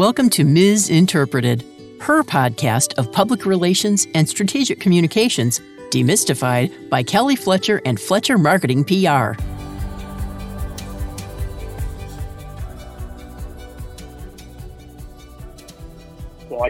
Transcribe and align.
Welcome 0.00 0.30
to 0.30 0.44
Ms. 0.44 0.88
Interpreted, 0.88 1.62
her 2.00 2.22
podcast 2.22 2.94
of 2.94 3.12
public 3.12 3.44
relations 3.44 4.06
and 4.14 4.26
strategic 4.26 4.80
communications, 4.80 5.60
demystified 5.90 6.88
by 6.88 7.02
Kelly 7.02 7.36
Fletcher 7.36 7.82
and 7.84 8.00
Fletcher 8.00 8.38
Marketing 8.38 8.82
PR. 8.82 9.38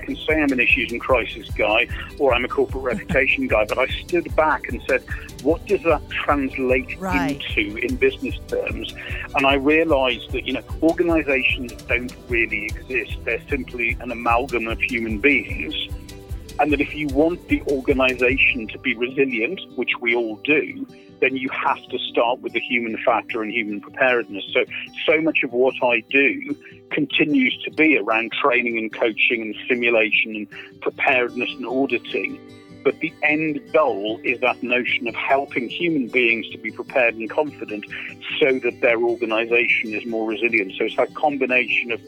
I 0.01 0.05
can 0.05 0.17
say 0.17 0.41
I'm 0.41 0.51
an 0.53 0.61
issues 0.61 0.93
and 0.93 1.01
crisis 1.01 1.49
guy 1.51 1.87
or 2.19 2.33
I'm 2.33 2.45
a 2.45 2.49
corporate 2.49 2.83
reputation 2.99 3.47
guy, 3.49 3.67
but 3.67 3.79
I 3.79 3.87
stood 3.87 4.35
back 4.35 4.69
and 4.69 4.83
said, 4.89 5.05
what 5.43 5.67
does 5.67 5.83
that 5.83 6.09
translate 6.11 6.99
Right. 6.99 7.41
into 7.57 7.77
in 7.77 7.97
business 7.97 8.39
terms? 8.49 8.95
And 9.35 9.47
I 9.47 9.55
realized 9.55 10.33
that, 10.33 10.47
you 10.47 10.55
know, 10.55 10.63
organizations 10.83 11.73
don't 11.83 12.15
really 12.29 12.65
exist. 12.65 13.19
They're 13.25 13.43
simply 13.49 13.97
an 14.01 14.11
amalgam 14.11 14.69
of 14.69 14.81
human 14.81 15.19
beings. 15.19 15.75
And 16.59 16.73
that 16.73 16.81
if 16.81 16.95
you 16.95 17.07
want 17.09 17.49
the 17.49 17.63
organization 17.69 18.67
to 18.69 18.79
be 18.79 18.95
resilient, 18.95 19.61
which 19.77 19.93
we 20.01 20.15
all 20.15 20.37
do, 20.37 20.87
then 21.21 21.37
you 21.37 21.49
have 21.51 21.83
to 21.89 21.99
start 21.99 22.41
with 22.41 22.53
the 22.53 22.61
human 22.61 22.97
factor 23.05 23.43
and 23.43 23.53
human 23.53 23.81
preparedness. 23.81 24.45
So, 24.53 24.65
so 25.07 25.21
much 25.21 25.43
of 25.45 25.53
what 25.53 25.75
I 25.83 26.01
do 26.11 26.57
continues 26.91 27.57
to 27.65 27.71
be 27.71 27.99
around 27.99 28.33
training 28.33 28.79
and 28.79 28.93
coaching 28.93 29.43
and 29.43 29.55
simulation 29.69 30.35
and 30.37 30.81
preparedness 30.81 31.51
and 31.57 31.67
auditing. 31.67 32.39
But 32.83 32.99
the 33.01 33.13
end 33.23 33.61
goal 33.73 34.21
is 34.25 34.41
that 34.41 34.63
notion 34.63 35.07
of 35.07 35.15
helping 35.15 35.69
human 35.69 36.09
beings 36.09 36.49
to 36.51 36.59
be 36.59 36.71
prepared 36.71 37.15
and 37.15 37.29
confident 37.29 37.85
so 38.39 38.59
that 38.61 38.81
their 38.81 38.99
organization 38.99 39.93
is 39.93 40.07
more 40.07 40.27
resilient. 40.27 40.73
So 40.79 40.85
it's 40.85 40.97
that 40.97 41.15
combination 41.15 41.93
of 41.93 42.01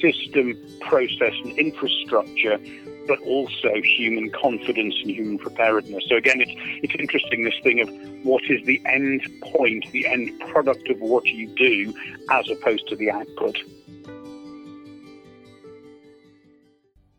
system, 0.00 0.56
process, 0.80 1.34
and 1.44 1.58
infrastructure, 1.58 2.58
but 3.06 3.20
also 3.20 3.80
human 3.82 4.30
confidence 4.30 4.94
and 5.02 5.10
human 5.10 5.38
preparedness. 5.38 6.04
So 6.08 6.16
again, 6.16 6.40
it's, 6.40 6.52
it's 6.82 6.94
interesting 6.98 7.44
this 7.44 7.58
thing 7.62 7.80
of 7.80 7.88
what 8.24 8.42
is 8.48 8.64
the 8.66 8.80
end 8.86 9.22
point, 9.42 9.90
the 9.92 10.06
end 10.06 10.38
product 10.40 10.88
of 10.88 11.00
what 11.00 11.24
you 11.26 11.46
do, 11.48 11.94
as 12.30 12.48
opposed 12.50 12.88
to 12.88 12.96
the 12.96 13.10
output. 13.10 13.58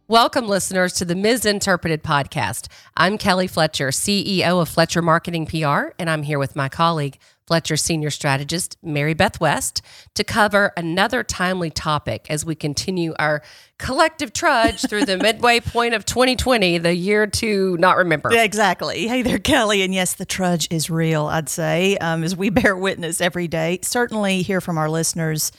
Welcome, 0.10 0.48
listeners, 0.48 0.94
to 0.94 1.04
the 1.04 1.16
Misinterpreted 1.16 2.02
podcast. 2.02 2.70
I'm 2.96 3.18
Kelly 3.18 3.46
Fletcher, 3.46 3.90
CEO 3.90 4.62
of 4.62 4.70
Fletcher 4.70 5.02
Marketing 5.02 5.46
PR, 5.46 5.90
and 6.00 6.10
I'm 6.10 6.24
here 6.24 6.40
with 6.40 6.56
my 6.56 6.70
colleague, 6.70 7.18
Fletcher 7.46 7.76
Senior 7.76 8.10
Strategist 8.10 8.78
Mary 8.82 9.14
Beth 9.14 9.42
West, 9.42 9.82
to 10.14 10.24
cover 10.24 10.72
another 10.78 11.24
timely 11.24 11.70
topic 11.70 12.28
as 12.30 12.46
we 12.46 12.56
continue 12.56 13.16
our 13.20 13.42
collective 13.80 14.32
trudge 14.32 14.80
through 14.88 15.04
the 15.04 15.18
midway 15.22 15.60
point 15.60 15.94
of 15.94 16.06
2020, 16.06 16.78
the 16.78 16.96
year 16.96 17.28
to 17.28 17.76
not 17.76 17.98
remember. 17.98 18.30
Yeah, 18.32 18.44
exactly. 18.44 19.10
Hey 19.10 19.24
there, 19.24 19.40
Kelly. 19.40 19.82
And 19.82 19.94
yes, 19.94 20.14
the 20.14 20.26
trudge 20.26 20.70
is 20.72 20.90
real, 20.90 21.26
I'd 21.26 21.50
say, 21.50 21.98
um, 21.98 22.24
as 22.24 22.34
we 22.34 22.50
bear 22.50 22.78
witness 22.78 23.20
every 23.20 23.50
day. 23.50 23.80
Certainly 23.82 24.44
hear 24.44 24.62
from 24.62 24.78
our 24.78 24.90
listeners 24.90 25.52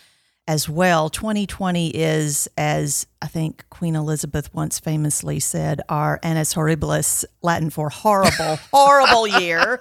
as 0.49 0.67
well. 0.67 1.11
2020 1.11 1.91
is, 1.91 2.49
as 2.57 3.07
I 3.21 3.27
think 3.29 3.67
Queen 3.69 3.95
Elizabeth 3.95 4.53
once 4.55 4.81
famously 4.81 5.39
said, 5.39 5.83
our 5.91 6.19
annus 6.23 6.55
horribilis, 6.55 7.27
Latin 7.43 7.69
for 7.69 7.91
horrible, 7.91 8.57
horrible 8.73 9.29
year. 9.29 9.79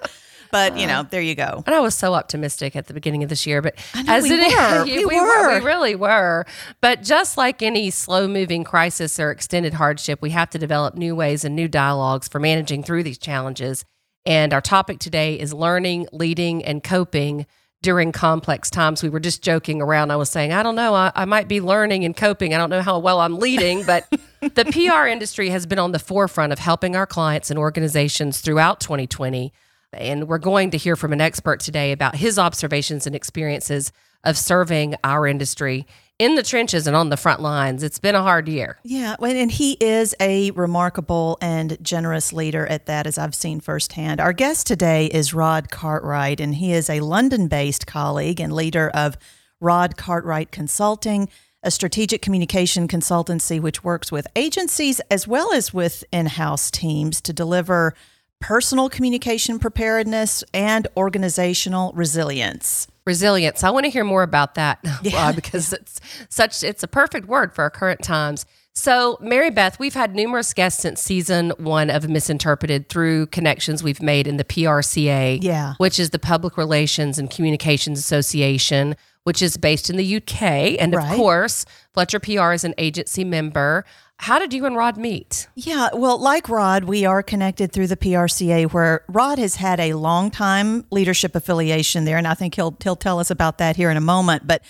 But, 0.50 0.78
you 0.78 0.86
know, 0.86 1.02
there 1.02 1.20
you 1.22 1.34
go. 1.34 1.62
And 1.66 1.74
I 1.74 1.80
was 1.80 1.94
so 1.94 2.14
optimistic 2.14 2.76
at 2.76 2.86
the 2.86 2.94
beginning 2.94 3.22
of 3.22 3.30
this 3.30 3.46
year, 3.46 3.60
but 3.62 3.76
know, 4.04 4.20
we 4.22 4.30
it 4.30 4.56
were. 4.56 4.84
We 4.84 5.04
we 5.06 5.20
were. 5.20 5.58
we 5.58 5.64
really 5.64 5.94
were. 5.94 6.46
But 6.80 7.02
just 7.02 7.38
like 7.38 7.62
any 7.62 7.90
slow-moving 7.90 8.64
crisis 8.64 9.18
or 9.18 9.30
extended 9.30 9.74
hardship, 9.74 10.20
we 10.22 10.30
have 10.30 10.50
to 10.50 10.58
develop 10.58 10.94
new 10.94 11.16
ways 11.16 11.44
and 11.44 11.56
new 11.56 11.68
dialogues 11.68 12.28
for 12.28 12.38
managing 12.38 12.82
through 12.82 13.04
these 13.04 13.18
challenges. 13.18 13.84
And 14.26 14.52
our 14.52 14.60
topic 14.60 14.98
today 14.98 15.38
is 15.38 15.54
learning, 15.54 16.08
leading, 16.12 16.62
and 16.62 16.84
coping 16.84 17.46
during 17.82 18.12
complex 18.12 18.70
times. 18.70 19.02
We 19.02 19.08
were 19.08 19.20
just 19.20 19.42
joking 19.42 19.80
around. 19.80 20.10
I 20.10 20.16
was 20.16 20.30
saying, 20.30 20.52
I 20.52 20.62
don't 20.62 20.74
know, 20.74 20.94
I, 20.94 21.12
I 21.14 21.24
might 21.24 21.48
be 21.48 21.60
learning 21.60 22.04
and 22.04 22.16
coping. 22.16 22.54
I 22.54 22.58
don't 22.58 22.70
know 22.70 22.82
how 22.82 22.98
well 22.98 23.20
I'm 23.20 23.38
leading, 23.38 23.84
but 23.84 24.08
the 24.40 24.64
PR 24.64 25.06
industry 25.06 25.50
has 25.50 25.66
been 25.66 25.78
on 25.78 25.92
the 25.92 25.98
forefront 25.98 26.52
of 26.52 26.58
helping 26.58 26.96
our 26.96 27.06
clients 27.06 27.50
and 27.50 27.58
organizations 27.58 28.40
throughout 28.40 28.80
2020. 28.80 29.52
And 29.92 30.28
we're 30.28 30.38
going 30.38 30.70
to 30.70 30.76
hear 30.76 30.96
from 30.96 31.12
an 31.12 31.20
expert 31.20 31.60
today 31.60 31.92
about 31.92 32.16
his 32.16 32.38
observations 32.38 33.06
and 33.06 33.14
experiences 33.14 33.92
of 34.24 34.36
serving 34.36 34.96
our 35.04 35.26
industry 35.26 35.86
in 36.18 36.34
the 36.34 36.42
trenches 36.42 36.86
and 36.86 36.96
on 36.96 37.10
the 37.10 37.16
front 37.16 37.40
lines. 37.40 37.82
It's 37.82 37.98
been 37.98 38.14
a 38.14 38.22
hard 38.22 38.48
year. 38.48 38.78
Yeah, 38.82 39.16
and 39.20 39.50
he 39.50 39.72
is 39.80 40.14
a 40.20 40.50
remarkable 40.52 41.38
and 41.40 41.78
generous 41.80 42.32
leader 42.32 42.66
at 42.66 42.86
that, 42.86 43.06
as 43.06 43.18
I've 43.18 43.34
seen 43.34 43.60
firsthand. 43.60 44.20
Our 44.20 44.32
guest 44.32 44.66
today 44.66 45.06
is 45.06 45.32
Rod 45.32 45.70
Cartwright, 45.70 46.40
and 46.40 46.56
he 46.56 46.72
is 46.72 46.90
a 46.90 47.00
London 47.00 47.46
based 47.46 47.86
colleague 47.86 48.40
and 48.40 48.52
leader 48.52 48.90
of 48.90 49.16
Rod 49.60 49.96
Cartwright 49.96 50.50
Consulting, 50.50 51.28
a 51.62 51.70
strategic 51.70 52.22
communication 52.22 52.88
consultancy 52.88 53.60
which 53.60 53.82
works 53.84 54.12
with 54.12 54.26
agencies 54.36 55.00
as 55.10 55.26
well 55.26 55.52
as 55.52 55.74
with 55.74 56.04
in 56.12 56.26
house 56.26 56.70
teams 56.70 57.20
to 57.20 57.32
deliver 57.32 57.94
personal 58.40 58.88
communication 58.88 59.58
preparedness 59.58 60.44
and 60.54 60.86
organizational 60.96 61.92
resilience. 61.94 62.86
Resilience. 63.06 63.64
I 63.64 63.70
want 63.70 63.84
to 63.84 63.90
hear 63.90 64.04
more 64.04 64.22
about 64.22 64.54
that 64.54 64.78
Rob, 65.12 65.34
because 65.34 65.72
it's 65.72 66.00
such 66.28 66.62
it's 66.62 66.82
a 66.82 66.88
perfect 66.88 67.26
word 67.26 67.54
for 67.54 67.62
our 67.62 67.70
current 67.70 68.02
times. 68.02 68.44
So, 68.74 69.18
Mary 69.20 69.50
Beth, 69.50 69.80
we've 69.80 69.94
had 69.94 70.14
numerous 70.14 70.54
guests 70.54 70.82
since 70.82 71.02
season 71.02 71.50
one 71.58 71.90
of 71.90 72.08
Misinterpreted 72.08 72.88
through 72.88 73.26
connections 73.26 73.82
we've 73.82 74.00
made 74.00 74.28
in 74.28 74.36
the 74.36 74.44
PRCA, 74.44 75.42
Yeah. 75.42 75.74
which 75.78 75.98
is 75.98 76.10
the 76.10 76.18
Public 76.20 76.56
Relations 76.56 77.18
and 77.18 77.28
Communications 77.28 77.98
Association, 77.98 78.94
which 79.24 79.42
is 79.42 79.56
based 79.56 79.90
in 79.90 79.96
the 79.96 80.16
UK. 80.18 80.76
And 80.78 80.94
of 80.94 81.02
course, 81.16 81.64
Fletcher 81.92 82.20
PR 82.20 82.52
is 82.52 82.62
an 82.62 82.74
agency 82.78 83.24
member. 83.24 83.84
How 84.20 84.40
did 84.40 84.52
you 84.52 84.66
and 84.66 84.76
Rod 84.76 84.96
meet? 84.96 85.48
Yeah, 85.54 85.90
well, 85.94 86.18
like 86.18 86.48
Rod, 86.48 86.84
we 86.84 87.06
are 87.06 87.22
connected 87.22 87.72
through 87.72 87.86
the 87.86 87.96
PRCA, 87.96 88.70
where 88.72 89.04
Rod 89.08 89.38
has 89.38 89.56
had 89.56 89.78
a 89.78 89.94
long 89.94 90.30
time 90.30 90.84
leadership 90.90 91.36
affiliation 91.36 92.04
there, 92.04 92.18
and 92.18 92.26
I 92.26 92.34
think 92.34 92.56
he'll 92.56 92.76
he'll 92.82 92.96
tell 92.96 93.20
us 93.20 93.30
about 93.30 93.58
that 93.58 93.76
here 93.76 93.90
in 93.90 93.96
a 93.96 94.02
moment. 94.02 94.46
But 94.46 94.62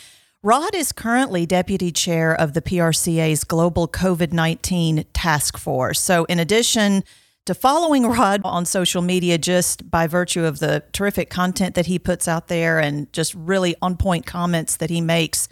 Rod 0.43 0.75
is 0.75 0.93
currently 0.93 1.47
deputy 1.47 1.91
chair 1.91 2.35
of 2.35 2.53
the 2.53 2.63
PRCA's 2.63 3.43
Global 3.43 3.89
COVID 3.89 4.33
nineteen 4.33 5.07
Task 5.15 5.57
Force. 5.57 5.99
So, 5.99 6.25
in 6.27 6.39
addition 6.39 7.03
to 7.47 7.55
following 7.55 8.07
Rod 8.07 8.43
on 8.45 8.67
social 8.67 9.01
media, 9.01 9.39
just 9.39 9.91
by 9.91 10.07
virtue 10.07 10.45
of 10.45 10.59
the 10.59 10.85
terrific 10.93 11.31
content 11.31 11.75
that 11.75 11.87
he 11.87 11.99
puts 11.99 12.29
out 12.29 12.49
there 12.49 12.79
and 12.79 13.11
just 13.15 13.35
really 13.35 13.75
on 13.81 13.97
point 13.97 14.27
comments 14.27 14.77
that 14.77 14.91
he 14.91 15.01
makes 15.01 15.49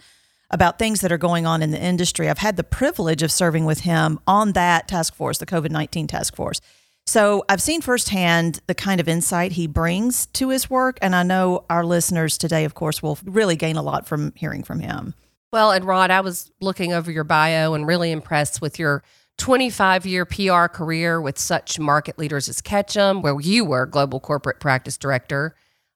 about 0.49 0.79
things 0.79 1.01
that 1.01 1.11
are 1.11 1.17
going 1.17 1.45
on 1.45 1.61
in 1.61 1.71
the 1.71 1.81
industry. 1.81 2.29
I've 2.29 2.37
had 2.37 2.57
the 2.57 2.63
privilege 2.63 3.21
of 3.21 3.31
serving 3.31 3.65
with 3.65 3.81
him 3.81 4.19
on 4.25 4.53
that 4.53 4.87
task 4.87 5.13
force, 5.13 5.37
the 5.37 5.45
COVID 5.45 5.71
19 5.71 6.07
task 6.07 6.35
force. 6.35 6.61
So 7.05 7.45
I've 7.47 7.61
seen 7.61 7.81
firsthand 7.81 8.59
the 8.67 8.75
kind 8.75 8.99
of 8.99 9.07
insight 9.07 9.53
he 9.53 9.65
brings 9.65 10.25
to 10.27 10.49
his 10.49 10.69
work. 10.69 10.99
And 11.01 11.15
I 11.15 11.23
know 11.23 11.63
our 11.69 11.85
listeners 11.85 12.37
today, 12.37 12.65
of 12.65 12.73
course, 12.73 13.01
will 13.01 13.17
really 13.23 13.55
gain 13.55 13.77
a 13.77 13.81
lot 13.81 14.05
from 14.05 14.33
hearing 14.35 14.61
from 14.61 14.81
him. 14.81 15.13
Well, 15.53 15.71
and 15.71 15.85
Rod, 15.85 16.11
I 16.11 16.19
was 16.19 16.51
looking 16.59 16.91
over 16.91 17.09
your 17.09 17.23
bio 17.23 17.73
and 17.73 17.87
really 17.87 18.11
impressed 18.11 18.61
with 18.61 18.77
your 18.77 19.03
25 19.37 20.05
year 20.05 20.25
PR 20.25 20.65
career 20.65 21.21
with 21.21 21.39
such 21.39 21.79
market 21.79 22.17
leaders 22.19 22.49
as 22.49 22.59
Ketchum, 22.59 23.21
where 23.21 23.39
you 23.39 23.63
were 23.63 23.85
global 23.85 24.19
corporate 24.19 24.59
practice 24.59 24.97
director, 24.97 25.55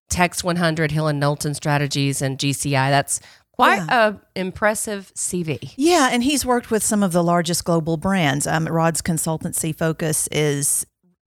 Text 0.10 0.44
100, 0.46 0.92
Hill 0.92 1.08
and 1.08 1.20
Knowlton 1.20 1.54
Strategies, 1.56 2.22
and 2.22 2.38
GCI. 2.38 2.90
That's 2.90 3.20
quite 3.62 3.90
a 3.90 4.20
impressive 4.36 5.12
CV. 5.16 5.74
Yeah, 5.78 6.10
and 6.12 6.24
he's 6.24 6.46
worked 6.46 6.72
with 6.72 6.84
some 6.84 7.04
of 7.04 7.12
the 7.12 7.24
largest 7.24 7.66
global 7.66 7.98
brands. 7.98 8.48
Um, 8.48 8.68
Rod's 8.68 9.02
consultancy 9.02 9.76
focus 9.76 10.28
is 10.32 10.86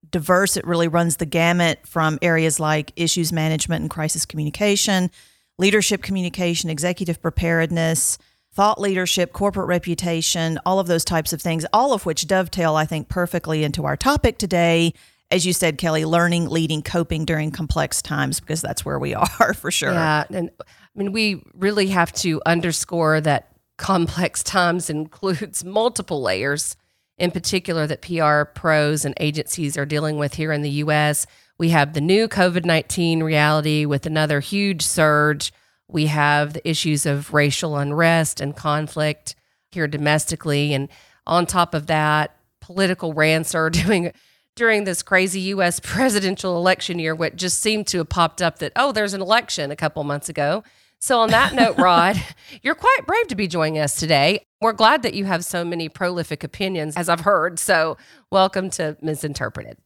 diverse. 0.09 0.55
It 0.57 0.65
really 0.65 0.87
runs 0.87 1.17
the 1.17 1.25
gamut 1.25 1.85
from 1.85 2.19
areas 2.21 2.59
like 2.59 2.91
issues 2.95 3.33
management 3.33 3.81
and 3.81 3.89
crisis 3.89 4.25
communication, 4.25 5.11
leadership 5.57 6.01
communication, 6.01 6.69
executive 6.69 7.21
preparedness, 7.21 8.17
thought 8.53 8.79
leadership, 8.79 9.33
corporate 9.33 9.67
reputation, 9.67 10.57
all 10.65 10.79
of 10.79 10.87
those 10.87 11.03
types 11.03 11.33
of 11.33 11.41
things, 11.41 11.65
all 11.73 11.93
of 11.93 12.05
which 12.05 12.25
dovetail, 12.27 12.75
I 12.75 12.85
think, 12.85 13.09
perfectly 13.09 13.63
into 13.63 13.85
our 13.85 13.97
topic 13.97 14.37
today. 14.37 14.93
As 15.31 15.45
you 15.45 15.51
said, 15.53 15.77
Kelly, 15.77 16.05
learning, 16.05 16.47
leading, 16.49 16.81
coping 16.81 17.25
during 17.25 17.51
complex 17.51 18.01
times, 18.01 18.39
because 18.39 18.61
that's 18.61 18.85
where 18.85 18.97
we 18.97 19.13
are 19.39 19.53
for 19.53 19.71
sure. 19.71 19.91
Yeah. 19.91 20.23
And 20.29 20.49
I 20.95 20.99
mean, 20.99 21.11
we 21.11 21.43
really 21.53 21.87
have 21.87 22.13
to 22.13 22.41
underscore 22.45 23.19
that 23.21 23.51
complex 23.77 24.43
times 24.43 24.89
includes 24.89 25.63
multiple 25.63 26.21
layers, 26.21 26.77
in 27.17 27.31
particular, 27.31 27.87
that 27.87 28.01
PR 28.01 28.43
pros 28.57 29.05
and 29.05 29.13
agencies 29.19 29.77
are 29.77 29.85
dealing 29.85 30.17
with 30.17 30.35
here 30.35 30.51
in 30.51 30.61
the 30.61 30.69
US. 30.69 31.25
We 31.57 31.69
have 31.69 31.93
the 31.93 32.01
new 32.01 32.27
COVID 32.27 32.65
19 32.65 33.23
reality 33.23 33.85
with 33.85 34.05
another 34.05 34.39
huge 34.39 34.81
surge. 34.81 35.53
We 35.87 36.07
have 36.07 36.53
the 36.53 36.67
issues 36.67 37.05
of 37.05 37.33
racial 37.33 37.77
unrest 37.77 38.41
and 38.41 38.55
conflict 38.55 39.35
here 39.71 39.87
domestically. 39.87 40.73
And 40.73 40.89
on 41.27 41.45
top 41.45 41.73
of 41.73 41.87
that, 41.87 42.35
political 42.61 43.13
rants 43.13 43.53
are 43.55 43.69
doing 43.69 44.11
during 44.55 44.85
this 44.85 45.03
crazy 45.03 45.41
US 45.41 45.79
presidential 45.83 46.57
election 46.57 46.97
year, 46.97 47.13
what 47.13 47.35
just 47.35 47.59
seemed 47.59 47.87
to 47.87 47.99
have 47.99 48.09
popped 48.09 48.41
up 48.41 48.59
that, 48.59 48.71
oh, 48.75 48.91
there's 48.91 49.13
an 49.13 49.21
election 49.21 49.71
a 49.71 49.75
couple 49.75 50.03
months 50.03 50.29
ago. 50.29 50.63
So, 50.99 51.19
on 51.19 51.29
that 51.29 51.53
note, 51.53 51.77
Rod, 51.77 52.21
you're 52.63 52.75
quite 52.75 53.01
brave 53.05 53.27
to 53.27 53.35
be 53.35 53.47
joining 53.47 53.79
us 53.79 53.95
today. 53.95 54.45
We're 54.61 54.73
glad 54.73 55.03
that 55.03 55.13
you 55.13 55.25
have 55.25 55.43
so 55.45 55.63
many 55.63 55.89
prolific 55.89 56.43
opinions, 56.43 56.95
as 56.95 57.09
I've 57.09 57.21
heard. 57.21 57.59
So, 57.59 57.97
welcome 58.31 58.69
to 58.71 58.97
Misinterpreted. 59.01 59.77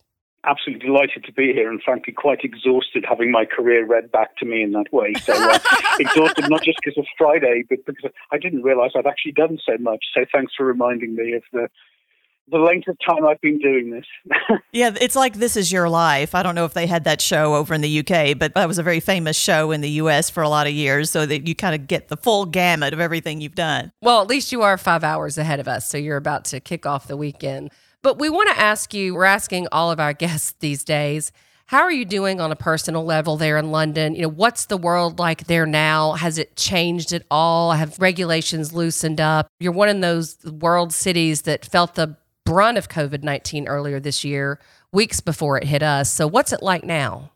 Absolutely 0.46 0.88
delighted 0.88 1.26
to 1.26 1.34
be 1.34 1.52
here 1.52 1.70
and 1.70 1.82
frankly 1.84 2.14
quite 2.14 2.46
exhausted 2.46 3.06
having 3.08 3.30
my 3.30 3.44
career 3.44 3.86
read 3.86 4.10
back 4.10 4.38
to 4.38 4.46
me 4.46 4.64
in 4.64 4.72
that 4.72 4.86
way. 4.94 5.14
So, 5.16 5.34
uh, 5.34 5.60
exhausted 6.00 6.50
not 6.50 6.64
just 6.64 6.80
because 6.84 6.98
of 6.98 7.06
Friday, 7.18 7.64
but 7.68 7.80
because 7.86 8.12
I 8.32 8.38
didn't 8.38 8.64
realize 8.64 8.92
I'd 8.96 9.06
actually 9.06 9.34
done 9.34 9.60
so 9.66 9.78
much. 9.80 10.06
So, 10.14 10.26
thanks 10.32 10.54
for 10.56 10.66
reminding 10.66 11.16
me 11.16 11.34
of 11.34 11.44
the 11.52 11.68
the 12.52 12.58
length 12.58 12.88
of 12.88 12.98
time 13.08 13.26
I've 13.26 13.42
been 13.42 13.60
doing 13.60 13.92
this. 13.92 14.06
yeah, 14.72 14.92
it's 15.00 15.16
like 15.16 15.36
This 15.36 15.56
Is 15.56 15.72
Your 15.72 15.90
Life. 15.90 16.36
I 16.36 16.44
don't 16.44 16.56
know 16.56 16.66
if 16.66 16.74
they 16.74 16.88
had 16.88 17.04
that 17.04 17.22
show 17.22 17.56
over 17.56 17.74
in 17.74 17.82
the 17.82 18.00
UK, 18.00 18.38
but 18.38 18.54
that 18.56 18.68
was 18.68 18.78
a 18.78 18.84
very 18.84 19.00
famous 19.00 19.38
show 19.38 19.72
in 19.72 19.82
the 19.82 19.90
US 19.92 20.30
for 20.30 20.44
a 20.44 20.50
lot 20.50 20.68
of 20.68 20.74
years, 20.74 21.10
so 21.10 21.26
that 21.26 21.48
you 21.48 21.56
kind 21.56 21.76
of 21.76 21.88
get 21.88 22.08
the 22.08 22.18
full 22.18 22.46
gamut 22.46 22.94
of 22.94 23.00
everything 23.00 23.42
you've 23.42 23.56
done. 23.56 23.92
Well, 24.02 24.22
at 24.22 24.28
least 24.28 24.52
you 24.52 24.62
are 24.62 24.78
five 24.78 25.04
hours 25.04 25.38
ahead 25.38 25.60
of 25.60 25.68
us, 25.68 25.90
so 25.90 25.98
you're 25.98 26.18
about 26.18 26.46
to 26.46 26.60
kick 26.60 26.86
off 26.86 27.08
the 27.08 27.18
weekend. 27.18 27.72
But 28.02 28.18
we 28.18 28.30
want 28.30 28.50
to 28.50 28.60
ask 28.60 28.94
you 28.94 29.14
we're 29.14 29.26
asking 29.26 29.68
all 29.72 29.92
of 29.92 30.00
our 30.00 30.14
guests 30.14 30.54
these 30.60 30.84
days. 30.84 31.32
How 31.66 31.82
are 31.82 31.92
you 31.92 32.04
doing 32.04 32.42
on 32.42 32.52
a 32.52 32.56
personal 32.56 33.06
level 33.06 33.38
there 33.38 33.56
in 33.56 33.70
London? 33.70 34.16
You 34.16 34.24
know, 34.24 34.30
what's 34.30 34.66
the 34.66 34.78
world 34.78 35.20
like 35.20 35.46
there 35.46 35.68
now? 35.68 36.14
Has 36.14 36.40
it 36.40 36.56
changed 36.56 37.14
at 37.14 37.24
all? 37.30 37.74
Have 37.74 38.00
regulations 38.00 38.74
loosened 38.74 39.22
up? 39.22 39.48
You're 39.60 39.72
one 39.72 39.88
of 39.88 40.02
those 40.02 40.44
world 40.46 40.92
cities 40.92 41.44
that 41.44 41.64
felt 41.64 41.94
the 41.94 42.18
brunt 42.50 42.80
of 42.80 42.90
COVID 42.90 43.22
19 43.22 43.68
earlier 43.68 44.00
this 44.00 44.24
year, 44.24 44.60
weeks 44.92 45.20
before 45.20 45.56
it 45.58 45.66
hit 45.66 45.84
us. 45.84 46.12
So, 46.12 46.28
what's 46.28 46.52
it 46.52 46.64
like 46.64 46.84
now? 46.84 47.32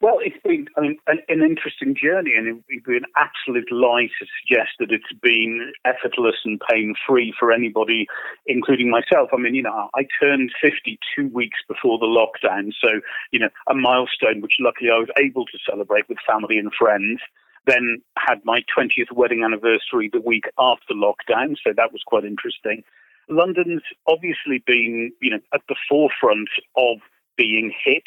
Well, 0.00 0.20
it's 0.22 0.36
been 0.42 0.68
mean, 0.80 0.96
an, 1.06 1.18
an, 1.28 1.42
interesting 1.42 1.94
journey, 1.94 2.34
and 2.34 2.46
it 2.46 2.52
would 2.54 2.84
be 2.84 2.96
an 2.96 3.04
absolute 3.16 3.70
lie 3.70 4.06
to 4.06 4.26
suggest 4.40 4.70
that 4.78 4.92
it's 4.92 5.12
been 5.20 5.72
effortless 5.84 6.36
and 6.44 6.60
pain 6.70 6.94
free 7.06 7.34
for 7.38 7.52
anybody, 7.52 8.06
including 8.46 8.90
myself. 8.90 9.30
I 9.34 9.38
mean, 9.38 9.54
you 9.54 9.62
know, 9.62 9.90
I 9.94 10.06
turned 10.22 10.52
52 10.62 11.28
weeks 11.28 11.58
before 11.66 11.98
the 11.98 12.06
lockdown, 12.06 12.70
so, 12.80 13.00
you 13.32 13.40
know, 13.40 13.48
a 13.68 13.74
milestone 13.74 14.40
which 14.40 14.54
luckily 14.60 14.88
I 14.90 14.98
was 14.98 15.10
able 15.18 15.44
to 15.46 15.58
celebrate 15.68 16.08
with 16.08 16.18
family 16.26 16.58
and 16.58 16.72
friends. 16.72 17.20
Then 17.66 18.00
had 18.16 18.38
my 18.44 18.62
20th 18.74 19.12
wedding 19.12 19.42
anniversary 19.44 20.08
the 20.10 20.22
week 20.24 20.44
after 20.58 20.94
lockdown, 20.94 21.56
so 21.62 21.72
that 21.76 21.92
was 21.92 22.02
quite 22.06 22.24
interesting. 22.24 22.82
London's 23.28 23.82
obviously 24.06 24.62
been, 24.66 25.12
you 25.20 25.30
know, 25.30 25.40
at 25.54 25.60
the 25.68 25.76
forefront 25.88 26.48
of 26.76 26.98
being 27.38 27.72
hit. 27.84 28.02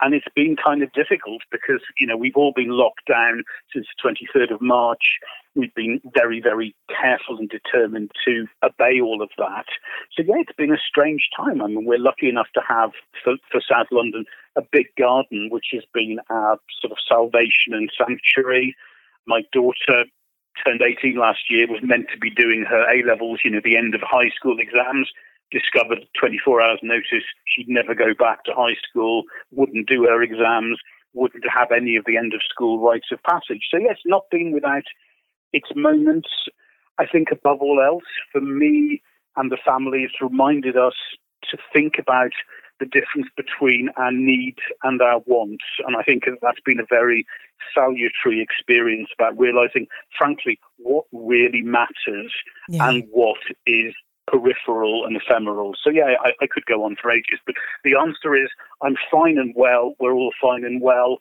And 0.00 0.14
it's 0.14 0.26
been 0.34 0.56
kind 0.56 0.82
of 0.82 0.92
difficult 0.92 1.42
because, 1.52 1.80
you 2.00 2.08
know, 2.08 2.16
we've 2.16 2.34
all 2.34 2.52
been 2.56 2.70
locked 2.70 3.06
down 3.06 3.44
since 3.72 3.86
the 4.02 4.14
23rd 4.34 4.52
of 4.52 4.60
March. 4.60 5.20
We've 5.54 5.74
been 5.74 6.00
very, 6.12 6.40
very 6.40 6.74
careful 6.88 7.38
and 7.38 7.48
determined 7.48 8.10
to 8.24 8.46
obey 8.64 9.00
all 9.00 9.22
of 9.22 9.30
that. 9.38 9.66
So, 10.16 10.24
yeah, 10.26 10.36
it's 10.38 10.56
been 10.56 10.72
a 10.72 10.78
strange 10.88 11.28
time. 11.36 11.62
I 11.62 11.68
mean, 11.68 11.84
we're 11.84 12.00
lucky 12.00 12.28
enough 12.28 12.48
to 12.54 12.62
have 12.66 12.90
for, 13.22 13.34
for 13.52 13.60
South 13.60 13.86
London 13.92 14.24
a 14.56 14.62
big 14.72 14.86
garden, 14.98 15.48
which 15.50 15.66
has 15.72 15.84
been 15.94 16.18
our 16.30 16.58
sort 16.80 16.90
of 16.90 16.98
salvation 17.08 17.72
and 17.74 17.90
sanctuary. 17.96 18.74
My 19.26 19.42
daughter 19.52 20.06
turned 20.64 20.82
18 20.82 21.16
last 21.16 21.50
year, 21.50 21.66
was 21.68 21.80
meant 21.82 22.06
to 22.12 22.18
be 22.18 22.30
doing 22.30 22.64
her 22.68 22.82
A 22.90 23.02
levels, 23.06 23.40
you 23.44 23.50
know, 23.50 23.60
the 23.64 23.76
end 23.76 23.94
of 23.94 24.00
high 24.02 24.30
school 24.30 24.58
exams, 24.58 25.10
discovered 25.50 26.06
24 26.18 26.62
hours 26.62 26.78
notice 26.82 27.24
she'd 27.44 27.68
never 27.68 27.94
go 27.94 28.14
back 28.18 28.44
to 28.44 28.54
high 28.54 28.76
school, 28.88 29.24
wouldn't 29.50 29.88
do 29.88 30.04
her 30.04 30.22
exams, 30.22 30.78
wouldn't 31.14 31.44
have 31.48 31.70
any 31.70 31.96
of 31.96 32.04
the 32.06 32.16
end 32.16 32.32
of 32.32 32.40
school 32.48 32.80
rites 32.80 33.12
of 33.12 33.22
passage. 33.22 33.68
So, 33.70 33.78
yes, 33.78 33.98
not 34.06 34.24
being 34.30 34.52
without 34.52 34.84
its 35.52 35.68
moments. 35.74 36.28
I 36.98 37.06
think 37.06 37.28
above 37.30 37.60
all 37.60 37.80
else, 37.84 38.04
for 38.32 38.40
me 38.40 39.02
and 39.36 39.50
the 39.50 39.58
family, 39.64 40.00
it's 40.04 40.20
reminded 40.20 40.76
us 40.76 40.94
to 41.50 41.58
think 41.72 41.94
about 41.98 42.32
the 42.82 43.00
difference 43.00 43.28
between 43.36 43.90
our 43.96 44.10
needs 44.10 44.58
and 44.82 45.00
our 45.00 45.20
wants. 45.26 45.64
And 45.86 45.96
I 45.96 46.02
think 46.02 46.24
that's 46.42 46.60
been 46.64 46.80
a 46.80 46.86
very 46.88 47.24
salutary 47.72 48.42
experience 48.42 49.08
about 49.14 49.38
realizing, 49.38 49.86
frankly, 50.18 50.58
what 50.78 51.04
really 51.12 51.62
matters 51.62 52.32
yeah. 52.68 52.88
and 52.88 53.04
what 53.12 53.38
is 53.66 53.94
peripheral 54.26 55.04
and 55.06 55.16
ephemeral. 55.16 55.74
So, 55.80 55.90
yeah, 55.90 56.14
I, 56.20 56.32
I 56.40 56.46
could 56.48 56.66
go 56.66 56.84
on 56.84 56.96
for 57.00 57.12
ages, 57.12 57.38
but 57.46 57.54
the 57.84 57.94
answer 57.94 58.34
is 58.34 58.48
I'm 58.82 58.96
fine 59.12 59.38
and 59.38 59.54
well. 59.56 59.94
We're 60.00 60.14
all 60.14 60.32
fine 60.40 60.64
and 60.64 60.82
well. 60.82 61.18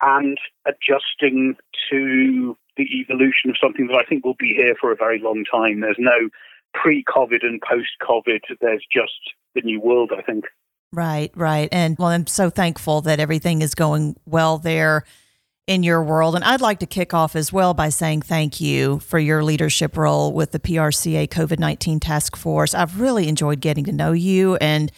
And 0.00 0.38
adjusting 0.66 1.56
to 1.90 2.56
the 2.76 2.84
evolution 3.00 3.48
of 3.48 3.56
something 3.62 3.86
that 3.86 3.96
I 3.96 4.04
think 4.04 4.24
will 4.24 4.36
be 4.38 4.54
here 4.54 4.74
for 4.80 4.90
a 4.90 4.96
very 4.96 5.20
long 5.20 5.44
time. 5.50 5.80
There's 5.80 5.96
no 6.00 6.30
pre 6.74 7.04
COVID 7.04 7.42
and 7.42 7.62
post 7.62 7.90
COVID, 8.02 8.40
there's 8.60 8.84
just 8.92 9.34
the 9.54 9.62
new 9.62 9.80
world, 9.80 10.10
I 10.16 10.22
think. 10.22 10.46
Right, 10.96 11.30
right. 11.36 11.68
And 11.72 11.98
well, 11.98 12.08
I'm 12.08 12.26
so 12.26 12.48
thankful 12.48 13.02
that 13.02 13.20
everything 13.20 13.60
is 13.60 13.74
going 13.74 14.16
well 14.24 14.56
there 14.56 15.04
in 15.66 15.82
your 15.82 16.02
world. 16.02 16.34
And 16.34 16.42
I'd 16.42 16.62
like 16.62 16.78
to 16.78 16.86
kick 16.86 17.12
off 17.12 17.36
as 17.36 17.52
well 17.52 17.74
by 17.74 17.90
saying 17.90 18.22
thank 18.22 18.62
you 18.62 19.00
for 19.00 19.18
your 19.18 19.44
leadership 19.44 19.98
role 19.98 20.32
with 20.32 20.52
the 20.52 20.58
PRCA 20.58 21.28
COVID 21.28 21.58
19 21.58 22.00
task 22.00 22.34
force. 22.34 22.74
I've 22.74 22.98
really 22.98 23.28
enjoyed 23.28 23.60
getting 23.60 23.84
to 23.84 23.92
know 23.92 24.12
you 24.12 24.56
and 24.56 24.90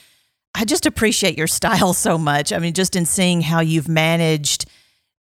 I 0.54 0.64
just 0.64 0.86
appreciate 0.86 1.36
your 1.36 1.46
style 1.48 1.94
so 1.94 2.16
much. 2.16 2.52
I 2.52 2.60
mean, 2.60 2.74
just 2.74 2.94
in 2.94 3.04
seeing 3.04 3.40
how 3.40 3.58
you've 3.58 3.88
managed 3.88 4.70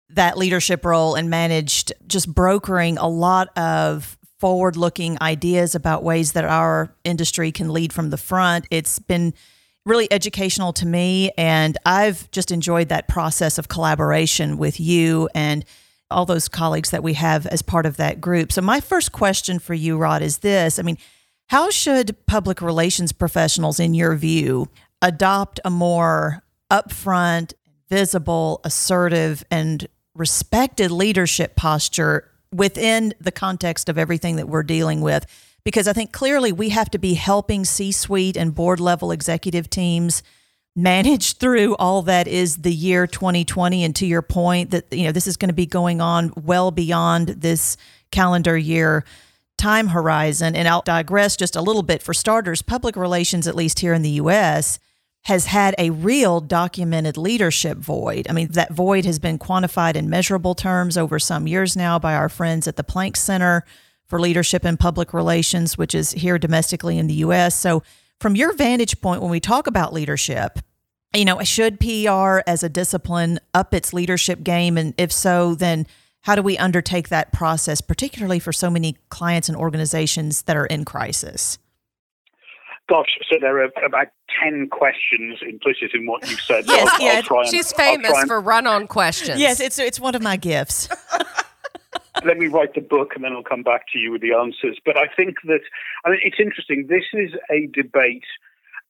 that 0.09 0.37
leadership 0.37 0.85
role 0.85 1.15
and 1.15 1.31
managed 1.31 1.93
just 2.09 2.35
brokering 2.35 2.99
a 2.99 3.07
lot 3.07 3.57
of 3.57 4.19
forward 4.41 4.77
looking 4.77 5.19
ideas 5.23 5.77
about 5.77 6.03
ways 6.03 6.33
that 6.33 6.45
our 6.45 6.97
industry 7.05 7.53
can 7.53 7.73
lead 7.73 7.93
from 7.93 8.11
the 8.11 8.17
front. 8.17 8.67
It's 8.73 8.99
been 8.99 9.35
really 9.87 10.11
educational 10.11 10.73
to 10.75 10.87
me. 10.87 11.31
And 11.37 11.77
I've 11.85 12.31
just 12.31 12.51
enjoyed 12.51 12.89
that 12.89 13.09
process 13.09 13.59
of 13.59 13.69
collaboration 13.69 14.57
with 14.57 14.81
you 14.81 15.29
and 15.35 15.65
all 16.11 16.27
those 16.27 16.49
colleagues 16.49 16.91
that 16.91 17.03
we 17.03 17.15
have 17.15 17.47
as 17.47 17.63
part 17.63 17.87
of 17.87 17.97
that 17.97 18.21
group. 18.21 18.53
So, 18.53 18.63
my 18.63 18.81
first 18.81 19.13
question 19.13 19.59
for 19.59 19.75
you, 19.75 19.97
Rod, 19.97 20.23
is 20.23 20.39
this 20.39 20.79
I 20.79 20.83
mean, 20.83 20.99
how 21.49 21.71
should 21.71 22.17
public 22.27 22.63
relations 22.63 23.13
professionals, 23.13 23.81
in 23.81 23.95
your 23.95 24.15
view, 24.17 24.69
adopt 25.03 25.61
a 25.65 25.71
more 25.71 26.43
upfront, 26.71 27.53
visible, 27.89 28.61
assertive, 28.65 29.45
and 29.51 29.87
respected 30.15 30.91
leadership 30.91 31.57
posture 31.57 32.31
within 32.53 33.13
the 33.21 33.33
context 33.33 33.89
of 33.89 33.99
everything 33.99 34.37
that 34.37 34.49
we're 34.49 34.63
dealing 34.63 35.01
with? 35.01 35.27
Because 35.65 35.89
I 35.89 35.93
think 35.93 36.13
clearly 36.13 36.53
we 36.53 36.69
have 36.71 36.91
to 36.91 36.99
be 36.99 37.15
helping 37.15 37.65
C 37.65 37.91
suite 37.91 38.37
and 38.37 38.55
board 38.55 38.81
level 38.81 39.11
executive 39.11 39.71
teams 39.71 40.23
manage 40.77 41.37
through 41.39 41.75
all 41.77 42.03
that 42.03 42.29
is 42.29 42.59
the 42.59 42.73
year 42.73 43.07
2020 43.07 43.85
and 43.85 43.97
to 43.97 44.07
your 44.07 44.23
point 44.23 44.71
that 44.71 44.93
you 44.93 45.05
know 45.05 45.13
this 45.13 45.27
is 45.27 45.37
going 45.37 45.49
to 45.49 45.55
be 45.55 45.67
going 45.67 46.01
on 46.01 46.33
well 46.37 46.71
beyond 46.71 47.29
this 47.29 47.77
calendar 48.11 48.57
year 48.57 49.05
time 49.57 49.89
horizon. 49.89 50.55
And 50.55 50.69
I'll 50.69 50.83
digress 50.83 51.37
just 51.37 51.57
a 51.57 51.63
little 51.63 51.83
bit. 51.83 52.03
For 52.03 52.13
starters 52.13 52.63
public 52.63 52.97
relations 52.97 53.47
at 53.47 53.55
least 53.55 53.81
here 53.81 53.95
in 53.95 54.03
the 54.03 54.11
US 54.11 54.79
has 55.25 55.47
had 55.47 55.75
a 55.79 55.91
real 55.91 56.41
documented 56.41 57.17
leadership 57.17 57.79
void. 57.79 58.27
I 58.29 58.33
mean, 58.33 58.49
that 58.49 58.73
void 58.73 59.07
has 59.07 59.19
been 59.19 59.39
quantified 59.39 59.97
in 59.97 60.11
measurable 60.11 60.55
terms 60.55 60.99
over 60.99 61.19
some 61.19 61.47
years 61.47 61.77
now 61.77 61.99
by 61.99 62.15
our 62.15 62.29
friends 62.29 62.69
at 62.69 62.77
the 62.77 62.85
Plank 62.85 63.17
Center 63.17 63.65
for 64.15 64.21
Leadership 64.21 64.65
and 64.65 64.79
Public 64.79 65.13
Relations, 65.13 65.77
which 65.77 65.93
is 65.93 66.13
here 66.13 66.39
domestically 66.39 66.99
in 66.99 67.09
the 67.09 67.15
US. 67.15 67.59
So, 67.59 67.83
from 68.21 68.37
your 68.37 68.53
vantage 68.53 69.01
point, 69.01 69.21
when 69.21 69.31
we 69.33 69.41
talk 69.41 69.67
about 69.67 69.93
leadership, 69.93 70.61
you 71.13 71.25
know, 71.25 71.43
should 71.43 71.81
PR 71.81 72.39
as 72.47 72.63
a 72.63 72.69
discipline 72.69 73.41
up 73.55 73.75
its 73.75 73.93
leadership 73.93 74.45
game? 74.45 74.79
And 74.79 74.95
if 74.99 75.11
so, 75.11 75.57
then 75.57 75.89
how 76.21 76.37
do 76.37 76.43
we 76.43 76.57
undertake 76.59 77.09
that 77.09 77.33
process, 77.33 77.81
particularly 77.81 78.39
for 78.39 78.53
so 78.53 78.71
many 78.71 78.97
clients 79.09 79.49
and 79.49 79.59
organizations 79.59 80.43
that 80.43 80.57
are 80.57 80.67
in 80.67 80.85
crisis? 80.85 81.59
Gosh, 82.89 83.19
so 83.29 83.39
there 83.41 83.65
are 83.65 83.71
about 83.85 84.07
10 84.45 84.69
questions 84.69 85.41
implicit 85.43 85.91
in 85.93 86.07
what 86.07 86.31
you've 86.31 86.41
said. 86.41 86.67
yes, 86.69 86.89
I'll, 86.89 87.03
yeah. 87.03 87.23
I'll 87.29 87.41
and, 87.41 87.49
She's 87.49 87.73
famous 87.73 88.13
and, 88.15 88.29
for 88.29 88.41
run 88.41 88.69
on 88.69 88.87
questions. 88.87 89.41
Yes, 89.41 89.59
it's, 89.59 89.81
it's 89.81 89.99
one 89.99 90.15
of 90.15 90.23
my 90.23 90.37
gifts. 90.37 90.89
let 92.25 92.39
me 92.39 92.47
write 92.47 92.75
the 92.75 92.81
book 92.81 93.13
and 93.15 93.25
then 93.25 93.33
I'll 93.33 93.43
come 93.43 93.63
back 93.63 93.87
to 93.93 93.99
you 93.99 94.13
with 94.13 94.23
the 94.23 94.33
answers. 94.33 94.79
But 94.85 94.97
I 94.97 95.07
think 95.17 95.37
that, 95.45 95.61
I 96.05 96.11
mean, 96.11 96.21
it's 96.23 96.39
interesting. 96.39 96.87
This 96.89 97.05
is 97.13 97.33
a 97.51 97.67
debate 97.73 98.25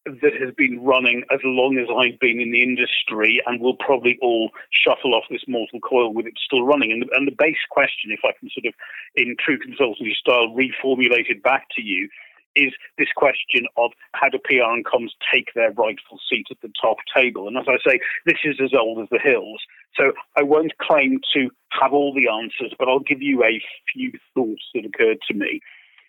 that 0.04 0.34
has 0.38 0.52
been 0.54 0.84
running 0.84 1.24
as 1.32 1.40
long 1.44 1.78
as 1.78 1.88
I've 1.88 2.20
been 2.20 2.38
in 2.38 2.52
the 2.52 2.62
industry 2.62 3.42
and 3.46 3.60
we'll 3.60 3.76
probably 3.80 4.18
all 4.20 4.50
shuffle 4.70 5.14
off 5.14 5.24
this 5.30 5.44
mortal 5.48 5.80
coil 5.80 6.12
with 6.12 6.26
it 6.26 6.34
still 6.44 6.64
running. 6.64 6.92
And 6.92 7.02
the, 7.02 7.08
and 7.16 7.26
the 7.26 7.34
base 7.36 7.64
question, 7.70 8.12
if 8.12 8.20
I 8.22 8.32
can 8.38 8.50
sort 8.50 8.66
of, 8.66 8.74
in 9.16 9.34
true 9.40 9.58
consultancy 9.58 10.14
style, 10.14 10.54
reformulate 10.54 11.30
it 11.30 11.42
back 11.42 11.68
to 11.76 11.82
you, 11.82 12.10
is 12.54 12.72
this 12.98 13.08
question 13.16 13.66
of 13.76 13.90
how 14.12 14.28
do 14.28 14.38
PR 14.44 14.70
and 14.70 14.84
comms 14.84 15.10
take 15.32 15.48
their 15.54 15.72
rightful 15.72 16.20
seat 16.30 16.46
at 16.50 16.60
the 16.60 16.70
top 16.80 16.98
table? 17.14 17.48
And 17.48 17.56
as 17.56 17.66
I 17.66 17.78
say, 17.86 17.98
this 18.26 18.38
is 18.44 18.56
as 18.62 18.72
old 18.74 19.00
as 19.00 19.08
the 19.10 19.18
hills. 19.18 19.60
So 19.96 20.12
I 20.36 20.42
won't 20.42 20.76
claim 20.78 21.20
to 21.34 21.50
have 21.70 21.92
all 21.92 22.12
the 22.14 22.28
answers, 22.28 22.72
but 22.78 22.88
I'll 22.88 23.00
give 23.00 23.22
you 23.22 23.44
a 23.44 23.62
few 23.92 24.12
thoughts 24.34 24.62
that 24.74 24.84
occurred 24.84 25.18
to 25.28 25.34
me. 25.34 25.60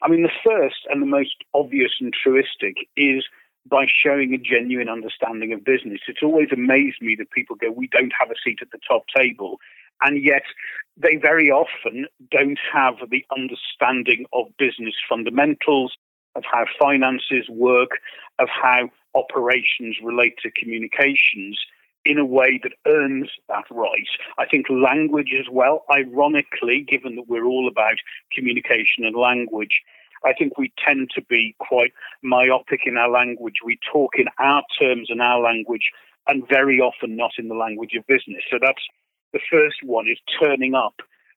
I 0.01 0.09
mean, 0.09 0.23
the 0.23 0.29
first 0.43 0.87
and 0.89 1.01
the 1.01 1.07
most 1.07 1.35
obvious 1.53 1.91
and 1.99 2.13
truistic 2.13 2.75
is 2.95 3.25
by 3.67 3.85
showing 3.87 4.33
a 4.33 4.37
genuine 4.37 4.89
understanding 4.89 5.51
of 5.53 5.63
business. 5.63 6.01
It's 6.07 6.21
always 6.21 6.49
amazed 6.51 7.01
me 7.01 7.15
that 7.17 7.31
people 7.31 7.55
go, 7.55 7.71
we 7.71 7.87
don't 7.87 8.13
have 8.19 8.29
a 8.29 8.35
seat 8.43 8.59
at 8.61 8.71
the 8.71 8.79
top 8.87 9.05
table. 9.15 9.59
And 10.01 10.23
yet 10.23 10.43
they 10.97 11.15
very 11.15 11.49
often 11.49 12.05
don't 12.29 12.59
have 12.71 12.95
the 13.09 13.25
understanding 13.35 14.25
of 14.33 14.47
business 14.59 14.93
fundamentals, 15.09 15.97
of 16.35 16.43
how 16.51 16.65
finances 16.79 17.47
work, 17.49 17.91
of 18.39 18.49
how 18.49 18.89
operations 19.15 19.97
relate 20.03 20.35
to 20.43 20.51
communications 20.51 21.57
in 22.05 22.19
a 22.19 22.25
way 22.25 22.59
that 22.61 22.73
earns 22.87 23.29
that 23.49 23.65
right. 23.71 24.07
I 24.37 24.45
think 24.45 24.67
language 24.69 25.33
as 25.37 25.47
well, 25.51 25.83
ironically, 25.91 26.85
given 26.87 27.15
that 27.15 27.27
we're 27.27 27.45
all 27.45 27.67
about 27.67 27.97
communication 28.31 29.05
and 29.05 29.15
language, 29.15 29.81
I 30.23 30.33
think 30.33 30.57
we 30.57 30.71
tend 30.83 31.09
to 31.15 31.21
be 31.23 31.55
quite 31.59 31.93
myopic 32.21 32.81
in 32.85 32.97
our 32.97 33.09
language. 33.09 33.55
We 33.63 33.79
talk 33.91 34.13
in 34.17 34.27
our 34.39 34.63
terms 34.79 35.09
and 35.09 35.21
our 35.21 35.41
language, 35.41 35.91
and 36.27 36.47
very 36.47 36.79
often 36.79 37.15
not 37.15 37.31
in 37.37 37.47
the 37.47 37.55
language 37.55 37.93
of 37.97 38.07
business. 38.07 38.43
So 38.49 38.57
that's 38.61 38.81
the 39.33 39.39
first 39.51 39.77
one 39.83 40.07
is 40.07 40.17
turning 40.39 40.75
up 40.75 40.95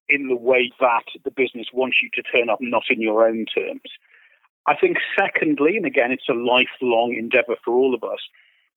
in 0.08 0.28
the 0.28 0.36
way 0.36 0.72
that 0.80 1.04
the 1.24 1.30
business 1.30 1.66
wants 1.72 1.98
you 2.02 2.08
to 2.14 2.22
turn 2.22 2.48
up, 2.48 2.58
not 2.60 2.84
in 2.88 3.00
your 3.00 3.26
own 3.26 3.44
terms. 3.46 3.82
I 4.66 4.76
think, 4.76 4.98
secondly, 5.18 5.76
and 5.76 5.86
again, 5.86 6.12
it's 6.12 6.28
a 6.28 6.34
lifelong 6.34 7.14
endeavor 7.18 7.56
for 7.64 7.74
all 7.74 7.94
of 7.94 8.04
us, 8.04 8.20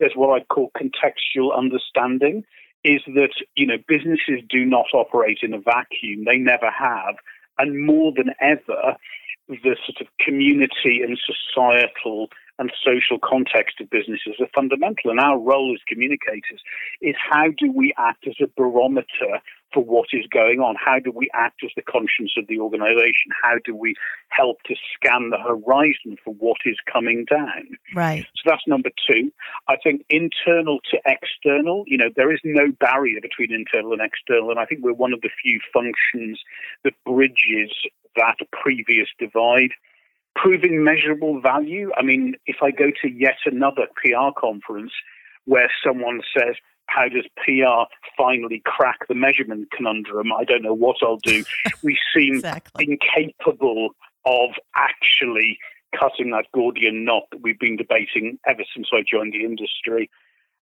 there's 0.02 0.16
what 0.16 0.42
I 0.42 0.44
call 0.44 0.72
contextual 0.78 1.58
understanding. 1.58 2.44
Is 2.84 3.02
that, 3.14 3.30
you 3.56 3.68
know, 3.68 3.78
businesses 3.88 4.42
do 4.50 4.66
not 4.66 4.88
operate 4.94 5.40
in 5.44 5.54
a 5.54 5.60
vacuum. 5.60 6.26
They 6.26 6.40
never 6.40 6.72
have. 6.72 7.16
And 7.60 7.86
more 7.86 8.12
than 8.12 8.32
ever, 8.42 8.98
the 9.48 9.78
sort 9.86 10.02
of 10.02 10.08
community 10.20 11.04
and 11.04 11.20
societal 11.24 12.30
and 12.62 12.72
social 12.86 13.18
context 13.18 13.82
of 13.82 13.90
businesses 13.90 14.36
are 14.40 14.48
fundamental. 14.54 15.10
And 15.10 15.20
our 15.20 15.40
role 15.40 15.74
as 15.74 15.82
communicators 15.88 16.62
is 17.02 17.16
how 17.18 17.48
do 17.58 17.72
we 17.74 17.92
act 17.98 18.28
as 18.28 18.36
a 18.40 18.48
barometer 18.56 19.42
for 19.74 19.84
what 19.84 20.10
is 20.14 20.28
going 20.28 20.60
on? 20.60 20.76
How 20.78 21.00
do 21.00 21.12
we 21.12 21.28
act 21.34 21.64
as 21.64 21.72
the 21.76 21.82
conscience 21.82 22.34
of 22.38 22.46
the 22.48 22.60
organization? 22.60 23.32
How 23.42 23.56
do 23.66 23.76
we 23.76 23.96
help 24.30 24.62
to 24.68 24.76
scan 24.94 25.32
the 25.32 25.40
horizon 25.40 26.18
for 26.24 26.36
what 26.36 26.58
is 26.66 26.78
coming 26.92 27.26
down? 27.26 27.78
Right. 27.96 28.28
So 28.36 28.52
that's 28.52 28.68
number 28.68 28.92
two. 29.10 29.32
I 29.68 29.78
think 29.84 30.06
internal 30.10 30.80
to 30.92 31.00
external, 31.06 31.84
you 31.88 31.98
know, 31.98 32.10
there 32.16 32.32
is 32.32 32.42
no 32.44 32.72
barrier 32.80 33.22
between 33.22 33.52
internal 33.52 33.94
and 33.94 34.02
external. 34.02 34.52
And 34.52 34.60
I 34.60 34.66
think 34.66 34.84
we're 34.84 34.94
one 34.94 35.14
of 35.14 35.22
the 35.22 35.30
few 35.42 35.60
functions 35.74 36.40
that 36.84 36.94
bridges 37.06 37.72
that 38.16 38.36
previous 38.52 39.08
divide. 39.18 39.72
Proving 40.36 40.84
measurable 40.84 41.42
value. 41.42 41.92
I 41.98 42.04
mean, 42.04 42.36
if 42.46 42.58
I 42.62 42.72
go 42.72 42.92
to 43.02 43.10
yet 43.10 43.38
another 43.46 43.88
PR 43.96 44.32
conference 44.38 44.92
where 45.46 45.70
someone 45.84 46.22
says, 46.36 46.56
how 46.88 47.08
does 47.08 47.26
PR 47.38 47.90
finally 48.18 48.62
crack 48.66 49.08
the 49.08 49.16
measurement 49.16 49.70
conundrum? 49.72 50.32
I 50.34 50.44
don't 50.44 50.64
know 50.64 50.74
what 50.74 50.98
I'll 51.02 51.18
do. 51.18 51.44
We 51.84 51.98
seem 52.14 52.36
exactly. 52.36 52.86
incapable 52.90 53.90
of 54.26 54.50
actually 54.76 55.58
cutting 55.98 56.32
that 56.32 56.46
Gordian 56.54 57.04
knot 57.06 57.24
that 57.32 57.42
we've 57.42 57.60
been 57.60 57.76
debating 57.76 58.38
ever 58.48 58.64
since 58.74 58.90
I 58.94 59.04
joined 59.10 59.34
the 59.34 59.44
industry. 59.44 60.10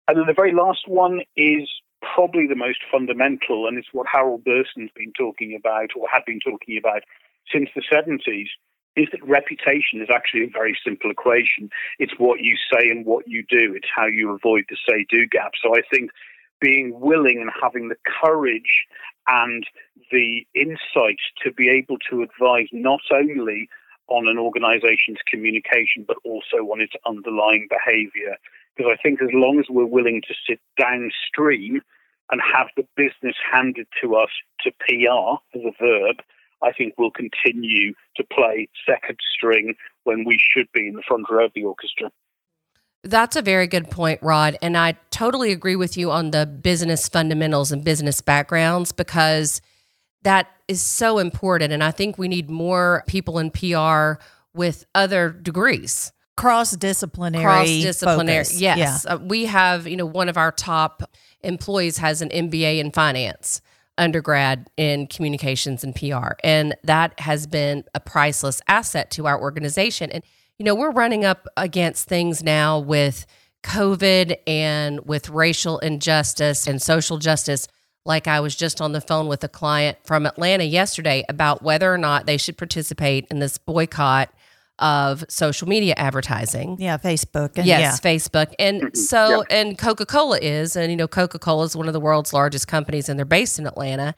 And 0.08 0.18
then 0.18 0.26
the 0.28 0.34
very 0.34 0.54
last 0.54 0.88
one 0.88 1.22
is 1.36 1.70
probably 2.02 2.48
the 2.48 2.56
most 2.56 2.80
fundamental, 2.92 3.68
and 3.68 3.78
it's 3.78 3.90
what 3.92 4.08
Harold 4.12 4.44
Burson's 4.44 4.92
been 4.96 5.14
talking 5.18 5.56
about 5.56 5.90
or 5.96 6.08
had 6.12 6.24
been 6.26 6.40
talking 6.40 6.78
about 6.78 7.04
since 7.52 7.70
the 7.76 7.84
70s 7.92 8.48
is 9.00 9.08
that 9.12 9.24
reputation 9.28 10.02
is 10.02 10.10
actually 10.14 10.44
a 10.44 10.50
very 10.50 10.78
simple 10.84 11.10
equation. 11.10 11.70
It's 12.00 12.14
what 12.18 12.42
you 12.42 12.56
say 12.72 12.90
and 12.90 13.06
what 13.06 13.28
you 13.28 13.44
do. 13.50 13.74
It's 13.76 13.88
how 13.96 14.08
you 14.08 14.32
avoid 14.32 14.66
the 14.70 14.78
say 14.88 15.06
do 15.10 15.26
gap. 15.28 15.54
So 15.64 15.76
I 15.76 15.82
think 15.92 16.12
being 16.60 17.00
willing 17.00 17.40
and 17.42 17.50
having 17.62 17.88
the 17.88 17.96
courage 18.22 18.86
and 19.28 19.66
the 20.12 20.46
insight 20.54 21.20
to 21.44 21.52
be 21.52 21.70
able 21.70 21.98
to 22.10 22.22
advise 22.22 22.68
not 22.74 23.02
only 23.14 23.70
on 24.08 24.28
an 24.28 24.38
organization's 24.38 25.20
communication, 25.28 26.04
but 26.06 26.18
also 26.26 26.58
on 26.72 26.82
its 26.82 26.94
underlying 27.06 27.68
behavior. 27.70 28.36
Because 28.76 28.92
I 28.98 29.02
think 29.02 29.22
as 29.22 29.30
long 29.34 29.60
as 29.60 29.66
we're 29.70 29.86
willing 29.86 30.22
to 30.28 30.34
sit 30.48 30.60
downstream 30.78 31.82
and 32.32 32.42
have 32.42 32.68
the 32.76 32.88
business 32.96 33.36
handed 33.52 33.88
to 34.02 34.16
us 34.16 34.30
to 34.62 34.72
PR 34.80 35.38
as 35.58 35.64
a 35.64 35.84
verb, 35.84 36.18
I 36.62 36.72
think 36.72 36.94
we'll 36.98 37.12
continue 37.12 37.94
to 38.18 38.24
play 38.34 38.68
second 38.88 39.18
string 39.36 39.76
when 40.04 40.26
we 40.26 40.38
should 40.52 40.68
be 40.74 40.88
in 40.88 40.94
the 40.96 41.04
front 41.08 41.26
row 41.30 41.46
of 41.46 41.52
the 41.56 41.64
orchestra. 41.64 42.12
That's 43.04 43.38
a 43.38 43.42
very 43.42 43.68
good 43.68 43.90
point, 43.90 44.20
Rod. 44.22 44.58
And 44.62 44.78
I 44.78 44.98
totally 45.10 45.52
agree 45.54 45.78
with 45.78 45.96
you 45.96 46.12
on 46.12 46.32
the 46.32 46.46
business 46.46 47.08
fundamentals 47.08 47.72
and 47.72 47.84
business 47.84 48.20
backgrounds 48.20 48.92
because 48.92 49.62
that 50.24 50.48
is 50.68 50.82
so 50.82 51.18
important. 51.18 51.72
And 51.72 51.84
I 51.84 51.92
think 51.92 52.18
we 52.18 52.28
need 52.28 52.50
more 52.50 53.04
people 53.08 53.40
in 53.40 53.52
PR 53.52 54.22
with 54.54 54.86
other 54.94 55.30
degrees. 55.30 56.12
Cross 56.36 56.72
disciplinary. 56.72 57.44
Cross 57.44 57.68
disciplinary. 57.68 58.46
Yes. 58.52 59.06
Yeah. 59.06 59.14
Uh, 59.14 59.18
we 59.18 59.46
have, 59.46 59.88
you 59.88 59.96
know, 59.96 60.06
one 60.06 60.28
of 60.28 60.38
our 60.38 60.52
top 60.52 61.04
employees 61.42 61.98
has 62.00 62.22
an 62.22 62.30
MBA 62.30 62.80
in 62.80 62.92
finance 62.92 63.62
undergrad 64.00 64.70
in 64.78 65.08
communications 65.08 65.84
and 65.84 65.96
PR. 65.96 66.34
And 66.44 66.76
that 66.84 67.20
has 67.20 67.46
been 67.46 67.84
a 67.94 68.00
priceless 68.00 68.62
asset 68.68 69.12
to 69.12 69.28
our 69.28 69.40
organization. 69.40 70.12
And, 70.12 70.24
you 70.58 70.66
know, 70.66 70.74
we're 70.74 70.92
running 70.92 71.26
up 71.26 71.48
against 71.58 72.08
things 72.08 72.42
now 72.42 72.80
with 72.80 73.26
COVID 73.64 74.38
and 74.48 75.06
with 75.06 75.30
racial 75.30 75.80
injustice 75.80 76.66
and 76.66 76.82
social 76.82 77.18
justice. 77.18 77.68
Like 78.06 78.28
I 78.28 78.40
was 78.40 78.56
just 78.56 78.82
on 78.82 78.94
the 78.94 79.02
phone 79.02 79.28
with 79.28 79.44
a 79.44 79.50
client 79.50 79.98
from 80.04 80.26
Atlanta 80.26 80.64
yesterday 80.64 81.24
about 81.30 81.62
whether 81.62 81.94
or 81.94 81.98
not 81.98 82.26
they 82.26 82.38
should 82.38 82.58
participate 82.58 83.28
in 83.30 83.40
this 83.40 83.58
boycott 83.58 84.34
of 84.80 85.24
social 85.30 85.68
media 85.68 85.94
advertising. 85.98 86.78
Yeah, 86.80 86.98
Facebook. 86.98 87.58
And, 87.58 87.66
yes, 87.66 88.00
yeah. 88.04 88.12
Facebook. 88.12 88.54
And 88.58 88.82
mm-hmm. 88.82 88.96
so, 88.96 89.44
and 89.50 89.78
Coca 89.78 90.06
Cola 90.06 90.40
is, 90.42 90.76
and 90.76 90.92
you 90.92 90.98
know, 90.98 91.08
Coca 91.08 91.40
Cola 91.40 91.66
is 91.66 91.76
one 91.76 91.88
of 91.88 91.94
the 91.94 92.00
world's 92.00 92.34
largest 92.34 92.68
companies, 92.68 93.10
and 93.10 93.20
they're 93.20 93.26
based 93.26 93.60
in 93.60 93.68
Atlanta. 93.68 94.16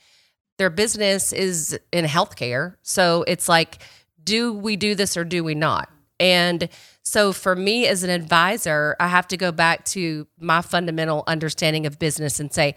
Their 0.58 0.70
business 0.70 1.34
is 1.34 1.78
in 1.92 2.06
healthcare. 2.06 2.76
So 2.84 3.24
it's 3.28 3.50
like, 3.50 3.80
do 4.24 4.54
we 4.54 4.76
do 4.76 4.96
this 4.96 5.18
or 5.18 5.24
do 5.24 5.44
we 5.44 5.56
not? 5.56 5.90
And 6.20 6.70
so 7.04 7.34
for 7.34 7.56
me 7.56 7.88
as 7.88 8.04
an 8.04 8.12
advisor, 8.12 8.96
I 9.00 9.08
have 9.08 9.28
to 9.30 9.38
go 9.38 9.52
back 9.52 9.86
to 9.86 10.28
my 10.40 10.62
fundamental 10.62 11.24
understanding 11.26 11.88
of 11.88 11.98
business 11.98 12.40
and 12.40 12.54
say, 12.54 12.76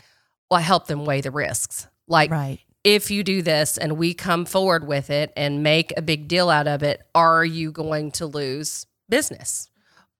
well, 0.51 0.59
I 0.59 0.63
help 0.63 0.87
them 0.87 1.05
weigh 1.05 1.21
the 1.21 1.31
risks. 1.31 1.87
Like, 2.09 2.31
right 2.31 2.61
if 2.85 3.11
you 3.11 3.25
do 3.25 3.41
this 3.43 3.79
and 3.79 3.97
we 3.97 4.15
come 4.15 4.45
forward 4.45 4.87
with 4.87 5.11
it 5.11 5.33
and 5.37 5.63
make 5.63 5.93
a 5.97 6.03
big 6.03 6.29
deal 6.29 6.51
out 6.51 6.69
of 6.69 6.83
it, 6.83 7.03
are 7.15 7.45
you 7.45 7.73
going 7.73 8.13
to 8.13 8.27
lose 8.27 8.87
business? 9.09 9.71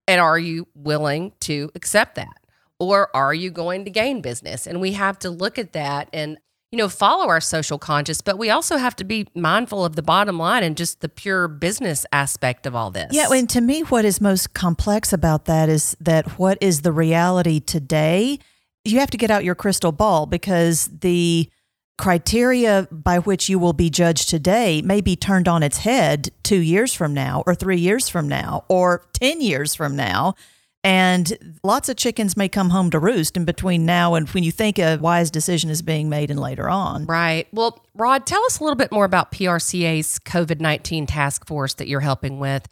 And 0.09 0.21
are 0.21 0.39
you 0.39 0.67
willing 0.75 1.33
to 1.41 1.71
accept 1.75 2.17
that? 2.17 2.37
Or 2.81 3.15
are 3.15 3.33
you 3.33 3.51
going 3.51 3.85
to 3.85 3.91
gain 3.91 4.21
business? 4.21 4.67
And 4.67 4.81
we 4.81 4.93
have 4.93 5.19
to 5.21 5.31
look 5.31 5.59
at 5.59 5.73
that 5.75 6.09
and 6.13 6.39
you 6.75 6.79
know, 6.79 6.89
follow 6.89 7.29
our 7.29 7.41
social 7.41 7.79
conscience, 7.79 8.21
but 8.21 8.37
we 8.37 8.51
also 8.51 8.79
have 8.79 8.97
to 8.97 9.05
be 9.05 9.29
mindful 9.37 9.85
of 9.85 9.95
the 9.95 10.03
bottom 10.03 10.41
line 10.41 10.65
and 10.65 10.77
just 10.77 11.03
the 11.03 11.09
pure 11.09 11.47
business 11.47 12.05
aspect 12.11 12.67
of 12.67 12.75
all 12.75 12.91
this. 12.91 13.13
Yeah, 13.13 13.29
and 13.31 13.49
to 13.51 13.61
me 13.61 13.83
what 13.83 14.05
is 14.05 14.21
most 14.21 14.55
complex 14.55 15.13
about 15.13 15.45
that 15.45 15.69
is 15.69 15.97
that 16.01 16.37
what 16.37 16.59
is 16.61 16.81
the 16.81 16.91
reality 16.91 17.61
today? 17.61 18.41
You 18.85 18.99
have 18.99 19.11
to 19.11 19.17
get 19.17 19.31
out 19.31 19.45
your 19.45 19.55
crystal 19.55 19.93
ball 19.93 20.27
because 20.27 20.91
the 20.99 21.49
criteria 21.97 22.89
by 22.91 23.19
which 23.19 23.49
you 23.49 23.59
will 23.59 23.73
be 23.73 23.91
judged 23.91 24.29
today 24.29 24.83
may 24.83 25.01
be 25.01 25.17
turned 25.17 25.49
on 25.49 25.63
its 25.63 25.79
head 25.79 26.31
two 26.43 26.61
years 26.61 26.93
from 26.93 27.15
now, 27.15 27.43
or 27.47 27.55
three 27.55 27.79
years 27.79 28.09
from 28.09 28.29
now, 28.29 28.65
or 28.69 29.03
10 29.15 29.41
years 29.41 29.75
from 29.75 29.97
now. 29.97 30.35
And 30.83 31.57
lots 31.63 31.89
of 31.89 31.97
chickens 31.97 32.37
may 32.37 32.49
come 32.49 32.69
home 32.69 32.91
to 32.91 32.99
roost 32.99 33.39
in 33.39 33.47
between 33.47 33.87
now 33.87 34.15
and 34.15 34.29
when 34.29 34.45
you 34.45 34.53
think 34.53 34.79
a 34.79 34.97
wise 34.97 35.31
decision 35.31 35.71
is 35.71 35.81
being 35.81 36.11
made 36.11 36.31
and 36.31 36.39
later 36.39 36.69
on. 36.69 37.07
Right. 37.07 37.49
Well, 37.53 37.83
Rod, 37.95 38.27
tell 38.27 38.45
us 38.45 38.61
a 38.61 38.63
little 38.65 38.77
bit 38.77 38.93
more 38.93 39.07
about 39.07 39.33
PRCA's 39.33 40.19
COVID 40.19 40.61
19 40.61 41.07
task 41.07 41.47
force 41.47 41.73
that 41.75 41.89
you're 41.89 42.01
helping 42.01 42.39
with. 42.39 42.69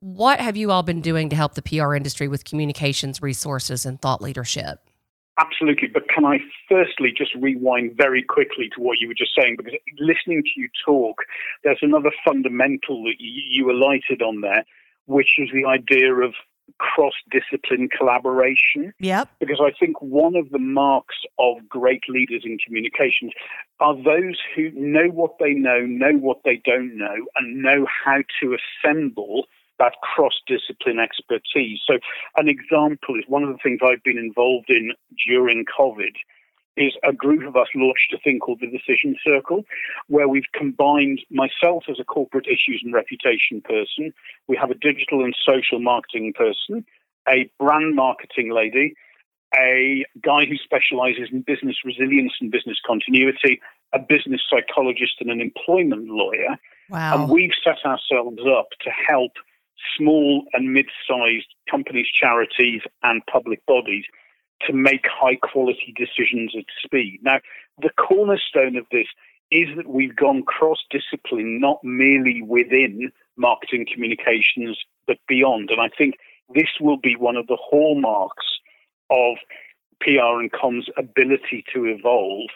What 0.00 0.40
have 0.40 0.56
you 0.56 0.72
all 0.72 0.82
been 0.82 1.00
doing 1.00 1.28
to 1.28 1.36
help 1.36 1.54
the 1.54 1.62
PR 1.62 1.94
industry 1.94 2.26
with 2.26 2.44
communications 2.44 3.22
resources 3.22 3.86
and 3.86 4.02
thought 4.02 4.20
leadership? 4.20 4.80
Absolutely. 5.38 5.88
But 5.88 6.08
can 6.08 6.24
I 6.24 6.40
firstly 6.68 7.12
just 7.16 7.34
rewind 7.34 7.96
very 7.96 8.22
quickly 8.22 8.68
to 8.74 8.82
what 8.82 8.98
you 8.98 9.08
were 9.08 9.14
just 9.14 9.34
saying? 9.34 9.56
Because 9.56 9.74
listening 9.98 10.42
to 10.42 10.60
you 10.60 10.68
talk, 10.84 11.22
there's 11.64 11.78
another 11.80 12.10
fundamental 12.24 13.02
that 13.04 13.16
you, 13.18 13.70
alighted 13.70 14.20
on 14.20 14.42
there, 14.42 14.64
which 15.06 15.36
is 15.38 15.48
the 15.52 15.64
idea 15.66 16.12
of 16.14 16.34
cross 16.78 17.14
discipline 17.30 17.88
collaboration. 17.96 18.92
Yep. 19.00 19.28
Because 19.40 19.60
I 19.60 19.72
think 19.78 20.00
one 20.02 20.36
of 20.36 20.50
the 20.50 20.58
marks 20.58 21.16
of 21.38 21.68
great 21.68 22.02
leaders 22.08 22.42
in 22.44 22.58
communications 22.58 23.32
are 23.80 23.96
those 23.96 24.38
who 24.54 24.70
know 24.74 25.08
what 25.08 25.38
they 25.40 25.54
know, 25.54 25.80
know 25.80 26.12
what 26.12 26.40
they 26.44 26.60
don't 26.64 26.96
know, 26.96 27.16
and 27.36 27.62
know 27.62 27.86
how 28.04 28.18
to 28.40 28.56
assemble 28.84 29.46
that 29.78 29.94
cross 30.02 30.34
discipline 30.46 30.98
expertise. 30.98 31.80
So, 31.86 31.98
an 32.36 32.48
example 32.48 33.16
is 33.16 33.24
one 33.26 33.42
of 33.42 33.50
the 33.50 33.58
things 33.62 33.80
I've 33.82 34.02
been 34.02 34.18
involved 34.18 34.70
in 34.70 34.92
during 35.26 35.64
COVID 35.78 36.14
is 36.76 36.92
a 37.04 37.12
group 37.12 37.46
of 37.46 37.56
us 37.56 37.68
launched 37.74 38.14
a 38.14 38.18
thing 38.18 38.38
called 38.38 38.60
the 38.60 38.66
Decision 38.66 39.16
Circle, 39.24 39.64
where 40.08 40.28
we've 40.28 40.50
combined 40.54 41.20
myself 41.30 41.84
as 41.88 42.00
a 42.00 42.04
corporate 42.04 42.46
issues 42.46 42.80
and 42.82 42.94
reputation 42.94 43.60
person. 43.60 44.12
We 44.48 44.56
have 44.56 44.70
a 44.70 44.74
digital 44.74 45.22
and 45.22 45.36
social 45.46 45.80
marketing 45.80 46.32
person, 46.34 46.84
a 47.28 47.50
brand 47.58 47.94
marketing 47.94 48.52
lady, 48.52 48.94
a 49.54 50.04
guy 50.22 50.46
who 50.46 50.56
specializes 50.56 51.28
in 51.30 51.42
business 51.42 51.76
resilience 51.84 52.32
and 52.40 52.50
business 52.50 52.78
continuity, 52.86 53.60
a 53.92 53.98
business 53.98 54.40
psychologist, 54.48 55.16
and 55.20 55.30
an 55.30 55.40
employment 55.40 56.06
lawyer. 56.06 56.56
Wow. 56.88 57.22
And 57.22 57.30
we've 57.30 57.52
set 57.62 57.84
ourselves 57.84 58.40
up 58.46 58.68
to 58.80 58.90
help 58.90 59.32
small 59.96 60.44
and 60.52 60.72
mid 60.72 60.86
sized 61.08 61.54
companies, 61.70 62.06
charities, 62.12 62.82
and 63.02 63.22
public 63.26 63.64
bodies 63.66 64.04
to 64.66 64.72
make 64.72 65.04
high 65.06 65.36
quality 65.36 65.94
decisions 65.96 66.54
at 66.56 66.64
speed. 66.84 67.20
Now, 67.22 67.40
the 67.80 67.90
cornerstone 67.90 68.76
of 68.76 68.86
this 68.92 69.06
is 69.50 69.68
that 69.76 69.88
we've 69.88 70.16
gone 70.16 70.42
cross 70.44 70.78
discipline, 70.90 71.60
not 71.60 71.82
merely 71.82 72.42
within 72.42 73.12
marketing 73.36 73.86
communications, 73.92 74.78
but 75.06 75.18
beyond. 75.28 75.70
And 75.70 75.80
I 75.80 75.88
think 75.96 76.16
this 76.54 76.68
will 76.80 76.96
be 76.96 77.16
one 77.16 77.36
of 77.36 77.46
the 77.46 77.58
hallmarks 77.60 78.46
of 79.10 79.36
PR 80.00 80.40
and 80.40 80.52
comms 80.52 80.88
ability 80.96 81.64
to 81.74 81.84
evolve 81.84 82.48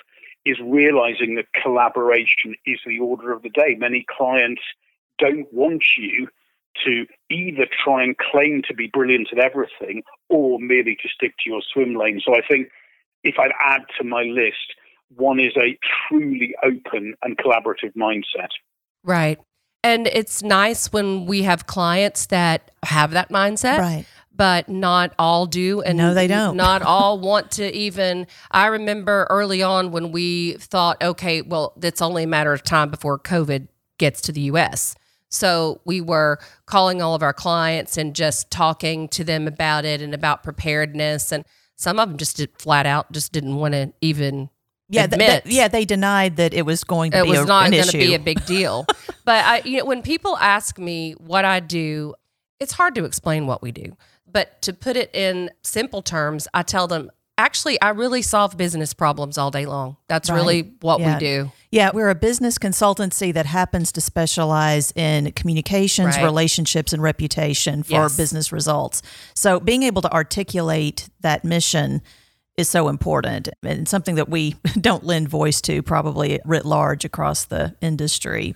is 0.44 0.58
realizing 0.64 1.34
that 1.34 1.52
collaboration 1.60 2.54
is 2.64 2.78
the 2.86 2.98
order 2.98 3.32
of 3.32 3.42
the 3.42 3.50
day. 3.50 3.74
Many 3.78 4.06
clients 4.08 4.62
don't 5.18 5.52
want 5.52 5.84
you 5.98 6.28
to 6.84 7.06
either 7.30 7.66
try 7.84 8.02
and 8.02 8.16
claim 8.18 8.62
to 8.68 8.74
be 8.74 8.88
brilliant 8.92 9.28
at 9.32 9.38
everything 9.38 10.02
or 10.28 10.58
merely 10.58 10.96
to 11.02 11.08
stick 11.08 11.34
to 11.44 11.50
your 11.50 11.62
swim 11.72 11.94
lane. 11.94 12.20
So 12.24 12.34
I 12.34 12.40
think 12.46 12.68
if 13.24 13.38
I'd 13.38 13.52
add 13.60 13.82
to 13.98 14.04
my 14.04 14.22
list, 14.22 14.74
one 15.14 15.38
is 15.40 15.52
a 15.56 15.78
truly 16.08 16.54
open 16.62 17.14
and 17.22 17.36
collaborative 17.38 17.94
mindset. 17.96 18.48
Right. 19.04 19.38
And 19.84 20.08
it's 20.08 20.42
nice 20.42 20.92
when 20.92 21.26
we 21.26 21.42
have 21.42 21.66
clients 21.66 22.26
that 22.26 22.72
have 22.82 23.12
that 23.12 23.30
mindset. 23.30 23.78
Right. 23.78 24.06
But 24.34 24.68
not 24.68 25.14
all 25.18 25.46
do. 25.46 25.80
And 25.80 25.96
No, 25.96 26.12
they 26.12 26.26
don't. 26.26 26.56
Not 26.56 26.82
all 26.82 27.18
want 27.18 27.52
to 27.52 27.74
even. 27.74 28.26
I 28.50 28.66
remember 28.66 29.26
early 29.30 29.62
on 29.62 29.92
when 29.92 30.12
we 30.12 30.54
thought, 30.54 31.02
okay, 31.02 31.40
well, 31.40 31.72
it's 31.80 32.02
only 32.02 32.24
a 32.24 32.26
matter 32.26 32.52
of 32.52 32.62
time 32.62 32.90
before 32.90 33.18
COVID 33.18 33.68
gets 33.98 34.20
to 34.22 34.32
the 34.32 34.42
US. 34.42 34.94
So 35.28 35.80
we 35.84 36.00
were 36.00 36.38
calling 36.66 37.02
all 37.02 37.14
of 37.14 37.22
our 37.22 37.32
clients 37.32 37.96
and 37.96 38.14
just 38.14 38.50
talking 38.50 39.08
to 39.08 39.24
them 39.24 39.46
about 39.48 39.84
it 39.84 40.00
and 40.00 40.14
about 40.14 40.42
preparedness. 40.42 41.32
And 41.32 41.44
some 41.76 41.98
of 41.98 42.08
them 42.08 42.16
just 42.18 42.36
did, 42.36 42.50
flat 42.58 42.86
out 42.86 43.10
just 43.12 43.32
didn't 43.32 43.56
want 43.56 43.74
to 43.74 43.92
even 44.00 44.48
Yeah, 44.88 45.06
th- 45.06 45.20
th- 45.20 45.42
yeah, 45.46 45.68
they 45.68 45.84
denied 45.84 46.36
that 46.36 46.54
it 46.54 46.62
was 46.62 46.84
going 46.84 47.10
to 47.10 47.18
it 47.18 47.24
be 47.24 47.30
was 47.30 47.40
a, 47.40 47.44
not 47.46 47.70
going 47.70 47.84
to 47.84 47.98
be 47.98 48.14
a 48.14 48.18
big 48.18 48.44
deal. 48.46 48.86
but 49.24 49.44
I, 49.44 49.62
you 49.64 49.78
know, 49.78 49.84
when 49.84 50.02
people 50.02 50.36
ask 50.38 50.78
me 50.78 51.12
what 51.14 51.44
I 51.44 51.60
do, 51.60 52.14
it's 52.60 52.72
hard 52.72 52.94
to 52.94 53.04
explain 53.04 53.46
what 53.46 53.62
we 53.62 53.72
do. 53.72 53.96
But 54.30 54.62
to 54.62 54.72
put 54.72 54.96
it 54.96 55.10
in 55.14 55.50
simple 55.62 56.02
terms, 56.02 56.46
I 56.54 56.62
tell 56.62 56.86
them, 56.86 57.10
actually, 57.36 57.80
I 57.82 57.90
really 57.90 58.22
solve 58.22 58.56
business 58.56 58.94
problems 58.94 59.38
all 59.38 59.50
day 59.50 59.66
long. 59.66 59.96
That's 60.08 60.30
Right. 60.30 60.36
really 60.36 60.72
what 60.80 61.00
Yeah. 61.00 61.14
we 61.14 61.20
do. 61.20 61.52
Yeah, 61.70 61.90
we're 61.92 62.08
a 62.10 62.14
business 62.14 62.58
consultancy 62.58 63.34
that 63.34 63.46
happens 63.46 63.90
to 63.92 64.00
specialize 64.00 64.92
in 64.94 65.32
communications, 65.32 66.16
Right. 66.16 66.24
relationships, 66.24 66.92
and 66.92 67.02
reputation 67.02 67.82
for 67.82 67.92
Yes. 67.92 68.16
business 68.16 68.52
results. 68.52 69.02
So 69.34 69.58
being 69.60 69.82
able 69.82 70.02
to 70.02 70.12
articulate 70.12 71.08
that 71.20 71.44
mission 71.44 72.02
is 72.56 72.68
so 72.68 72.88
important 72.88 73.48
and 73.62 73.86
something 73.88 74.14
that 74.14 74.28
we 74.28 74.54
don't 74.80 75.04
lend 75.04 75.28
voice 75.28 75.60
to 75.62 75.82
probably 75.82 76.40
writ 76.44 76.64
large 76.64 77.04
across 77.04 77.44
the 77.44 77.74
industry. 77.80 78.54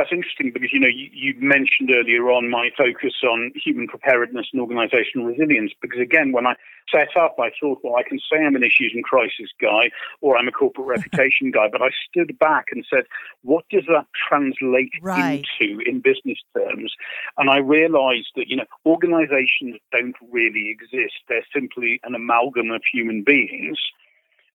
That's 0.00 0.12
interesting 0.12 0.50
because 0.50 0.72
you 0.72 0.80
know 0.80 0.88
you, 0.88 1.10
you 1.12 1.34
mentioned 1.40 1.90
earlier 1.94 2.30
on 2.30 2.48
my 2.48 2.70
focus 2.74 3.12
on 3.22 3.52
human 3.54 3.86
preparedness 3.86 4.46
and 4.50 4.62
organizational 4.62 5.26
resilience. 5.26 5.72
Because 5.82 6.00
again, 6.00 6.32
when 6.32 6.46
I 6.46 6.54
set 6.90 7.14
up, 7.20 7.36
I 7.38 7.50
thought, 7.60 7.80
well, 7.84 7.96
I 7.96 8.02
can 8.02 8.18
say 8.18 8.38
I'm 8.38 8.56
an 8.56 8.62
issues 8.62 8.92
and 8.94 9.04
crisis 9.04 9.50
guy 9.60 9.90
or 10.22 10.38
I'm 10.38 10.48
a 10.48 10.52
corporate 10.52 10.86
reputation 10.96 11.50
guy, 11.50 11.68
but 11.70 11.82
I 11.82 11.90
stood 12.08 12.38
back 12.38 12.68
and 12.72 12.82
said, 12.88 13.04
what 13.42 13.66
does 13.68 13.84
that 13.88 14.06
translate 14.26 14.90
Right. 15.02 15.44
into 15.60 15.80
in 15.84 16.00
business 16.00 16.38
terms? 16.56 16.94
And 17.36 17.50
I 17.50 17.58
realized 17.58 18.30
that 18.36 18.48
you 18.48 18.56
know 18.56 18.64
organizations 18.86 19.76
don't 19.92 20.16
really 20.32 20.70
exist; 20.70 21.20
they're 21.28 21.44
simply 21.52 22.00
an 22.04 22.14
amalgam 22.14 22.70
of 22.70 22.80
human 22.90 23.22
beings. 23.22 23.78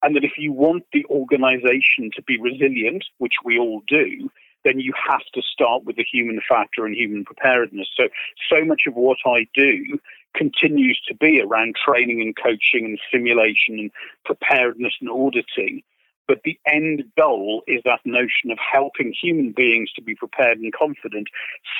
And 0.02 0.14
that 0.16 0.24
if 0.24 0.32
you 0.36 0.52
want 0.52 0.84
the 0.92 1.06
organization 1.06 2.10
to 2.14 2.22
be 2.22 2.38
resilient, 2.38 3.04
which 3.18 3.34
we 3.42 3.58
all 3.58 3.82
do, 3.88 4.30
then 4.64 4.80
you 4.80 4.92
have 5.08 5.24
to 5.34 5.42
start 5.42 5.84
with 5.84 5.96
the 5.96 6.04
human 6.10 6.40
factor 6.48 6.86
and 6.86 6.94
human 6.94 7.24
preparedness. 7.24 7.88
So, 7.96 8.08
so 8.48 8.64
much 8.64 8.82
of 8.86 8.94
what 8.94 9.18
I 9.26 9.46
do 9.54 9.98
continues 10.34 11.00
to 11.08 11.14
be 11.14 11.40
around 11.40 11.76
training 11.76 12.20
and 12.20 12.36
coaching 12.36 12.84
and 12.84 12.98
simulation 13.12 13.78
and 13.78 13.90
preparedness 14.24 14.94
and 15.00 15.10
auditing. 15.10 15.82
But 16.28 16.42
the 16.44 16.58
end 16.64 17.02
goal 17.18 17.62
is 17.66 17.82
that 17.84 18.00
notion 18.04 18.52
of 18.52 18.58
helping 18.58 19.12
human 19.20 19.50
beings 19.50 19.90
to 19.96 20.02
be 20.02 20.14
prepared 20.14 20.58
and 20.58 20.72
confident 20.72 21.26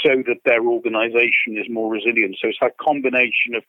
so 0.05 0.25
that 0.27 0.41
their 0.45 0.65
organization 0.67 1.57
is 1.57 1.67
more 1.71 1.93
resilient. 1.93 2.37
So 2.41 2.49
it's 2.49 2.59
that 2.61 2.79
combination 2.79 3.55
of 3.55 3.63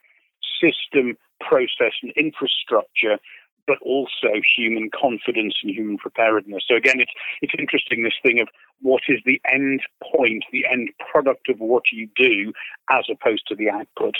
system, 0.60 1.16
process, 1.40 1.92
and 2.02 2.12
infrastructure 2.16 3.18
but 3.66 3.78
also 3.82 4.28
human 4.56 4.90
confidence 4.90 5.54
and 5.62 5.72
human 5.72 5.98
preparedness. 5.98 6.64
So 6.68 6.76
again, 6.76 7.00
it's 7.00 7.12
it's 7.40 7.52
interesting 7.58 8.02
this 8.02 8.14
thing 8.22 8.40
of 8.40 8.48
what 8.80 9.02
is 9.08 9.20
the 9.24 9.40
end 9.50 9.80
point, 10.12 10.44
the 10.52 10.66
end 10.70 10.90
product 11.10 11.48
of 11.48 11.60
what 11.60 11.84
you 11.92 12.08
do, 12.16 12.52
as 12.90 13.04
opposed 13.10 13.46
to 13.48 13.54
the 13.54 13.70
output. 13.70 14.16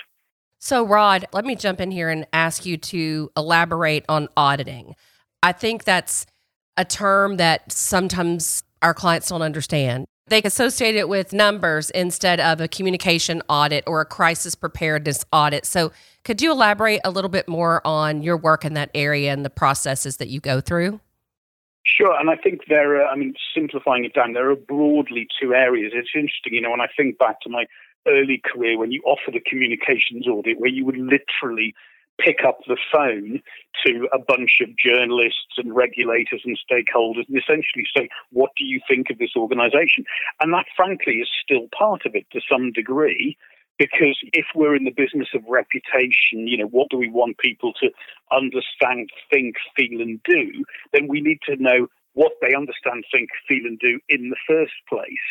So, 0.59 0.87
Rod, 0.87 1.27
let 1.33 1.45
me 1.45 1.57
jump 1.57 1.81
in 1.81 1.91
here 1.91 2.09
and 2.09 2.25
ask 2.33 2.65
you 2.65 2.77
to 2.77 3.33
elaborate 3.37 4.05
on 4.09 4.29
auditing. 4.37 4.95
I 5.43 5.51
think 5.51 5.83
that's 5.83 6.25
a 6.77 6.85
term 6.85 7.37
that 7.39 7.73
sometimes 7.73 8.63
our 8.81 8.95
clients 8.95 9.29
don't 9.29 9.43
understand. 9.43 10.07
They 10.29 10.41
associate 10.41 10.95
it 10.95 11.09
with 11.09 11.33
numbers 11.33 11.91
instead 11.91 12.39
of 12.39 12.61
a 12.61 12.69
communication 12.69 13.43
audit 13.49 13.83
or 13.89 14.03
a 14.03 14.05
crisis 14.05 14.55
preparedness 14.55 15.25
audit. 15.33 15.67
So, 15.67 15.91
could 16.25 16.41
you 16.41 16.53
elaborate 16.53 17.01
a 17.05 17.11
little 17.11 17.31
bit 17.31 17.49
more 17.49 17.85
on 17.87 18.23
your 18.23 18.37
work 18.37 18.65
in 18.65 18.75
that 18.75 18.91
area 18.95 19.33
and 19.33 19.45
the 19.45 19.51
processes 19.51 20.19
that 20.19 20.29
you 20.29 20.41
go 20.41 20.61
through? 20.61 21.01
Sure, 21.85 22.19
and 22.19 22.31
I 22.31 22.37
think 22.37 22.63
there 22.69 23.01
are, 23.01 23.07
I 23.07 23.17
mean, 23.17 23.35
simplifying 23.55 24.05
it 24.05 24.15
down, 24.15 24.35
there 24.35 24.51
are 24.51 24.57
broadly 24.57 25.27
two 25.41 25.53
areas. 25.53 25.93
It's 25.95 26.11
interesting, 26.15 26.55
you 26.55 26.61
know, 26.61 26.71
when 26.71 26.81
I 26.81 26.87
think 26.97 27.19
back 27.19 27.41
to 27.41 27.49
my 27.49 27.67
early 28.07 28.41
career 28.45 28.79
when 28.79 28.93
you 28.93 29.03
offered 29.05 29.37
a 29.37 29.41
communications 29.41 30.27
audit 30.27 30.59
where 30.59 30.71
you 30.71 30.85
would 30.85 30.97
literally 30.97 31.75
pick 32.19 32.45
up 32.45 32.59
the 32.67 32.77
phone 32.93 33.41
to 33.85 34.09
a 34.13 34.19
bunch 34.19 34.61
of 34.61 34.77
journalists 34.77 35.57
and 35.57 35.75
regulators 35.75 36.43
and 36.45 36.59
stakeholders 36.59 37.27
and 37.29 37.39
essentially 37.39 37.87
say, 37.97 38.09
what 38.31 38.51
do 38.57 38.65
you 38.65 38.81
think 38.89 39.09
of 39.11 39.19
this 39.19 39.35
organization? 39.37 40.05
And 40.41 40.53
that, 40.53 40.67
frankly, 40.77 41.15
is 41.15 41.29
still 41.43 41.69
part 41.77 42.05
of 42.05 42.15
it 42.15 42.27
to 42.33 42.41
some 42.49 42.71
degree. 42.71 43.37
Because 43.79 44.19
if 44.33 44.47
we're 44.55 44.77
in 44.77 44.85
the 44.85 44.95
business 44.97 45.29
of 45.35 45.43
reputation, 45.49 46.47
you 46.47 46.59
know, 46.59 46.67
what 46.67 46.89
do 46.91 46.99
we 46.99 47.11
want 47.11 47.39
people 47.39 47.73
to 47.81 47.91
understand, 48.31 49.11
think, 49.31 49.57
feel, 49.77 50.01
and 50.01 50.21
do? 50.25 50.65
Then 50.93 51.09
we 51.09 51.21
need 51.21 51.39
to 51.47 51.57
know 51.57 51.89
what 52.15 52.33
they 52.41 52.55
understand, 52.55 53.05
think, 53.13 53.31
feel, 53.49 53.65
and 53.65 53.79
do 53.79 53.99
in 54.09 54.31
the 54.31 54.37
first 54.47 54.75
place. 54.89 55.25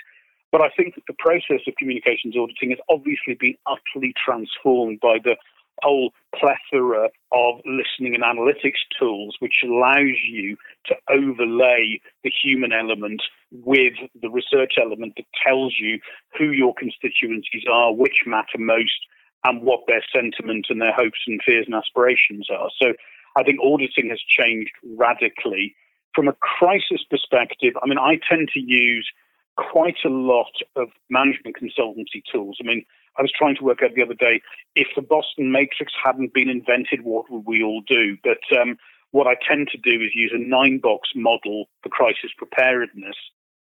But 0.51 0.61
I 0.61 0.69
think 0.75 0.95
that 0.95 1.05
the 1.07 1.15
process 1.17 1.61
of 1.65 1.75
communications 1.77 2.35
auditing 2.35 2.71
has 2.71 2.79
obviously 2.89 3.35
been 3.39 3.55
utterly 3.65 4.13
transformed 4.23 4.99
by 4.99 5.17
the 5.23 5.37
whole 5.81 6.11
plethora 6.35 7.09
of 7.31 7.55
listening 7.65 8.15
and 8.15 8.23
analytics 8.23 8.81
tools, 8.97 9.35
which 9.39 9.63
allows 9.63 10.17
you 10.29 10.57
to 10.85 10.95
overlay 11.09 11.99
the 12.23 12.31
human 12.43 12.71
element 12.71 13.21
with 13.51 13.93
the 14.21 14.29
research 14.29 14.73
element 14.81 15.13
that 15.17 15.25
tells 15.45 15.75
you 15.79 15.99
who 16.37 16.51
your 16.51 16.73
constituencies 16.75 17.63
are, 17.71 17.93
which 17.93 18.23
matter 18.25 18.57
most, 18.57 19.07
and 19.43 19.61
what 19.63 19.81
their 19.87 20.03
sentiment 20.13 20.67
and 20.69 20.81
their 20.81 20.93
hopes 20.93 21.19
and 21.27 21.41
fears 21.45 21.65
and 21.65 21.75
aspirations 21.75 22.47
are. 22.49 22.69
So 22.79 22.93
I 23.35 23.43
think 23.43 23.59
auditing 23.63 24.09
has 24.09 24.19
changed 24.21 24.71
radically. 24.97 25.75
From 26.13 26.27
a 26.27 26.33
crisis 26.33 27.03
perspective, 27.09 27.73
I 27.81 27.87
mean, 27.87 27.97
I 27.97 28.19
tend 28.29 28.49
to 28.53 28.59
use 28.59 29.09
quite 29.57 29.97
a 30.05 30.09
lot 30.09 30.51
of 30.75 30.89
management 31.09 31.55
consultancy 31.55 32.21
tools. 32.31 32.57
I 32.61 32.65
mean, 32.65 32.85
I 33.17 33.21
was 33.21 33.31
trying 33.37 33.55
to 33.57 33.63
work 33.63 33.83
out 33.83 33.91
the 33.95 34.03
other 34.03 34.13
day 34.13 34.41
if 34.75 34.87
the 34.95 35.01
Boston 35.01 35.51
Matrix 35.51 35.93
hadn't 36.03 36.33
been 36.33 36.49
invented, 36.49 37.03
what 37.03 37.29
would 37.29 37.45
we 37.45 37.63
all 37.63 37.81
do? 37.87 38.17
But 38.23 38.39
um, 38.59 38.77
what 39.11 39.27
I 39.27 39.35
tend 39.47 39.67
to 39.69 39.77
do 39.77 40.03
is 40.03 40.15
use 40.15 40.31
a 40.33 40.39
nine 40.39 40.79
box 40.79 41.09
model 41.15 41.65
for 41.83 41.89
crisis 41.89 42.31
preparedness, 42.37 43.15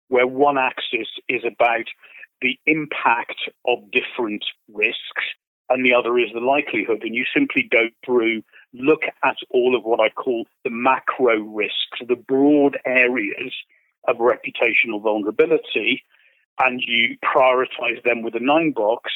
where 0.09 0.27
one 0.27 0.57
axis 0.57 1.07
is 1.29 1.43
about 1.45 1.85
the 2.41 2.59
impact 2.65 3.49
of 3.67 3.79
different 3.91 4.43
risks 4.71 5.23
and 5.69 5.85
the 5.85 5.93
other 5.93 6.17
is 6.17 6.29
the 6.33 6.39
likelihood. 6.39 7.01
And 7.03 7.13
you 7.13 7.25
simply 7.33 7.67
go 7.69 7.89
through, 8.05 8.43
look 8.73 9.01
at 9.23 9.35
all 9.49 9.75
of 9.75 9.83
what 9.83 9.99
I 9.99 10.09
call 10.09 10.45
the 10.63 10.69
macro 10.69 11.39
risks, 11.39 11.99
the 12.07 12.15
broad 12.15 12.77
areas 12.85 13.53
of 14.07 14.17
reputational 14.17 15.01
vulnerability, 15.01 16.03
and 16.59 16.81
you 16.85 17.17
prioritize 17.23 18.03
them 18.03 18.21
with 18.21 18.35
a 18.35 18.39
nine 18.39 18.71
box, 18.71 19.11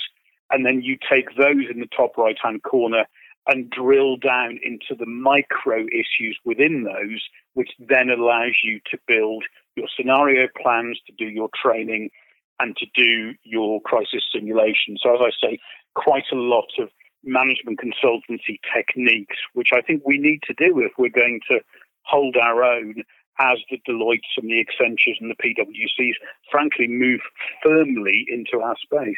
and 0.52 0.66
then 0.66 0.82
you 0.82 0.98
take 1.10 1.36
those 1.38 1.66
in 1.72 1.80
the 1.80 1.90
top 1.96 2.18
right 2.18 2.38
hand 2.42 2.64
corner 2.64 3.06
and 3.48 3.70
drill 3.72 4.18
down 4.18 4.60
into 4.64 4.96
the 4.98 5.06
micro 5.06 5.86
issues 5.88 6.38
within 6.46 6.84
those, 6.84 7.24
which 7.54 7.72
then 7.80 8.10
allows 8.10 8.60
you 8.64 8.80
to 8.92 8.98
build 9.08 9.44
your 9.76 9.88
scenario 9.98 10.48
plans, 10.62 11.00
to 11.08 11.14
do 11.18 11.26
your 11.26 11.50
training, 11.60 12.10
and 12.60 12.78
to 12.78 12.86
do 12.94 13.34
your 13.44 13.82
crisis 13.82 14.24
simulation. 14.32 14.96
So, 15.02 15.16
as 15.16 15.22
I 15.22 15.48
say, 15.48 15.60
quite 15.96 16.26
a 16.32 16.36
lot 16.36 16.70
of 16.78 16.90
management 17.24 17.80
consultancy 17.80 18.60
techniques, 18.74 19.38
which 19.54 19.70
I 19.74 19.82
think 19.82 20.04
we 20.06 20.18
need 20.18 20.42
to 20.44 20.54
do 20.54 20.80
if 20.80 20.92
we're 20.98 21.10
going 21.10 21.40
to 21.50 21.60
hold 22.04 22.36
our 22.38 22.64
own 22.64 22.96
as 23.40 23.58
the 23.70 23.80
Deloittes 23.88 24.38
and 24.38 24.50
the 24.50 24.64
Accentures 24.64 25.16
and 25.20 25.32
the 25.32 25.36
PwCs, 25.36 26.14
frankly, 26.52 26.88
move 26.88 27.20
firmly 27.64 28.26
into 28.30 28.64
our 28.64 28.76
space. 28.82 29.16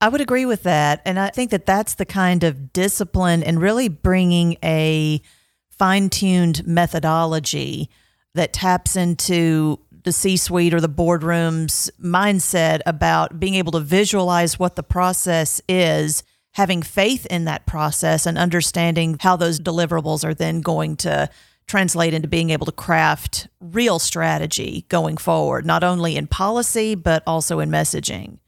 I 0.00 0.08
would 0.08 0.20
agree 0.20 0.44
with 0.44 0.64
that. 0.64 1.00
And 1.04 1.18
I 1.18 1.30
think 1.30 1.50
that 1.50 1.66
that's 1.66 1.94
the 1.94 2.04
kind 2.04 2.44
of 2.44 2.72
discipline 2.72 3.42
and 3.42 3.60
really 3.60 3.88
bringing 3.88 4.56
a 4.62 5.22
fine 5.70 6.10
tuned 6.10 6.66
methodology 6.66 7.88
that 8.34 8.52
taps 8.52 8.96
into 8.96 9.78
the 10.04 10.12
C 10.12 10.36
suite 10.36 10.74
or 10.74 10.80
the 10.80 10.88
boardroom's 10.88 11.90
mindset 12.02 12.80
about 12.86 13.40
being 13.40 13.54
able 13.54 13.72
to 13.72 13.80
visualize 13.80 14.58
what 14.58 14.76
the 14.76 14.82
process 14.82 15.60
is, 15.68 16.22
having 16.52 16.82
faith 16.82 17.26
in 17.26 17.44
that 17.46 17.66
process, 17.66 18.26
and 18.26 18.36
understanding 18.36 19.16
how 19.20 19.36
those 19.36 19.58
deliverables 19.58 20.24
are 20.24 20.34
then 20.34 20.60
going 20.60 20.96
to 20.96 21.28
translate 21.66 22.14
into 22.14 22.28
being 22.28 22.50
able 22.50 22.66
to 22.66 22.72
craft 22.72 23.48
real 23.60 23.98
strategy 23.98 24.84
going 24.88 25.16
forward, 25.16 25.64
not 25.64 25.82
only 25.82 26.16
in 26.16 26.26
policy, 26.26 26.94
but 26.94 27.22
also 27.26 27.60
in 27.60 27.70
messaging. 27.70 28.38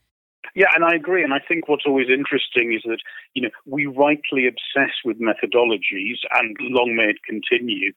Yeah, 0.55 0.68
and 0.74 0.85
I 0.85 0.94
agree. 0.94 1.22
And 1.22 1.35
I 1.35 1.40
think 1.46 1.68
what's 1.68 1.85
always 1.87 2.09
interesting 2.09 2.72
is 2.72 2.83
that, 2.85 2.98
you 3.35 3.42
know, 3.42 3.50
we 3.66 3.85
rightly 3.85 4.46
obsess 4.46 4.94
with 5.05 5.20
methodologies 5.20 6.16
and 6.33 6.57
long 6.61 6.96
may 6.96 7.11
it 7.11 7.22
continue. 7.24 7.92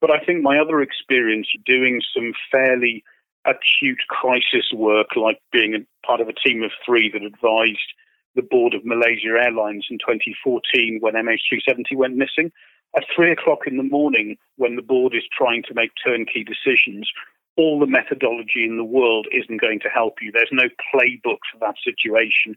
But 0.00 0.12
I 0.12 0.24
think 0.24 0.42
my 0.42 0.58
other 0.58 0.80
experience 0.80 1.48
doing 1.66 2.00
some 2.14 2.32
fairly 2.52 3.02
acute 3.46 4.00
crisis 4.08 4.72
work, 4.72 5.16
like 5.16 5.40
being 5.50 5.74
a 5.74 6.06
part 6.06 6.20
of 6.20 6.28
a 6.28 6.32
team 6.32 6.62
of 6.62 6.70
three 6.86 7.10
that 7.12 7.22
advised 7.22 7.92
the 8.36 8.42
board 8.42 8.74
of 8.74 8.84
Malaysia 8.84 9.36
Airlines 9.40 9.86
in 9.90 9.98
2014 9.98 10.98
when 11.00 11.14
MH370 11.14 11.96
went 11.96 12.16
missing, 12.16 12.52
at 12.96 13.04
three 13.14 13.32
o'clock 13.32 13.66
in 13.66 13.76
the 13.76 13.82
morning, 13.82 14.36
when 14.56 14.76
the 14.76 14.82
board 14.82 15.14
is 15.14 15.24
trying 15.36 15.62
to 15.64 15.74
make 15.74 15.90
turnkey 16.04 16.44
decisions, 16.44 17.10
all 17.56 17.78
the 17.78 17.86
methodology 17.86 18.64
in 18.64 18.76
the 18.76 18.84
world 18.84 19.26
isn't 19.32 19.60
going 19.60 19.80
to 19.80 19.88
help 19.88 20.14
you. 20.20 20.30
There's 20.32 20.48
no 20.52 20.68
playbook 20.94 21.38
for 21.52 21.58
that 21.60 21.76
situation. 21.82 22.56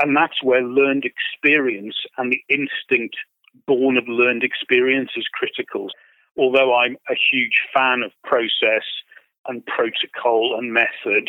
And 0.00 0.16
that's 0.16 0.42
where 0.42 0.62
learned 0.62 1.04
experience 1.04 1.96
and 2.16 2.32
the 2.32 2.42
instinct 2.48 3.16
born 3.66 3.96
of 3.96 4.06
learned 4.06 4.44
experience 4.44 5.10
is 5.16 5.26
critical. 5.32 5.88
Although 6.36 6.74
I'm 6.74 6.96
a 7.10 7.14
huge 7.14 7.60
fan 7.74 8.02
of 8.02 8.12
process 8.24 8.84
and 9.46 9.64
protocol 9.66 10.56
and 10.58 10.72
method, 10.72 11.28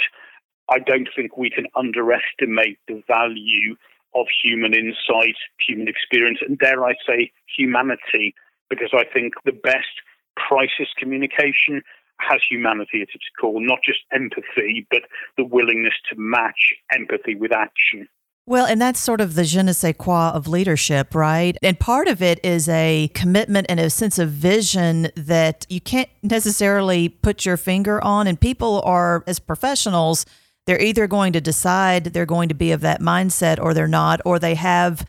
I 0.69 0.79
don't 0.79 1.09
think 1.15 1.35
we 1.35 1.49
can 1.49 1.65
underestimate 1.75 2.77
the 2.87 3.01
value 3.07 3.75
of 4.13 4.27
human 4.43 4.73
insight, 4.73 5.35
human 5.65 5.87
experience, 5.87 6.39
and 6.47 6.57
dare 6.57 6.85
I 6.85 6.93
say, 7.07 7.31
humanity 7.57 8.35
because 8.69 8.91
I 8.93 9.03
think 9.13 9.33
the 9.45 9.51
best 9.51 10.01
crisis 10.35 10.87
communication 10.97 11.81
has 12.19 12.41
humanity 12.49 13.01
at 13.01 13.09
its 13.13 13.25
core, 13.39 13.61
not 13.61 13.79
just 13.83 13.99
empathy, 14.13 14.85
but 14.91 15.03
the 15.37 15.45
willingness 15.45 15.93
to 16.09 16.15
match 16.17 16.73
empathy 16.91 17.35
with 17.35 17.51
action. 17.53 18.07
Well, 18.45 18.65
and 18.65 18.81
that's 18.81 18.99
sort 18.99 19.21
of 19.21 19.35
the 19.35 19.43
je 19.43 19.61
ne 19.61 19.73
sais 19.73 19.93
quoi 19.95 20.29
of 20.29 20.47
leadership, 20.47 21.13
right? 21.13 21.55
And 21.61 21.79
part 21.79 22.07
of 22.07 22.21
it 22.21 22.43
is 22.43 22.67
a 22.67 23.09
commitment 23.13 23.67
and 23.69 23.79
a 23.79 23.91
sense 23.91 24.17
of 24.17 24.29
vision 24.29 25.09
that 25.15 25.67
you 25.69 25.79
can't 25.79 26.09
necessarily 26.23 27.09
put 27.09 27.45
your 27.45 27.57
finger 27.57 28.03
on. 28.03 28.25
And 28.25 28.41
people 28.41 28.81
are, 28.85 29.23
as 29.27 29.37
professionals, 29.37 30.25
they're 30.65 30.81
either 30.81 31.05
going 31.05 31.31
to 31.33 31.41
decide 31.41 32.05
they're 32.05 32.25
going 32.25 32.49
to 32.49 32.55
be 32.55 32.71
of 32.71 32.81
that 32.81 33.01
mindset 33.01 33.61
or 33.61 33.75
they're 33.75 33.87
not, 33.87 34.19
or 34.25 34.39
they 34.39 34.55
have 34.55 35.05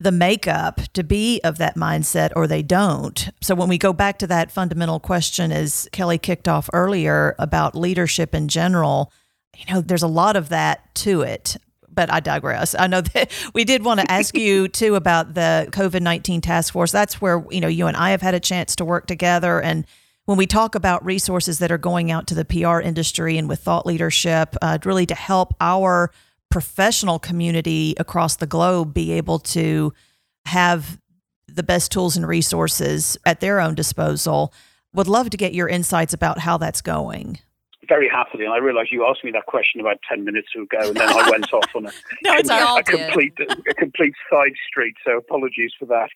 the 0.00 0.10
makeup 0.10 0.80
to 0.94 1.04
be 1.04 1.40
of 1.44 1.58
that 1.58 1.76
mindset 1.76 2.30
or 2.34 2.46
they 2.46 2.62
don't. 2.62 3.28
So 3.42 3.54
when 3.54 3.68
we 3.68 3.76
go 3.76 3.92
back 3.92 4.18
to 4.20 4.26
that 4.28 4.50
fundamental 4.50 4.98
question 4.98 5.52
as 5.52 5.88
Kelly 5.92 6.16
kicked 6.16 6.48
off 6.48 6.70
earlier 6.72 7.34
about 7.38 7.76
leadership 7.76 8.34
in 8.34 8.48
general, 8.48 9.12
you 9.54 9.72
know, 9.72 9.82
there's 9.82 10.02
a 10.02 10.08
lot 10.08 10.36
of 10.36 10.48
that 10.48 10.94
to 10.96 11.20
it. 11.20 11.58
But 11.92 12.10
I 12.10 12.20
digress. 12.20 12.74
I 12.78 12.86
know 12.86 13.00
that 13.14 13.30
we 13.52 13.64
did 13.64 13.84
want 13.84 14.00
to 14.00 14.10
ask 14.10 14.34
you 14.34 14.68
too 14.68 14.94
about 14.94 15.34
the 15.34 15.68
COVID 15.70 16.00
19 16.00 16.40
task 16.40 16.72
force. 16.72 16.92
That's 16.92 17.20
where, 17.20 17.44
you 17.50 17.60
know, 17.60 17.68
you 17.68 17.86
and 17.86 17.96
I 17.96 18.10
have 18.10 18.22
had 18.22 18.34
a 18.34 18.40
chance 18.40 18.74
to 18.76 18.86
work 18.86 19.06
together. 19.06 19.60
And 19.60 19.84
when 20.24 20.38
we 20.38 20.46
talk 20.46 20.74
about 20.74 21.04
resources 21.04 21.58
that 21.58 21.70
are 21.70 21.78
going 21.78 22.10
out 22.10 22.26
to 22.28 22.34
the 22.34 22.44
PR 22.46 22.80
industry 22.80 23.36
and 23.36 23.50
with 23.50 23.60
thought 23.60 23.84
leadership, 23.84 24.56
uh, 24.62 24.78
really 24.84 25.04
to 25.06 25.14
help 25.14 25.54
our 25.60 26.10
professional 26.50 27.18
community 27.18 27.94
across 27.98 28.36
the 28.36 28.46
globe 28.46 28.92
be 28.92 29.12
able 29.12 29.38
to 29.38 29.92
have 30.46 30.98
the 31.46 31.62
best 31.62 31.92
tools 31.92 32.16
and 32.16 32.26
resources 32.26 33.16
at 33.24 33.40
their 33.40 33.60
own 33.60 33.74
disposal. 33.74 34.52
Would 34.92 35.08
love 35.08 35.30
to 35.30 35.36
get 35.36 35.54
your 35.54 35.68
insights 35.68 36.12
about 36.12 36.38
how 36.38 36.58
that's 36.58 36.80
going. 36.80 37.38
Very 37.88 38.08
happily, 38.08 38.44
and 38.44 38.52
I 38.52 38.58
realize 38.58 38.86
you 38.90 39.06
asked 39.06 39.24
me 39.24 39.30
that 39.32 39.46
question 39.46 39.80
about 39.80 39.98
ten 40.08 40.24
minutes 40.24 40.48
ago, 40.54 40.88
and 40.88 40.96
then 40.96 41.08
I 41.08 41.28
went 41.30 41.52
off 41.52 41.66
on 41.74 41.86
a, 41.86 41.90
no, 42.22 42.34
it's 42.34 42.50
a, 42.50 42.54
a 42.54 42.82
complete 42.84 43.32
a 43.68 43.74
complete 43.74 44.14
side 44.30 44.52
street. 44.68 44.94
So 45.04 45.16
apologies 45.16 45.72
for 45.76 45.86
that. 45.86 46.10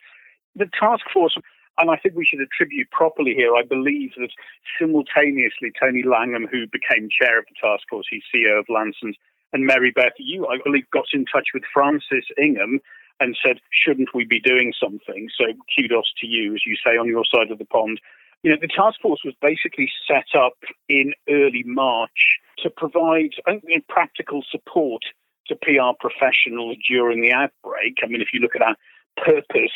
The 0.55 0.67
task 0.79 1.03
force, 1.13 1.37
and 1.79 1.91
I 1.91 1.97
think 1.97 2.15
we 2.15 2.25
should 2.25 2.41
attribute 2.41 2.91
properly 2.93 3.35
here. 3.35 3.57
I 3.57 3.63
believe 3.65 4.13
that 4.19 4.31
simultaneously, 4.79 5.73
Tony 5.81 6.05
Langham, 6.05 6.47
who 6.47 6.67
became 6.69 7.09
chair 7.11 7.41
of 7.41 7.47
the 7.49 7.57
task 7.61 7.83
force, 7.91 8.07
he's 8.09 8.23
CEO 8.33 8.61
of 8.61 8.67
Lansons, 8.67 9.15
and 9.55 9.65
Mary 9.65 9.93
Beth, 9.93 10.13
you, 10.19 10.47
I 10.49 10.59
believe, 10.63 10.91
got 10.91 11.07
in 11.13 11.25
touch 11.25 11.49
with 11.55 11.63
Francis 11.73 12.25
Ingham 12.37 12.81
and 13.21 13.37
said, 13.43 13.61
shouldn't 13.71 14.13
we 14.13 14.25
be 14.25 14.41
doing 14.41 14.75
something? 14.79 15.29
So 15.39 15.47
kudos 15.75 16.13
to 16.21 16.27
you, 16.27 16.55
as 16.55 16.67
you 16.67 16.77
say, 16.85 16.99
on 16.99 17.07
your 17.07 17.25
side 17.25 17.53
of 17.53 17.59
the 17.59 17.65
pond. 17.65 18.01
You 18.43 18.51
know, 18.51 18.59
the 18.61 18.69
task 18.69 19.01
force 19.01 19.21
was 19.25 19.33
basically 19.41 19.89
set 20.07 20.39
up 20.39 20.59
in 20.89 21.15
early 21.31 21.63
March 21.65 22.37
to 22.59 22.69
provide 22.69 23.31
I 23.47 23.61
think, 23.61 23.87
practical 23.89 24.45
support 24.51 25.03
to 25.47 25.57
PR 25.57 25.95
professionals 26.01 26.77
during 26.89 27.23
the 27.23 27.33
outbreak. 27.33 27.99
I 28.03 28.09
mean, 28.09 28.21
if 28.21 28.29
you 28.33 28.41
look 28.41 28.57
at 28.57 28.63
our 28.63 28.77
purpose, 29.17 29.73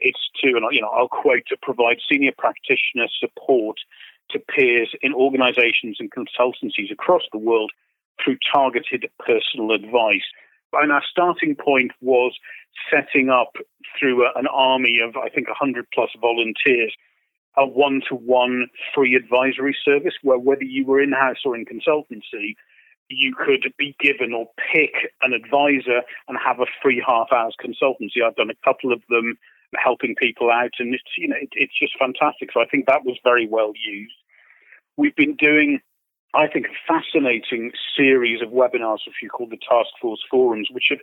it's 0.00 0.30
to, 0.42 0.56
and 0.56 0.64
you 0.72 0.80
know, 0.80 0.88
I'll 0.88 1.08
quote, 1.08 1.42
to 1.48 1.56
provide 1.60 1.98
senior 2.10 2.32
practitioner 2.38 3.08
support 3.20 3.78
to 4.30 4.38
peers 4.38 4.94
in 5.02 5.12
organizations 5.12 5.98
and 6.00 6.10
consultancies 6.10 6.90
across 6.90 7.22
the 7.32 7.38
world 7.38 7.72
through 8.22 8.38
targeted 8.52 9.06
personal 9.18 9.72
advice. 9.72 10.26
And 10.72 10.92
our 10.92 11.02
starting 11.10 11.56
point 11.56 11.92
was 12.00 12.36
setting 12.92 13.30
up 13.30 13.54
through 13.98 14.26
an 14.36 14.46
army 14.46 15.00
of, 15.00 15.16
I 15.16 15.28
think, 15.28 15.48
100 15.48 15.86
plus 15.94 16.10
volunteers, 16.20 16.92
a 17.56 17.66
one 17.66 18.02
to 18.08 18.14
one 18.14 18.68
free 18.94 19.14
advisory 19.14 19.76
service 19.84 20.14
where 20.22 20.38
whether 20.38 20.64
you 20.64 20.84
were 20.84 21.02
in 21.02 21.12
house 21.12 21.38
or 21.44 21.56
in 21.56 21.64
consultancy, 21.64 22.54
you 23.08 23.34
could 23.34 23.72
be 23.78 23.96
given 23.98 24.32
or 24.34 24.46
pick 24.72 25.10
an 25.22 25.32
advisor 25.32 26.02
and 26.28 26.38
have 26.44 26.60
a 26.60 26.66
free 26.82 27.02
half 27.04 27.32
hours 27.32 27.56
consultancy. 27.64 28.22
I've 28.24 28.36
done 28.36 28.50
a 28.50 28.64
couple 28.64 28.92
of 28.92 29.00
them 29.08 29.38
helping 29.76 30.14
people 30.14 30.50
out, 30.50 30.72
and 30.78 30.94
it's 30.94 31.02
you 31.16 31.28
know 31.28 31.36
it, 31.40 31.48
it's 31.52 31.78
just 31.78 31.98
fantastic. 31.98 32.50
So 32.52 32.60
I 32.60 32.66
think 32.66 32.86
that 32.86 33.04
was 33.04 33.18
very 33.24 33.46
well 33.46 33.72
used. 33.74 34.14
We've 34.96 35.16
been 35.16 35.36
doing, 35.36 35.80
I 36.34 36.46
think, 36.46 36.66
a 36.66 36.92
fascinating 36.92 37.72
series 37.96 38.42
of 38.42 38.50
webinars, 38.50 38.98
which 39.06 39.16
you 39.22 39.30
call 39.30 39.48
the 39.48 39.56
Task 39.56 39.90
Force 40.00 40.22
Forums, 40.30 40.68
which 40.70 40.88
have 40.90 41.00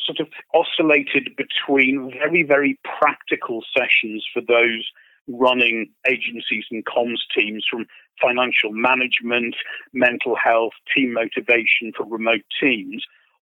sort 0.00 0.20
of 0.20 0.28
oscillated 0.54 1.34
between 1.36 2.12
very 2.12 2.42
very 2.42 2.78
practical 2.98 3.62
sessions 3.76 4.26
for 4.32 4.42
those 4.42 4.86
running 5.28 5.90
agencies 6.08 6.64
and 6.70 6.84
comms 6.84 7.18
teams 7.36 7.64
from 7.68 7.86
financial 8.20 8.70
management, 8.72 9.56
mental 9.92 10.36
health, 10.36 10.72
team 10.94 11.12
motivation 11.12 11.92
for 11.96 12.06
remote 12.06 12.44
teams, 12.60 13.04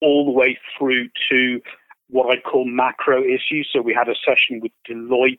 all 0.01 0.25
the 0.25 0.31
way 0.31 0.59
through 0.77 1.09
to 1.31 1.61
what 2.11 2.31
I 2.31 2.41
call 2.41 2.67
macro 2.67 3.23
issues. 3.23 3.69
So 3.73 3.81
we 3.81 3.95
had 3.95 4.09
a 4.09 4.15
session 4.27 4.61
with 4.61 4.73
Deloitte 4.89 5.39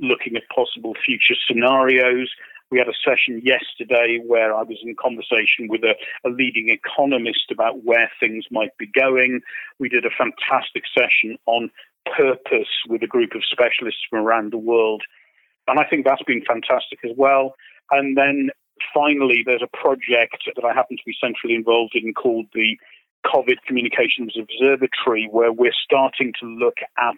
looking 0.00 0.36
at 0.36 0.42
possible 0.54 0.94
future 1.04 1.34
scenarios. 1.46 2.30
We 2.74 2.80
had 2.80 2.88
a 2.88 3.08
session 3.08 3.40
yesterday 3.44 4.18
where 4.26 4.52
I 4.52 4.64
was 4.64 4.78
in 4.82 4.96
conversation 5.00 5.68
with 5.68 5.84
a, 5.84 5.94
a, 6.26 6.28
leading 6.28 6.70
economist 6.70 7.52
about 7.52 7.84
where 7.84 8.10
things 8.18 8.46
might 8.50 8.76
be 8.78 8.88
going. 8.88 9.42
We 9.78 9.88
did 9.88 10.04
a 10.04 10.10
fantastic 10.10 10.82
session 10.92 11.38
on 11.46 11.70
purpose 12.16 12.66
with 12.88 13.04
a 13.04 13.06
group 13.06 13.36
of 13.36 13.44
specialists 13.48 14.00
from 14.10 14.26
around 14.26 14.52
the 14.52 14.58
world. 14.58 15.04
And 15.68 15.78
I 15.78 15.84
think 15.84 16.04
that's 16.04 16.24
been 16.24 16.42
fantastic 16.44 16.98
as 17.04 17.12
well. 17.16 17.54
And 17.92 18.16
then 18.18 18.50
finally, 18.92 19.44
there's 19.46 19.62
a 19.62 19.76
project 19.76 20.42
that 20.56 20.64
I 20.64 20.74
happen 20.74 20.96
to 20.96 21.02
be 21.06 21.14
centrally 21.22 21.54
involved 21.54 21.94
in 21.94 22.12
called 22.12 22.46
the 22.54 22.76
COVID 23.24 23.58
Communications 23.68 24.34
Observatory, 24.36 25.28
where 25.30 25.52
we're 25.52 25.78
starting 25.84 26.32
to 26.40 26.46
look 26.46 26.78
at 26.98 27.14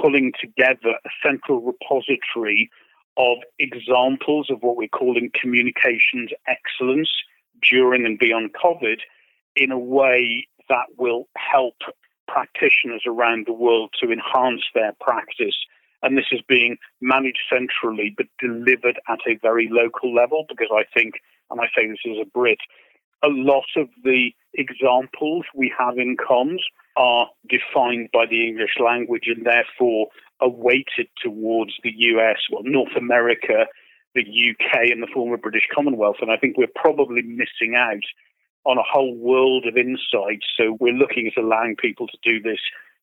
pulling 0.00 0.32
together 0.40 0.94
a 1.04 1.10
central 1.26 1.60
repository 1.60 2.70
of 3.16 3.38
examples 3.58 4.48
of 4.50 4.62
what 4.62 4.76
we're 4.76 4.88
calling 4.88 5.30
communications 5.40 6.30
excellence 6.46 7.10
during 7.62 8.04
and 8.04 8.18
beyond 8.18 8.54
COVID 8.54 8.98
in 9.54 9.72
a 9.72 9.78
way 9.78 10.46
that 10.68 10.86
will 10.98 11.28
help 11.36 11.76
practitioners 12.28 13.02
around 13.06 13.46
the 13.46 13.52
world 13.52 13.94
to 14.00 14.12
enhance 14.12 14.62
their 14.74 14.92
practice. 15.00 15.56
And 16.02 16.16
this 16.16 16.26
is 16.30 16.40
being 16.46 16.76
managed 17.00 17.40
centrally 17.50 18.14
but 18.16 18.26
delivered 18.38 19.00
at 19.08 19.20
a 19.26 19.38
very 19.40 19.68
local 19.70 20.14
level 20.14 20.44
because 20.48 20.68
I 20.72 20.84
think, 20.92 21.14
and 21.50 21.60
I 21.60 21.66
say 21.76 21.86
this 21.88 21.98
as 22.06 22.18
a 22.20 22.26
Brit, 22.26 22.58
a 23.22 23.28
lot 23.28 23.64
of 23.76 23.88
the 24.04 24.30
examples 24.54 25.44
we 25.54 25.72
have 25.78 25.98
in 25.98 26.16
comms 26.16 26.60
are 26.96 27.28
defined 27.48 28.08
by 28.12 28.26
the 28.26 28.46
English 28.46 28.76
language 28.82 29.24
and 29.26 29.46
therefore 29.46 30.08
are 30.40 30.48
weighted 30.48 31.08
towards 31.22 31.72
the 31.82 31.92
US, 31.94 32.36
well, 32.50 32.62
North 32.64 32.96
America, 32.96 33.66
the 34.14 34.22
UK, 34.22 34.90
and 34.90 35.02
the 35.02 35.08
former 35.12 35.36
British 35.36 35.66
Commonwealth. 35.74 36.16
And 36.20 36.30
I 36.30 36.36
think 36.36 36.56
we're 36.56 36.66
probably 36.74 37.22
missing 37.22 37.74
out 37.76 38.04
on 38.64 38.78
a 38.78 38.82
whole 38.82 39.14
world 39.14 39.66
of 39.66 39.76
insights. 39.76 40.46
So 40.58 40.76
we're 40.80 40.92
looking 40.92 41.26
at 41.28 41.40
allowing 41.40 41.76
people 41.76 42.08
to 42.08 42.18
do 42.22 42.40
this 42.40 42.58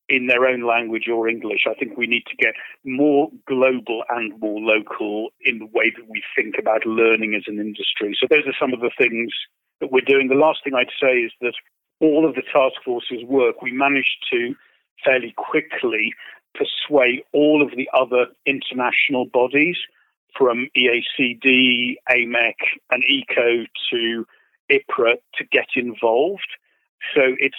in 0.10 0.28
their 0.28 0.46
own 0.46 0.68
language 0.68 1.08
or 1.08 1.30
English. 1.30 1.66
I 1.70 1.74
think 1.76 1.98
we 1.98 2.08
need 2.08 2.24
to 2.28 2.36
get 2.36 2.54
more 2.84 3.30
global 3.48 4.04
and 4.10 4.38
more 4.40 4.60
local 4.60 5.30
in 5.42 5.60
the 5.60 5.66
way 5.68 5.94
that 5.96 6.10
we 6.10 6.22
think 6.36 6.56
about 6.60 6.86
learning 6.86 7.36
as 7.36 7.44
an 7.48 7.60
industry. 7.60 8.16
So 8.20 8.28
those 8.30 8.46
are 8.46 8.56
some 8.60 8.74
of 8.74 8.82
the 8.82 8.92
things 8.98 9.32
that 9.80 9.92
we're 9.92 10.02
doing. 10.02 10.28
The 10.28 10.36
last 10.36 10.60
thing 10.64 10.74
I'd 10.76 10.88
say 11.02 11.20
is 11.20 11.32
that 11.42 11.54
all 12.04 12.28
of 12.28 12.36
the 12.36 12.42
task 12.42 12.76
forces 12.84 13.24
work. 13.24 13.62
We 13.62 13.72
managed 13.72 14.26
to 14.32 14.54
fairly 15.04 15.34
quickly 15.38 16.14
persuade 16.54 17.24
all 17.32 17.64
of 17.64 17.72
the 17.76 17.90
other 17.94 18.28
international 18.46 19.26
bodies 19.26 19.78
from 20.38 20.68
EACD, 20.78 21.96
AMEC, 22.12 22.56
and 22.92 23.04
ICCO 23.04 23.66
to 23.92 24.26
IPRA 24.70 25.16
to 25.36 25.44
get 25.52 25.68
involved. 25.76 26.48
So 27.16 27.22
it's 27.40 27.58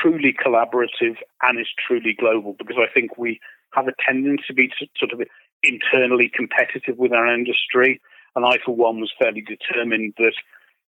truly 0.00 0.32
collaborative 0.32 1.16
and 1.42 1.58
it's 1.58 1.70
truly 1.86 2.14
global 2.18 2.54
because 2.58 2.76
I 2.78 2.90
think 2.92 3.18
we 3.18 3.40
have 3.72 3.88
a 3.88 3.92
tendency 4.06 4.44
to 4.48 4.54
be 4.54 4.72
sort 4.96 5.12
of 5.12 5.20
internally 5.62 6.30
competitive 6.34 6.98
with 6.98 7.12
our 7.12 7.32
industry. 7.32 8.00
And 8.34 8.44
I, 8.46 8.58
for 8.64 8.74
one, 8.74 9.00
was 9.00 9.12
fairly 9.18 9.42
determined 9.42 10.14
that 10.18 10.34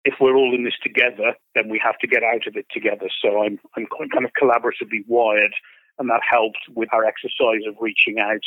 if 0.05 0.15
we're 0.21 0.37
all 0.37 0.55
in 0.55 0.65
this 0.65 0.79
together, 0.83 1.35
then 1.55 1.69
we 1.69 1.81
have 1.83 1.99
to 1.99 2.07
get 2.07 2.23
out 2.23 2.47
of 2.47 2.57
it 2.57 2.67
together. 2.73 3.09
So 3.21 3.43
I'm, 3.43 3.59
I'm 3.77 3.87
kind 4.13 4.25
of 4.25 4.33
collaboratively 4.41 5.05
wired, 5.07 5.53
and 5.99 6.09
that 6.09 6.21
helped 6.29 6.59
with 6.75 6.89
our 6.93 7.05
exercise 7.05 7.63
of 7.67 7.75
reaching 7.81 8.19
out 8.19 8.43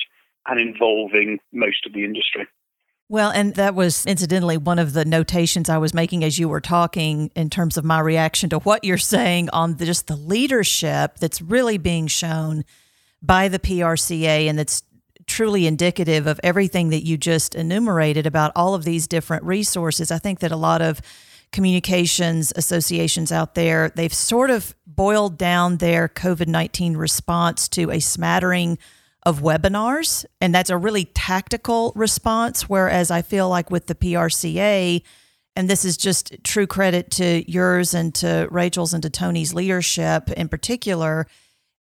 and 0.48 0.60
involving 0.60 1.40
most 1.52 1.86
of 1.86 1.94
the 1.94 2.04
industry. 2.04 2.48
Well, 3.10 3.30
and 3.32 3.56
that 3.56 3.76
was 3.76 4.06
incidentally 4.06 4.56
one 4.56 4.80
of 4.80 4.94
the 4.94 5.04
notations 5.04 5.70
I 5.70 5.78
was 5.78 5.94
making 5.94 6.24
as 6.24 6.40
you 6.40 6.48
were 6.48 6.62
talking 6.62 7.30
in 7.36 7.50
terms 7.50 7.76
of 7.76 7.84
my 7.84 8.00
reaction 8.00 8.50
to 8.52 8.60
what 8.60 8.86
you're 8.86 8.98
saying 8.98 9.50
on 9.52 9.76
the, 9.76 9.86
just 9.86 10.08
the 10.08 10.16
leadership 10.16 11.18
that's 11.18 11.42
really 11.42 11.78
being 11.78 12.08
shown 12.08 12.64
by 13.22 13.50
the 13.50 13.60
PRCA 13.60 14.48
and 14.48 14.58
that's 14.58 14.84
truly 15.28 15.68
indicative 15.68 16.26
of 16.26 16.40
everything 16.42 16.90
that 16.90 17.04
you 17.06 17.18
just 17.18 17.54
enumerated 17.54 18.26
about 18.26 18.54
all 18.56 18.74
of 18.74 18.86
these 18.86 19.08
different 19.08 19.44
resources. 19.44 20.10
I 20.10 20.18
think 20.18 20.40
that 20.40 20.54
a 20.54 20.58
lot 20.58 20.82
of 20.82 21.02
communications 21.52 22.54
associations 22.56 23.32
out 23.32 23.56
there, 23.56 23.90
they've 23.96 24.14
sort 24.14 24.50
of 24.50 24.76
boiled 24.86 25.38
down 25.38 25.78
their 25.78 26.08
COVID 26.08 26.48
19 26.48 26.96
response 26.98 27.68
to 27.70 27.92
a 27.92 28.00
smattering 28.00 28.78
of 29.24 29.42
webinars. 29.42 30.26
And 30.40 30.54
that's 30.54 30.70
a 30.70 30.78
really 30.78 31.06
tactical 31.06 31.94
response. 31.96 32.68
Whereas 32.68 33.12
I 33.12 33.22
feel 33.22 33.50
like 33.50 33.70
with 33.70 33.88
the 33.88 33.96
PRCA, 33.96 35.04
and 35.56 35.70
this 35.70 35.86
is 35.86 35.98
just 35.98 36.36
true 36.44 36.66
credit 36.66 37.12
to 37.12 37.50
yours 37.52 37.94
and 37.94 38.16
to 38.16 38.48
Rachel's 38.50 38.94
and 38.94 39.04
to 39.04 39.10
Tony's 39.10 39.54
leadership 39.54 40.32
in 40.32 40.48
particular. 40.48 41.28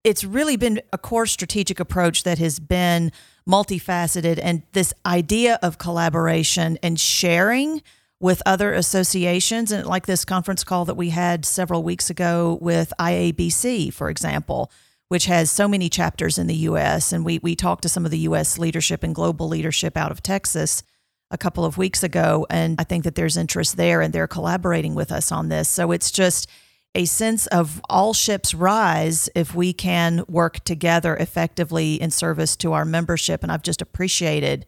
It's 0.03 0.23
really 0.23 0.56
been 0.56 0.82
a 0.93 0.97
core 0.97 1.25
strategic 1.25 1.80
approach 1.80 2.23
that 2.23 2.38
has 2.38 2.60
been 2.60 3.12
multifaceted. 3.47 4.39
And 4.41 4.63
this 4.71 4.93
idea 5.06 5.60
of 5.62 5.77
collaboration 5.77 6.77
and 6.82 6.99
sharing 6.99 7.82
with 8.19 8.41
other 8.45 8.73
associations, 8.73 9.71
and 9.71 9.86
like 9.86 10.06
this 10.08 10.25
conference 10.25 10.63
call 10.63 10.86
that 10.86 10.95
we 10.97 11.10
had 11.10 11.45
several 11.45 11.84
weeks 11.84 12.10
ago 12.10 12.58
with 12.62 12.91
IABC, 12.99 13.93
for 13.93 14.10
example, 14.10 14.71
which 15.08 15.25
has 15.25 15.51
so 15.51 15.67
many 15.67 15.89
chapters 15.89 16.38
in 16.38 16.47
the 16.47 16.56
U.S. 16.56 17.13
And 17.13 17.23
we 17.23 17.39
we 17.39 17.56
talked 17.56 17.84
to 17.84 17.89
some 17.89 18.06
of 18.06 18.12
the 18.12 18.19
U.S. 18.19 18.58
leadership 18.58 19.03
and 19.03 19.13
global 19.13 19.47
leadership 19.47 19.95
out 19.95 20.12
of 20.12 20.23
Texas 20.23 20.84
a 21.30 21.38
couple 21.38 21.65
of 21.65 21.77
weeks 21.77 22.03
ago, 22.03 22.47
and 22.49 22.80
I 22.80 22.84
think 22.86 23.03
that 23.03 23.15
there's 23.15 23.38
interest 23.38 23.77
there, 23.77 24.01
and 24.01 24.13
they're 24.13 24.27
collaborating 24.27 24.95
with 24.95 25.12
us 25.12 25.32
on 25.32 25.49
this. 25.49 25.67
So 25.67 25.91
it's 25.91 26.10
just 26.10 26.49
a 26.95 27.06
sense 27.06 27.47
of 27.47 27.82
all 27.89 28.13
ships 28.13 28.53
rise 28.53 29.30
if 29.36 29.53
we 29.53 29.73
can 29.73 30.23
work 30.27 30.63
together 30.63 31.15
effectively 31.17 32.01
in 32.01 32.12
service 32.12 32.56
to 32.58 32.73
our 32.73 32.86
membership, 32.86 33.43
and 33.43 33.51
I've 33.51 33.62
just 33.62 33.82
appreciated 33.82 34.65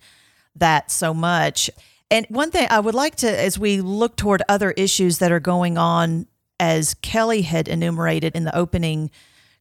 that 0.55 0.91
so 0.91 1.13
much. 1.13 1.69
And 2.11 2.25
one 2.29 2.49
thing 2.49 2.67
I 2.69 2.79
would 2.79 2.95
like 2.95 3.15
to, 3.17 3.39
as 3.39 3.59
we 3.59 3.81
look 3.81 4.15
toward 4.15 4.41
other 4.49 4.71
issues 4.71 5.19
that 5.19 5.31
are 5.31 5.39
going 5.39 5.77
on, 5.77 6.27
as 6.59 6.95
Kelly 6.95 7.43
had 7.43 7.67
enumerated 7.67 8.35
in 8.35 8.43
the 8.43 8.55
opening 8.55 9.11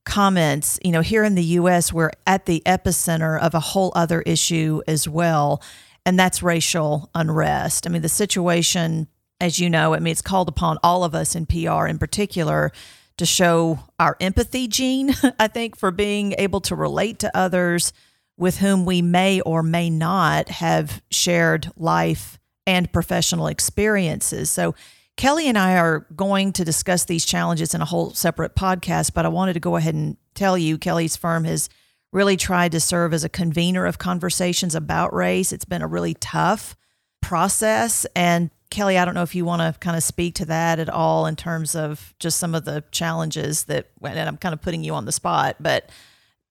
comments, 0.05 0.79
you 0.83 0.91
know, 0.91 1.03
here 1.03 1.23
in 1.23 1.35
the 1.35 1.45
US, 1.45 1.93
we're 1.93 2.11
at 2.27 2.47
the 2.47 2.63
epicenter 2.65 3.39
of 3.39 3.55
a 3.55 3.61
whole 3.61 3.93
other 3.95 4.23
issue 4.23 4.81
as 4.89 5.07
well, 5.07 5.63
and 6.07 6.19
that's 6.19 6.43
racial 6.43 7.11
unrest. 7.15 7.87
I 7.87 7.91
mean, 7.91 8.03
the 8.03 8.09
situation, 8.09 9.09
as 9.41 9.59
you 9.59 9.69
know, 9.69 9.95
I 9.95 9.99
mean, 9.99 10.13
it's 10.13 10.23
called 10.23 10.49
upon 10.49 10.79
all 10.83 11.05
of 11.05 11.15
us 11.15 11.35
in 11.37 11.45
PR 11.45 11.87
in 11.87 11.99
particular 11.99 12.73
to 13.19 13.27
show 13.27 13.81
our 13.99 14.17
empathy 14.21 14.67
gene, 14.67 15.15
I 15.39 15.49
think, 15.49 15.77
for 15.77 15.91
being 15.91 16.35
able 16.39 16.63
to 16.63 16.75
relate 16.75 17.19
to 17.19 17.37
others 17.37 17.93
with 18.39 18.59
whom 18.59 18.87
we 18.87 19.03
may 19.03 19.41
or 19.43 19.63
may 19.63 19.91
not 19.91 20.49
have 20.49 21.03
shared 21.11 21.71
life 21.77 22.39
and 22.67 22.91
professional 22.93 23.49
experiences. 23.49 24.51
So, 24.51 24.75
Kelly 25.17 25.49
and 25.49 25.59
I 25.59 25.77
are 25.77 26.07
going 26.15 26.53
to 26.53 26.65
discuss 26.65 27.05
these 27.05 27.25
challenges 27.27 27.75
in 27.75 27.81
a 27.81 27.85
whole 27.85 28.15
separate 28.15 28.55
podcast, 28.55 29.15
but 29.15 29.27
I 29.27 29.29
wanted 29.29 29.55
to 29.55 29.61
go 29.61 29.75
ahead 29.75 29.95
and 29.95 30.17
tell 30.35 30.57
you 30.57 30.79
Kelly's 30.79 31.17
firm 31.17 31.43
has 31.43 31.69
really 32.13 32.37
tried 32.37 32.71
to 32.73 32.81
serve 32.81 33.13
as 33.13 33.25
a 33.25 33.29
convener 33.29 33.85
of 33.85 33.99
conversations 33.99 34.77
about 34.77 35.13
race. 35.13 35.53
It's 35.53 35.65
been 35.65 35.83
a 35.83 35.89
really 35.89 36.15
tough 36.15 36.77
process. 37.21 38.07
And 38.15 38.51
Kelly, 38.71 38.97
I 38.97 39.05
don't 39.05 39.15
know 39.15 39.23
if 39.23 39.35
you 39.35 39.45
want 39.45 39.61
to 39.63 39.79
kind 39.81 39.97
of 39.97 40.05
speak 40.05 40.37
to 40.37 40.45
that 40.47 40.79
at 40.79 40.89
all 40.89 41.27
in 41.27 41.35
terms 41.35 41.75
of 41.75 42.15
just 42.21 42.39
some 42.39 42.55
of 42.55 42.65
the 42.65 42.85
challenges 42.93 43.65
that, 43.65 43.89
and 44.01 44.21
I'm 44.21 44.37
kind 44.37 44.53
of 44.53 44.63
putting 44.63 44.85
you 44.85 44.95
on 44.95 45.05
the 45.05 45.13
spot, 45.13 45.57
but 45.59 45.91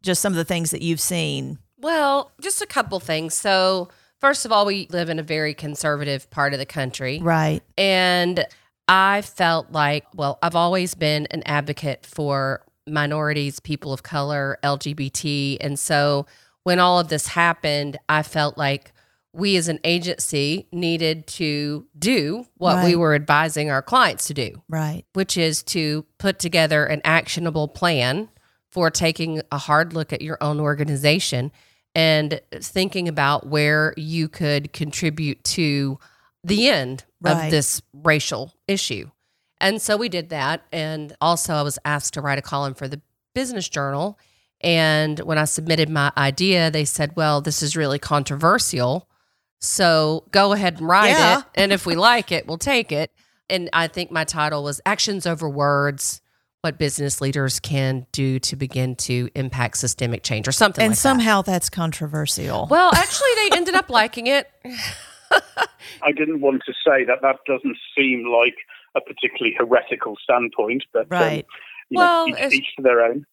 just 0.02 0.22
some 0.22 0.34
of 0.34 0.38
the 0.38 0.46
things 0.46 0.72
that 0.72 0.82
you've 0.82 1.00
seen. 1.00 1.60
Well, 1.80 2.32
just 2.42 2.62
a 2.62 2.66
couple 2.66 3.00
things. 3.00 3.34
So, 3.34 3.90
first 4.20 4.46
of 4.46 4.52
all, 4.52 4.66
we 4.66 4.88
live 4.90 5.10
in 5.10 5.20
a 5.20 5.24
very 5.24 5.54
conservative 5.54 6.30
part 6.30 6.54
of 6.54 6.60
the 6.60 6.66
country. 6.66 7.20
Right. 7.22 7.62
And 7.78 8.46
I 8.88 9.22
felt 9.22 9.72
like, 9.72 10.06
well, 10.16 10.40
I've 10.42 10.56
always 10.56 10.96
been 10.96 11.28
an 11.32 11.44
advocate 11.46 12.06
for 12.06 12.64
minorities, 12.88 13.60
people 13.60 13.92
of 13.94 14.02
color, 14.04 14.58
LGBT. 14.64 15.58
And 15.60 15.78
so 15.78 16.26
when 16.64 16.80
all 16.80 17.00
of 17.00 17.10
this 17.10 17.28
happened, 17.28 17.98
I 18.10 18.24
felt 18.24 18.58
like 18.58 18.94
we 19.34 19.56
as 19.58 19.68
an 19.68 19.80
agency 19.84 20.68
needed 20.72 21.28
to 21.28 21.86
do 22.00 22.48
what 22.56 22.84
we 22.84 22.96
were 22.96 23.14
advising 23.14 23.70
our 23.70 23.84
clients 23.84 24.26
to 24.28 24.34
do, 24.34 24.64
Right. 24.68 25.04
which 25.14 25.38
is 25.38 25.62
to 25.64 26.06
put 26.18 26.40
together 26.40 26.86
an 26.86 27.02
actionable 27.04 27.68
plan 27.68 28.30
for 28.72 28.90
taking 28.90 29.42
a 29.52 29.58
hard 29.60 29.94
look 29.94 30.12
at 30.12 30.22
your 30.24 30.38
own 30.42 30.60
organization 30.60 31.52
and 31.98 32.40
thinking 32.54 33.08
about 33.08 33.48
where 33.48 33.94
you 33.98 34.30
could 34.30 34.72
contribute 34.72 35.44
to 35.44 35.98
the 36.44 36.68
end 36.70 37.04
Right. 37.20 37.46
of 37.46 37.52
this 37.52 37.82
racial 37.92 38.54
issue. 38.68 39.10
And 39.60 39.82
so 39.82 39.98
we 39.98 40.08
did 40.08 40.30
that. 40.30 40.62
And 40.72 41.16
also, 41.20 41.56
I 41.56 41.64
was 41.64 41.80
asked 41.84 42.14
to 42.14 42.22
write 42.22 42.38
a 42.38 42.44
column 42.44 42.76
for 42.76 42.88
the 42.88 43.02
Business 43.34 43.68
Journal. 43.68 44.20
And 44.62 45.20
when 45.22 45.40
I 45.40 45.46
submitted 45.46 45.90
my 45.90 46.12
idea, 46.16 46.70
they 46.70 46.86
said, 46.86 47.16
well, 47.16 47.42
this 47.42 47.64
is 47.64 47.76
really 47.76 47.98
controversial. 47.98 49.10
So 49.60 50.26
go 50.30 50.54
ahead 50.54 50.78
and 50.78 50.88
write 50.88 51.10
Yeah. 51.10 51.40
it. 51.40 51.46
And 51.56 51.72
if 51.74 51.88
we 51.88 51.96
like 52.12 52.32
it, 52.32 52.46
we'll 52.48 52.60
take 52.60 52.92
it. 52.92 53.12
And 53.50 53.70
I 53.74 53.88
think 53.88 54.12
my 54.12 54.24
title 54.24 54.64
was 54.64 54.80
Actions 54.86 55.26
Over 55.26 55.50
Words 55.50 56.22
What 56.68 56.78
Business 56.78 57.22
Leaders 57.22 57.62
Can 57.62 58.06
Do 58.12 58.40
to 58.40 58.58
Begin 58.58 58.98
to 58.98 59.30
Impact 59.36 59.78
Systemic 59.78 60.22
Change 60.22 60.50
or 60.50 60.52
something 60.52 60.84
And 60.84 60.92
like 60.92 60.98
that. 60.98 61.02
somehow 61.02 61.42
that's 61.42 61.70
controversial. 61.70 62.68
Well, 62.70 62.92
actually, 62.94 63.30
they 63.38 63.56
ended 63.56 63.74
up 63.74 63.90
liking 63.90 64.28
it. 64.28 64.52
I 66.04 66.12
didn't 66.14 66.42
want 66.42 66.64
to 66.66 66.74
say 66.86 67.06
that 67.06 67.20
that 67.22 67.38
doesn't 67.48 67.78
seem 67.98 68.28
like 68.30 68.56
a 68.98 69.00
particularly 69.00 69.56
heretical 69.58 70.18
standpoint, 70.22 70.84
but 70.92 71.04
um, 71.04 71.08
Right. 71.10 71.46
you 71.90 72.00
Well, 72.00 72.28
know, 72.28 72.38
each, 72.38 72.54
each 72.56 72.66
to 72.76 72.82
their 72.84 73.00
own. 73.02 73.26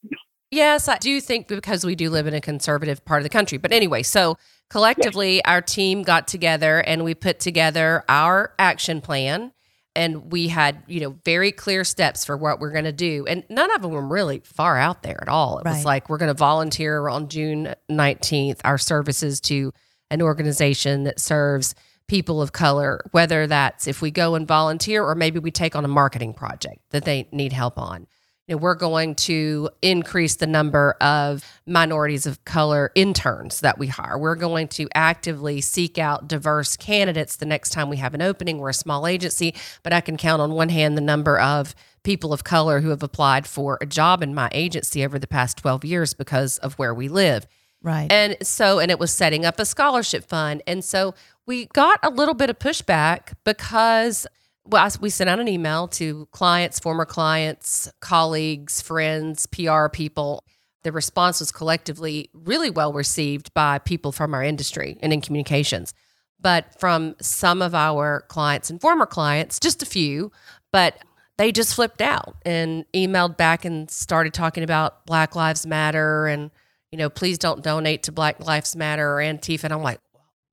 Yes, 0.52 0.86
I 0.86 0.98
do 0.98 1.20
think 1.20 1.48
because 1.48 1.84
we 1.84 1.96
do 1.96 2.10
live 2.10 2.28
in 2.28 2.34
a 2.34 2.40
conservative 2.40 3.04
part 3.04 3.18
of 3.18 3.24
the 3.24 3.30
country. 3.30 3.58
But 3.58 3.72
anyway, 3.72 4.04
so 4.04 4.38
collectively, 4.70 5.44
our 5.44 5.60
team 5.60 6.04
got 6.04 6.28
together 6.28 6.78
and 6.86 7.02
we 7.02 7.16
put 7.16 7.40
together 7.40 8.04
our 8.08 8.54
action 8.60 9.00
plan. 9.00 9.50
And 9.96 10.32
we 10.32 10.48
had, 10.48 10.82
you 10.88 11.00
know, 11.00 11.16
very 11.24 11.52
clear 11.52 11.84
steps 11.84 12.24
for 12.24 12.36
what 12.36 12.58
we're 12.58 12.72
going 12.72 12.84
to 12.84 12.92
do. 12.92 13.26
And 13.28 13.44
none 13.48 13.70
of 13.74 13.82
them 13.82 13.92
were 13.92 14.04
really 14.04 14.40
far 14.44 14.76
out 14.76 15.02
there 15.02 15.18
at 15.22 15.28
all. 15.28 15.58
It 15.58 15.64
Right. 15.64 15.76
was 15.76 15.84
like, 15.84 16.08
we're 16.08 16.18
going 16.18 16.32
to 16.32 16.38
volunteer 16.38 17.08
on 17.08 17.28
June 17.28 17.74
19th 17.90 18.60
our 18.64 18.78
services 18.78 19.40
to 19.42 19.72
an 20.10 20.20
organization 20.20 21.04
that 21.04 21.20
serves 21.20 21.74
people 22.08 22.42
of 22.42 22.52
color, 22.52 23.04
whether 23.12 23.46
that's 23.46 23.86
if 23.86 24.02
we 24.02 24.10
go 24.10 24.34
and 24.34 24.46
volunteer 24.46 25.02
or 25.04 25.14
maybe 25.14 25.38
we 25.38 25.50
take 25.50 25.74
on 25.76 25.84
a 25.84 25.88
marketing 25.88 26.34
project 26.34 26.78
that 26.90 27.04
they 27.04 27.28
need 27.32 27.52
help 27.52 27.78
on 27.78 28.06
you 28.46 28.54
know, 28.54 28.60
we're 28.60 28.74
going 28.74 29.14
to 29.14 29.70
increase 29.80 30.36
the 30.36 30.46
number 30.46 30.92
of 31.00 31.44
minorities 31.66 32.26
of 32.26 32.44
color 32.44 32.90
interns 32.94 33.60
that 33.60 33.78
we 33.78 33.86
hire. 33.86 34.18
We're 34.18 34.34
going 34.34 34.68
to 34.68 34.88
actively 34.94 35.62
seek 35.62 35.96
out 35.96 36.28
diverse 36.28 36.76
candidates 36.76 37.36
the 37.36 37.46
next 37.46 37.70
time 37.70 37.88
we 37.88 37.96
have 37.96 38.12
an 38.12 38.20
opening. 38.20 38.58
We're 38.58 38.70
a 38.70 38.74
small 38.74 39.06
agency, 39.06 39.54
but 39.82 39.94
I 39.94 40.02
can 40.02 40.18
count 40.18 40.42
on 40.42 40.52
one 40.52 40.68
hand 40.68 40.96
the 40.96 41.02
number 41.02 41.38
of 41.38 41.74
people 42.02 42.34
of 42.34 42.44
color 42.44 42.80
who 42.80 42.90
have 42.90 43.02
applied 43.02 43.46
for 43.46 43.78
a 43.80 43.86
job 43.86 44.22
in 44.22 44.34
my 44.34 44.50
agency 44.52 45.04
over 45.04 45.18
the 45.18 45.26
past 45.26 45.56
12 45.56 45.84
years 45.86 46.12
because 46.12 46.58
of 46.58 46.74
where 46.74 46.92
we 46.92 47.08
live. 47.08 47.46
right. 47.82 48.12
And 48.12 48.36
so, 48.42 48.78
and 48.78 48.90
it 48.90 48.98
was 48.98 49.10
setting 49.10 49.46
up 49.46 49.58
a 49.58 49.64
scholarship 49.64 50.24
fund. 50.24 50.62
And 50.66 50.84
so 50.84 51.14
we 51.46 51.64
got 51.66 51.98
a 52.02 52.10
little 52.10 52.34
bit 52.34 52.50
of 52.50 52.58
pushback 52.58 53.32
because 53.44 54.26
well, 54.66 54.90
we 55.00 55.10
sent 55.10 55.28
out 55.28 55.40
an 55.40 55.48
email 55.48 55.88
to 55.88 56.26
clients, 56.32 56.78
former 56.78 57.04
clients, 57.04 57.92
colleagues, 58.00 58.80
friends, 58.80 59.46
PR 59.46 59.88
people. 59.88 60.42
The 60.84 60.92
response 60.92 61.40
was 61.40 61.52
collectively 61.52 62.30
really 62.32 62.70
well 62.70 62.92
received 62.92 63.52
by 63.54 63.78
people 63.78 64.12
from 64.12 64.34
our 64.34 64.42
industry 64.42 64.98
and 65.00 65.12
in 65.12 65.20
communications. 65.20 65.92
But 66.40 66.78
from 66.78 67.16
some 67.20 67.62
of 67.62 67.74
our 67.74 68.22
clients 68.28 68.70
and 68.70 68.80
former 68.80 69.06
clients, 69.06 69.58
just 69.58 69.82
a 69.82 69.86
few, 69.86 70.30
but 70.72 70.98
they 71.36 71.52
just 71.52 71.74
flipped 71.74 72.00
out 72.00 72.36
and 72.44 72.84
emailed 72.92 73.36
back 73.36 73.64
and 73.64 73.90
started 73.90 74.34
talking 74.34 74.62
about 74.62 75.04
Black 75.06 75.34
Lives 75.34 75.66
Matter 75.66 76.26
and, 76.26 76.50
you 76.92 76.98
know, 76.98 77.10
please 77.10 77.38
don't 77.38 77.62
donate 77.62 78.04
to 78.04 78.12
Black 78.12 78.44
Lives 78.44 78.76
Matter 78.76 79.10
or 79.10 79.16
Antifa. 79.22 79.64
And 79.64 79.72
I'm 79.72 79.82
like, 79.82 80.00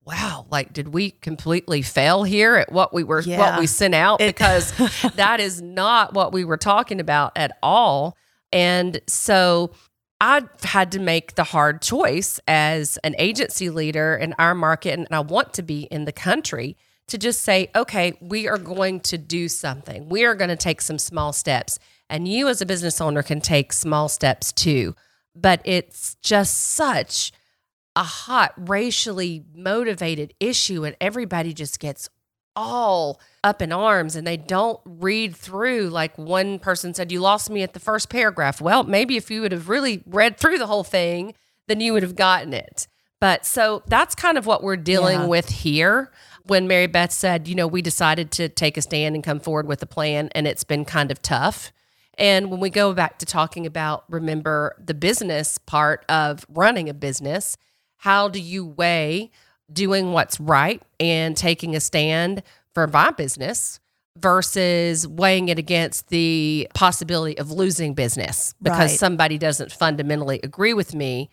wow, 0.06 0.46
like, 0.50 0.74
did 0.74 0.90
we 0.94 1.12
completely 1.12 1.82
fail 1.82 2.24
here 2.24 2.56
at 2.56 2.72
what 2.72 2.94
we 2.94 3.04
were, 3.04 3.22
Yeah. 3.22 3.38
what 3.38 3.60
we 3.60 3.68
sent 3.68 3.94
out? 3.96 4.20
It- 4.22 4.36
because 4.36 4.72
that 5.16 5.40
is 5.40 5.62
not 5.62 6.14
what 6.14 6.34
we 6.34 6.44
were 6.44 6.58
talking 6.58 7.00
about 7.00 7.32
at 7.36 7.58
all. 7.62 8.18
And 8.52 9.00
so 9.08 9.72
I 10.20 10.42
had 10.64 10.92
to 10.94 11.00
make 11.00 11.36
the 11.36 11.44
hard 11.44 11.82
choice 11.82 12.40
as 12.48 12.98
an 13.04 13.16
agency 13.18 13.70
leader 13.70 14.16
in 14.16 14.34
our 14.40 14.54
market, 14.56 14.98
and 14.98 15.08
I 15.12 15.20
want 15.22 15.54
to 15.56 15.62
be 15.64 15.84
in 15.84 16.06
the 16.06 16.12
country 16.12 16.78
to 17.08 17.18
just 17.18 17.42
say, 17.44 17.70
okay, 17.76 18.14
we 18.22 18.48
are 18.48 18.58
going 18.58 19.00
to 19.02 19.18
do 19.18 19.48
something. 19.48 20.10
We 20.10 20.24
are 20.26 20.36
going 20.36 20.50
to 20.50 20.56
take 20.56 20.82
some 20.82 20.98
small 20.98 21.34
steps. 21.34 21.78
And 22.10 22.28
you, 22.28 22.48
as 22.48 22.62
a 22.62 22.66
business 22.66 23.02
owner, 23.02 23.24
can 23.24 23.42
take 23.42 23.74
small 23.74 24.10
steps 24.10 24.52
too. 24.52 24.96
But 25.36 25.62
it's 25.66 26.16
just 26.22 26.56
such 26.58 27.32
a 27.96 28.04
hot, 28.04 28.54
racially 28.58 29.44
motivated 29.54 30.34
issue, 30.40 30.86
and 30.86 30.96
everybody 31.02 31.54
just 31.54 31.80
gets 31.80 32.10
all 32.56 33.20
up 33.44 33.62
in 33.62 33.72
arms 33.72 34.16
and 34.16 34.28
they 34.28 34.36
don't 34.36 34.80
read 34.84 35.34
through 35.36 35.88
like 35.90 36.18
one 36.18 36.60
person 36.60 36.94
said 36.94 37.10
you 37.10 37.20
lost 37.22 37.50
me 37.50 37.62
at 37.64 37.74
the 37.74 37.80
first 37.80 38.10
paragraph. 38.10 38.60
Well 38.60 38.84
maybe 38.84 39.16
if 39.16 39.32
you 39.32 39.40
would 39.42 39.54
have 39.54 39.70
really 39.70 40.04
read 40.06 40.38
through 40.38 40.58
the 40.58 40.68
whole 40.68 40.84
thing 40.84 41.34
then 41.68 41.80
you 41.80 41.94
would 41.94 42.04
have 42.04 42.18
gotten 42.18 42.54
it. 42.54 42.88
But 43.22 43.46
so 43.46 43.84
that's 43.88 44.16
kind 44.16 44.38
of 44.38 44.46
what 44.46 44.64
we're 44.64 44.76
dealing 44.76 45.22
Yeah. 45.22 45.26
with 45.28 45.48
here. 45.48 46.12
When 46.44 46.68
mary 46.68 46.88
beth 46.88 47.14
said 47.14 47.48
you 47.48 47.56
know 47.56 47.68
we 47.68 47.82
decided 47.82 48.32
to 48.32 48.50
take 48.50 48.76
a 48.76 48.82
stand 48.82 49.16
and 49.16 49.24
come 49.24 49.40
forward 49.40 49.66
with 49.66 49.82
a 49.82 49.88
plan 49.88 50.28
and 50.36 50.46
it's 50.46 50.66
been 50.66 50.84
kind 50.84 51.10
of 51.10 51.22
tough. 51.22 51.72
And 52.18 52.52
when 52.52 52.60
we 52.60 52.70
go 52.70 52.92
back 52.94 53.18
to 53.20 53.26
talking 53.26 53.66
about 53.66 54.04
remember 54.10 54.76
the 54.78 54.94
business 54.94 55.58
part 55.58 56.04
of 56.10 56.46
running 56.50 56.90
a 56.90 56.94
business 56.94 57.56
how 58.02 58.28
do 58.28 58.42
you 58.42 58.66
weigh 58.66 59.30
doing 59.72 60.12
what's 60.12 60.40
right 60.40 60.82
and 61.00 61.38
taking 61.38 61.76
a 61.76 61.80
stand 61.80 62.42
for 62.74 62.88
my 62.88 63.12
business 63.12 63.80
versus 64.18 65.08
weighing 65.08 65.50
it 65.50 65.60
against 65.60 66.10
the 66.10 66.68
possibility 66.74 67.38
of 67.38 67.52
losing 67.52 67.94
business 67.94 68.56
because 68.60 68.92
Right. 68.92 69.00
somebody 69.00 69.38
doesn't 69.38 69.72
fundamentally 69.72 70.40
agree 70.42 70.74
with 70.74 70.96
me 70.96 71.30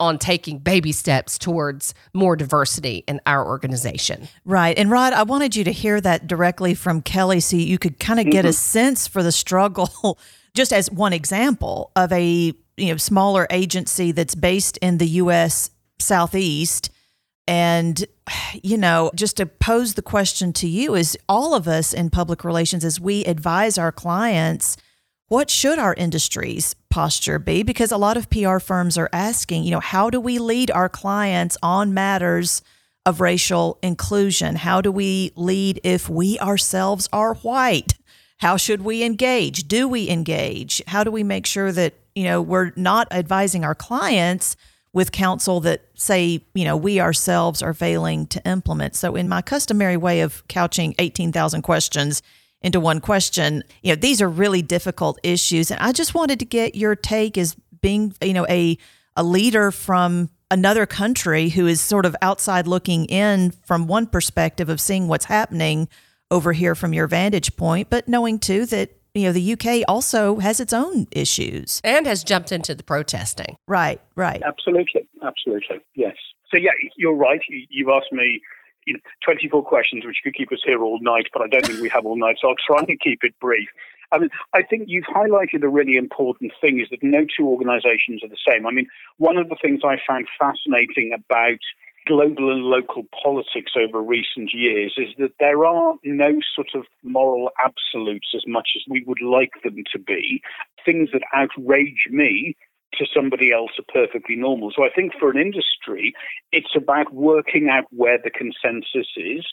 on 0.00 0.18
taking 0.18 0.58
baby 0.58 0.90
steps 0.90 1.36
towards 1.36 1.92
more 2.14 2.34
diversity 2.34 3.04
in 3.06 3.20
our 3.26 3.46
organization. 3.46 4.28
Right. 4.46 4.76
And 4.78 4.90
Rod, 4.90 5.12
I 5.12 5.22
wanted 5.22 5.54
you 5.54 5.64
to 5.64 5.72
hear 5.72 6.00
that 6.00 6.26
directly 6.26 6.74
from 6.74 7.02
Kelly 7.02 7.40
so 7.40 7.56
you 7.56 7.78
could 7.78 7.98
kind 8.00 8.20
of 8.20 8.26
get 8.30 8.46
a 8.46 8.48
mm-hmm. 8.48 8.54
sense 8.54 9.06
for 9.06 9.22
the 9.22 9.32
struggle, 9.32 10.18
just 10.54 10.72
as 10.72 10.90
one 10.90 11.12
example 11.12 11.92
of 11.94 12.10
a 12.10 12.54
you 12.78 12.90
know 12.90 12.96
smaller 12.96 13.46
agency 13.50 14.12
that's 14.12 14.34
based 14.34 14.78
in 14.78 14.98
the 14.98 15.06
US 15.06 15.70
Southeast. 15.98 16.90
And, 17.48 18.04
you 18.62 18.76
know, 18.76 19.10
just 19.14 19.36
to 19.36 19.46
pose 19.46 19.94
the 19.94 20.02
question 20.02 20.52
to 20.54 20.68
you 20.68 20.94
is 20.94 21.16
all 21.28 21.54
of 21.54 21.68
us 21.68 21.92
in 21.92 22.10
public 22.10 22.44
relations, 22.44 22.84
as 22.84 23.00
we 23.00 23.24
advise 23.24 23.78
our 23.78 23.92
clients, 23.92 24.76
what 25.28 25.50
should 25.50 25.78
our 25.78 25.94
industry's 25.94 26.74
posture 26.90 27.38
be? 27.38 27.62
Because 27.62 27.92
a 27.92 27.96
lot 27.96 28.16
of 28.16 28.30
PR 28.30 28.58
firms 28.58 28.96
are 28.96 29.10
asking, 29.12 29.64
you 29.64 29.70
know, 29.70 29.80
how 29.80 30.10
do 30.10 30.20
we 30.20 30.38
lead 30.38 30.70
our 30.70 30.88
clients 30.88 31.56
on 31.62 31.94
matters 31.94 32.62
of 33.04 33.20
racial 33.20 33.78
inclusion? 33.82 34.56
How 34.56 34.80
do 34.80 34.90
we 34.90 35.32
lead 35.36 35.80
if 35.84 36.08
we 36.08 36.38
ourselves 36.38 37.08
are 37.12 37.34
white? 37.34 37.94
How 38.38 38.56
should 38.56 38.82
we 38.82 39.02
engage? 39.02 39.66
Do 39.66 39.88
we 39.88 40.08
engage? 40.10 40.82
How 40.88 41.04
do 41.04 41.10
we 41.10 41.22
make 41.22 41.46
sure 41.46 41.72
that, 41.72 41.94
you 42.14 42.24
know, 42.24 42.42
we're 42.42 42.72
not 42.76 43.08
advising 43.12 43.64
our 43.64 43.74
clients 43.74 44.56
with 44.96 45.12
counsel 45.12 45.60
that 45.60 45.82
say, 45.92 46.42
you 46.54 46.64
know, 46.64 46.74
we 46.74 47.00
ourselves 47.00 47.60
are 47.60 47.74
failing 47.74 48.26
to 48.28 48.42
implement? 48.48 48.96
So, 48.96 49.14
in 49.14 49.28
my 49.28 49.42
customary 49.42 49.98
way 49.98 50.22
of 50.22 50.42
couching 50.48 50.94
18,000 50.98 51.60
questions 51.60 52.22
into 52.62 52.80
one 52.80 53.00
question, 53.00 53.62
you 53.82 53.92
know, 53.92 53.96
these 53.96 54.22
are 54.22 54.28
really 54.28 54.62
difficult 54.62 55.20
issues. 55.22 55.70
And 55.70 55.78
I 55.80 55.92
just 55.92 56.14
wanted 56.14 56.38
to 56.38 56.46
get 56.46 56.74
your 56.74 56.96
take 56.96 57.36
as 57.36 57.54
being, 57.82 58.14
you 58.22 58.32
know, 58.32 58.46
a, 58.48 58.78
a 59.14 59.22
leader 59.22 59.70
from 59.70 60.30
another 60.50 60.86
country 60.86 61.50
who 61.50 61.66
is 61.66 61.78
sort 61.82 62.06
of 62.06 62.16
outside 62.22 62.66
looking 62.66 63.04
in 63.04 63.50
from 63.66 63.86
one 63.86 64.06
perspective 64.06 64.70
of 64.70 64.80
seeing 64.80 65.08
what's 65.08 65.26
happening 65.26 65.88
over 66.30 66.54
here 66.54 66.74
from 66.74 66.94
your 66.94 67.06
vantage 67.06 67.54
point, 67.56 67.90
but 67.90 68.08
knowing 68.08 68.38
too 68.38 68.64
that, 68.64 68.95
you 69.16 69.26
know, 69.26 69.32
the 69.32 69.52
UK 69.52 69.84
also 69.88 70.36
has 70.36 70.60
its 70.60 70.72
own 70.72 71.06
issues. 71.10 71.80
And 71.84 72.06
has 72.06 72.24
jumped 72.24 72.52
into 72.52 72.74
the 72.74 72.82
protesting. 72.82 73.56
Right, 73.66 74.00
right. 74.14 74.42
Absolutely, 74.42 75.08
absolutely, 75.22 75.80
yes. 75.94 76.16
So 76.50 76.58
yeah, 76.58 76.70
you're 76.96 77.14
right. 77.14 77.40
You, 77.48 77.66
you've 77.70 77.88
asked 77.88 78.12
me, 78.12 78.40
you 78.86 78.94
know, 78.94 79.00
24 79.24 79.64
questions, 79.64 80.04
which 80.04 80.18
could 80.22 80.34
keep 80.34 80.52
us 80.52 80.60
here 80.64 80.82
all 80.82 80.98
night, 81.02 81.26
but 81.32 81.42
I 81.42 81.48
don't 81.48 81.66
think 81.66 81.80
we 81.80 81.88
have 81.88 82.06
all 82.06 82.16
night, 82.16 82.36
so 82.40 82.48
I'll 82.48 82.54
try 82.66 82.84
and 82.86 83.00
keep 83.00 83.20
it 83.22 83.34
brief. 83.40 83.68
I 84.12 84.18
mean, 84.18 84.30
I 84.52 84.62
think 84.62 84.84
you've 84.86 85.04
highlighted 85.04 85.64
a 85.64 85.68
really 85.68 85.96
important 85.96 86.52
thing 86.60 86.80
is 86.80 86.88
that 86.90 87.02
no 87.02 87.26
two 87.36 87.48
organizations 87.48 88.22
are 88.22 88.28
the 88.28 88.36
same. 88.48 88.66
I 88.66 88.70
mean, 88.70 88.86
one 89.18 89.36
of 89.36 89.48
the 89.48 89.56
things 89.60 89.80
I 89.84 89.96
found 90.06 90.28
fascinating 90.38 91.12
about 91.12 91.58
global 92.06 92.52
and 92.52 92.62
local 92.62 93.04
politics 93.22 93.72
over 93.76 94.00
recent 94.00 94.54
years 94.54 94.94
is 94.96 95.08
that 95.18 95.32
there 95.40 95.64
are 95.64 95.94
no 96.04 96.38
sort 96.54 96.68
of 96.74 96.84
moral 97.02 97.50
absolutes 97.62 98.28
as 98.34 98.44
much 98.46 98.70
as 98.76 98.82
we 98.88 99.04
would 99.06 99.20
like 99.20 99.52
them 99.64 99.82
to 99.92 99.98
be. 99.98 100.40
Things 100.84 101.10
that 101.12 101.22
outrage 101.34 102.08
me 102.10 102.56
to 102.94 103.06
somebody 103.14 103.52
else 103.52 103.72
are 103.78 103.92
perfectly 103.92 104.36
normal. 104.36 104.72
So 104.74 104.84
I 104.84 104.90
think 104.94 105.12
for 105.18 105.30
an 105.30 105.38
industry, 105.38 106.14
it's 106.52 106.74
about 106.74 107.12
working 107.12 107.68
out 107.68 107.84
where 107.90 108.18
the 108.22 108.30
consensus 108.30 109.08
is, 109.16 109.44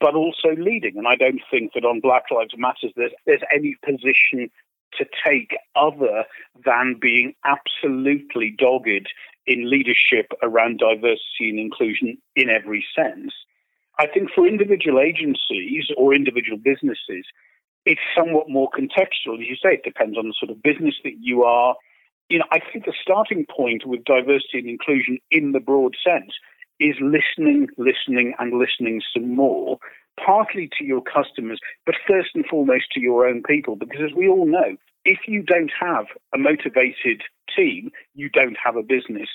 but 0.00 0.14
also 0.14 0.50
leading. 0.58 0.96
And 0.96 1.08
I 1.08 1.16
don't 1.16 1.40
think 1.50 1.72
that 1.74 1.84
on 1.84 2.00
Black 2.00 2.24
Lives 2.30 2.54
Matter 2.56 2.88
there's, 2.96 3.12
there's 3.26 3.42
any 3.54 3.76
position 3.84 4.50
to 4.98 5.06
take 5.24 5.56
other 5.74 6.24
than 6.64 6.96
being 7.00 7.34
absolutely 7.44 8.54
dogged 8.58 9.08
in 9.46 9.70
leadership 9.70 10.32
around 10.42 10.78
diversity 10.78 11.50
and 11.50 11.58
inclusion 11.58 12.18
in 12.36 12.48
every 12.48 12.84
sense. 12.96 13.32
I 13.98 14.06
think 14.06 14.30
for 14.34 14.46
individual 14.46 15.00
agencies 15.00 15.84
or 15.96 16.14
individual 16.14 16.58
businesses, 16.58 17.26
it's 17.84 18.00
somewhat 18.16 18.48
more 18.48 18.70
contextual. 18.70 19.40
As 19.40 19.48
you 19.48 19.56
say, 19.56 19.74
it 19.74 19.84
depends 19.84 20.16
on 20.16 20.28
the 20.28 20.34
sort 20.38 20.50
of 20.50 20.62
business 20.62 20.94
that 21.04 21.14
you 21.20 21.42
are. 21.42 21.74
You 22.28 22.38
know, 22.38 22.46
I 22.50 22.60
think 22.60 22.84
the 22.84 22.94
starting 23.02 23.44
point 23.54 23.84
with 23.86 24.04
diversity 24.04 24.58
and 24.58 24.68
inclusion 24.68 25.18
in 25.30 25.52
the 25.52 25.60
broad 25.60 25.96
sense 26.04 26.32
is 26.80 26.94
listening, 27.00 27.68
listening, 27.76 28.34
and 28.38 28.58
listening 28.58 29.02
some 29.12 29.34
more, 29.34 29.78
partly 30.24 30.68
to 30.78 30.84
your 30.84 31.02
customers, 31.02 31.58
but 31.86 31.94
first 32.06 32.30
and 32.34 32.46
foremost 32.46 32.86
to 32.92 33.00
your 33.00 33.26
own 33.26 33.42
people. 33.42 33.76
Because 33.76 34.00
as 34.10 34.16
we 34.16 34.28
all 34.28 34.46
know, 34.46 34.76
if 35.04 35.20
you 35.26 35.42
don't 35.42 35.72
have 35.78 36.06
a 36.34 36.38
motivated 36.38 37.22
team, 37.54 37.90
you 38.14 38.28
don't 38.30 38.56
have 38.62 38.76
a 38.76 38.82
business. 38.82 39.28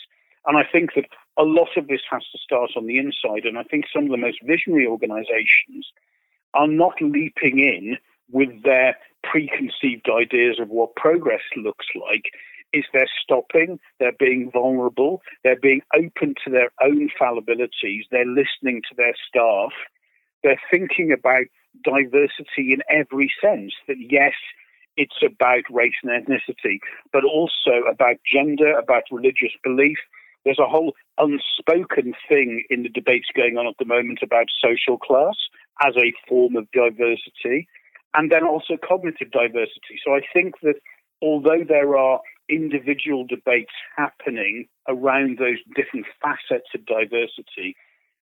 And 0.46 0.58
I 0.58 0.64
think 0.64 0.92
that 0.96 1.06
a 1.38 1.44
lot 1.44 1.70
of 1.76 1.88
this 1.88 2.02
has 2.10 2.24
to 2.32 2.38
start 2.38 2.72
on 2.76 2.88
the 2.88 2.98
inside. 2.98 3.46
And 3.46 3.58
I 3.58 3.64
think 3.64 3.86
some 3.94 4.06
of 4.06 4.12
the 4.12 4.18
most 4.18 4.40
visionary 4.44 4.88
organizations 4.88 5.88
are 6.54 6.68
not 6.68 6.94
leaping 7.02 7.60
in 7.60 7.98
with 8.32 8.64
their 8.64 8.96
preconceived 9.24 10.10
ideas 10.10 10.58
of 10.60 10.70
what 10.70 10.96
progress 10.96 11.42
looks 11.58 11.86
like. 12.10 12.24
Is 12.74 12.84
they're 12.92 13.08
stopping, 13.24 13.80
they're 14.00 14.12
being 14.20 14.52
vulnerable, 14.52 15.22
they're 15.44 15.60
being 15.60 15.82
open 15.96 16.36
to 16.44 16.52
their 16.52 16.70
own 16.84 17.10
fallibilities, 17.20 18.04
they're 18.12 18.26
listening 18.26 18.82
to 18.90 18.96
their 18.98 19.16
staff, 19.28 19.72
they're 20.44 20.62
thinking 20.72 21.12
about 21.12 21.46
diversity 21.84 22.74
in 22.74 22.82
every 22.90 23.32
sense. 23.42 23.74
That 23.88 23.98
yes, 24.00 24.34
it's 24.96 25.18
about 25.24 25.64
race 25.70 25.94
and 26.04 26.12
ethnicity, 26.12 26.80
but 27.14 27.24
also 27.24 27.84
about 27.90 28.18
gender, 28.32 28.78
about 28.78 29.04
religious 29.12 29.52
belief. 29.64 29.98
There's 30.44 30.60
a 30.60 30.66
whole 30.66 30.94
unspoken 31.18 32.14
thing 32.28 32.64
in 32.70 32.84
the 32.84 32.90
debates 32.90 33.28
going 33.36 33.58
on 33.58 33.68
at 33.68 33.76
the 33.80 33.86
moment 33.86 34.20
about 34.24 34.46
social 34.64 34.98
class 34.98 35.36
as 35.84 35.96
a 35.98 36.14
form 36.28 36.56
of 36.56 36.72
diversity, 36.72 37.68
and 38.14 38.32
then 38.32 38.46
also 38.46 38.78
cognitive 38.78 39.32
diversity. 39.32 40.00
So 40.04 40.16
I 40.16 40.22
think 40.34 40.56
that 40.64 40.76
although 41.22 41.64
there 41.68 41.98
are 41.98 42.22
individual 42.50 43.26
debates 43.26 43.74
happening 43.96 44.68
around 44.88 45.38
those 45.38 45.58
different 45.76 46.06
facets 46.22 46.70
of 46.74 46.86
diversity, 46.86 47.76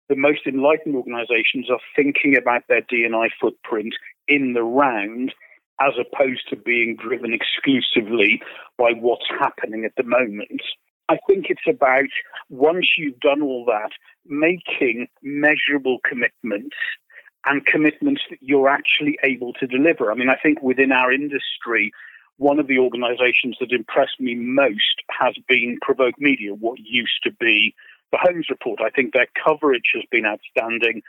the 0.10 0.16
most 0.16 0.42
enlightened 0.46 0.96
organizations 0.96 1.70
are 1.70 1.80
thinking 1.96 2.36
about 2.36 2.64
their 2.68 2.82
D&I 2.90 3.30
footprint 3.40 3.94
in 4.28 4.54
the 4.54 4.64
round 4.64 5.34
as 5.82 5.94
opposed 6.00 6.48
to 6.50 6.56
being 6.56 6.96
driven 6.96 7.34
exclusively 7.34 8.42
by 8.78 8.92
what's 8.92 9.28
happening 9.40 9.86
at 9.86 9.94
the 9.98 10.04
moment. 10.04 10.62
I 11.10 11.18
think 11.28 11.48
it's 11.50 11.68
about, 11.68 12.10
once 12.50 12.88
you've 12.98 13.20
done 13.20 13.42
all 13.42 13.66
that, 13.66 13.92
making 14.26 15.08
measurable 15.22 16.00
commitments 16.08 16.76
and 17.46 17.66
commitments 17.66 18.22
that 18.30 18.40
you're 18.42 18.70
actually 18.70 19.18
able 19.24 19.54
to 19.54 19.68
deliver. 19.68 20.12
I 20.12 20.16
mean, 20.16 20.30
I 20.30 20.38
think 20.42 20.62
within 20.62 20.92
our 20.92 21.12
industry, 21.12 21.92
one 22.38 22.60
of 22.60 22.68
the 22.68 22.80
organizations 22.80 23.58
that 23.60 23.72
impressed 23.72 24.20
me 24.20 24.36
most 24.36 25.04
has 25.10 25.36
been 25.48 25.78
Provoke 25.82 26.16
Media, 26.20 26.54
what 26.54 26.80
used 26.80 27.22
to 27.24 27.32
be 27.32 27.76
the 28.14 28.20
Holmes 28.22 28.46
Report. 28.50 28.80
I 28.80 28.92
think 28.92 29.12
their 29.12 29.28
coverage 29.44 29.92
has 29.96 30.04
been 30.12 30.26
outstanding, 30.26 31.02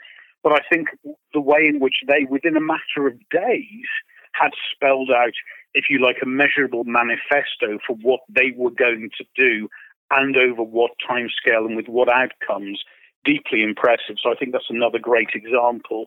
but 0.42 0.52
I 0.52 0.60
think 0.72 0.88
the 1.32 1.40
way 1.40 1.66
in 1.68 1.78
which 1.78 1.96
they, 2.08 2.24
within 2.28 2.56
a 2.56 2.60
matter 2.60 3.06
of 3.06 3.14
days, 3.30 3.86
had 4.32 4.50
spelled 4.72 5.10
out, 5.10 5.34
if 5.74 5.84
you 5.90 6.00
like, 6.00 6.16
a 6.22 6.26
measurable 6.26 6.84
manifesto 6.84 7.78
for 7.86 7.94
what 8.02 8.20
they 8.28 8.52
were 8.56 8.70
going 8.70 9.10
to 9.18 9.24
do 9.36 9.68
and 10.10 10.36
over 10.36 10.62
what 10.62 10.92
timescale 11.08 11.66
and 11.66 11.76
with 11.76 11.88
what 11.88 12.08
outcomes. 12.08 12.82
Deeply 13.24 13.62
impressive. 13.62 14.16
So 14.22 14.30
I 14.30 14.34
think 14.34 14.52
that's 14.52 14.70
another 14.70 14.98
great 14.98 15.30
example 15.34 16.06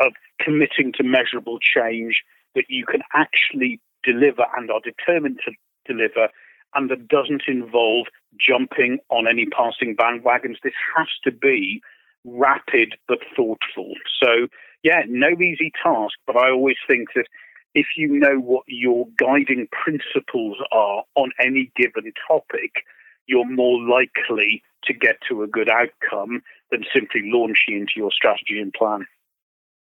of 0.00 0.12
committing 0.40 0.92
to 0.96 1.04
measurable 1.04 1.58
change 1.60 2.22
that 2.54 2.64
you 2.68 2.84
can 2.84 3.02
actually 3.14 3.80
deliver 4.02 4.44
and 4.56 4.70
are 4.70 4.80
determined 4.80 5.40
to 5.44 5.52
deliver 5.86 6.28
and 6.76 6.90
that 6.90 7.08
doesn't 7.08 7.42
involve 7.48 8.06
jumping 8.38 8.98
on 9.10 9.26
any 9.26 9.46
passing 9.46 9.96
bandwagons. 9.96 10.56
This 10.62 10.74
has 10.96 11.08
to 11.24 11.32
be 11.32 11.80
rapid 12.24 12.94
but 13.08 13.18
thoughtful. 13.34 13.94
So, 14.22 14.48
yeah, 14.82 15.02
no 15.08 15.30
easy 15.30 15.72
task, 15.82 16.14
but 16.26 16.36
I 16.36 16.50
always 16.50 16.76
think 16.86 17.08
that 17.14 17.26
if 17.74 17.86
you 17.96 18.08
know 18.08 18.38
what 18.38 18.64
your 18.66 19.06
guiding 19.18 19.68
principles 19.70 20.56
are 20.72 21.04
on 21.14 21.30
any 21.40 21.70
given 21.76 22.12
topic, 22.26 22.72
you're 23.26 23.48
more 23.48 23.80
likely 23.80 24.62
to 24.84 24.94
get 24.94 25.18
to 25.28 25.42
a 25.42 25.46
good 25.46 25.68
outcome 25.68 26.42
than 26.70 26.84
simply 26.94 27.22
launching 27.24 27.74
into 27.74 27.92
your 27.96 28.10
strategy 28.12 28.60
and 28.60 28.72
plan. 28.72 29.06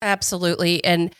Absolutely. 0.01 0.83
And 0.83 1.13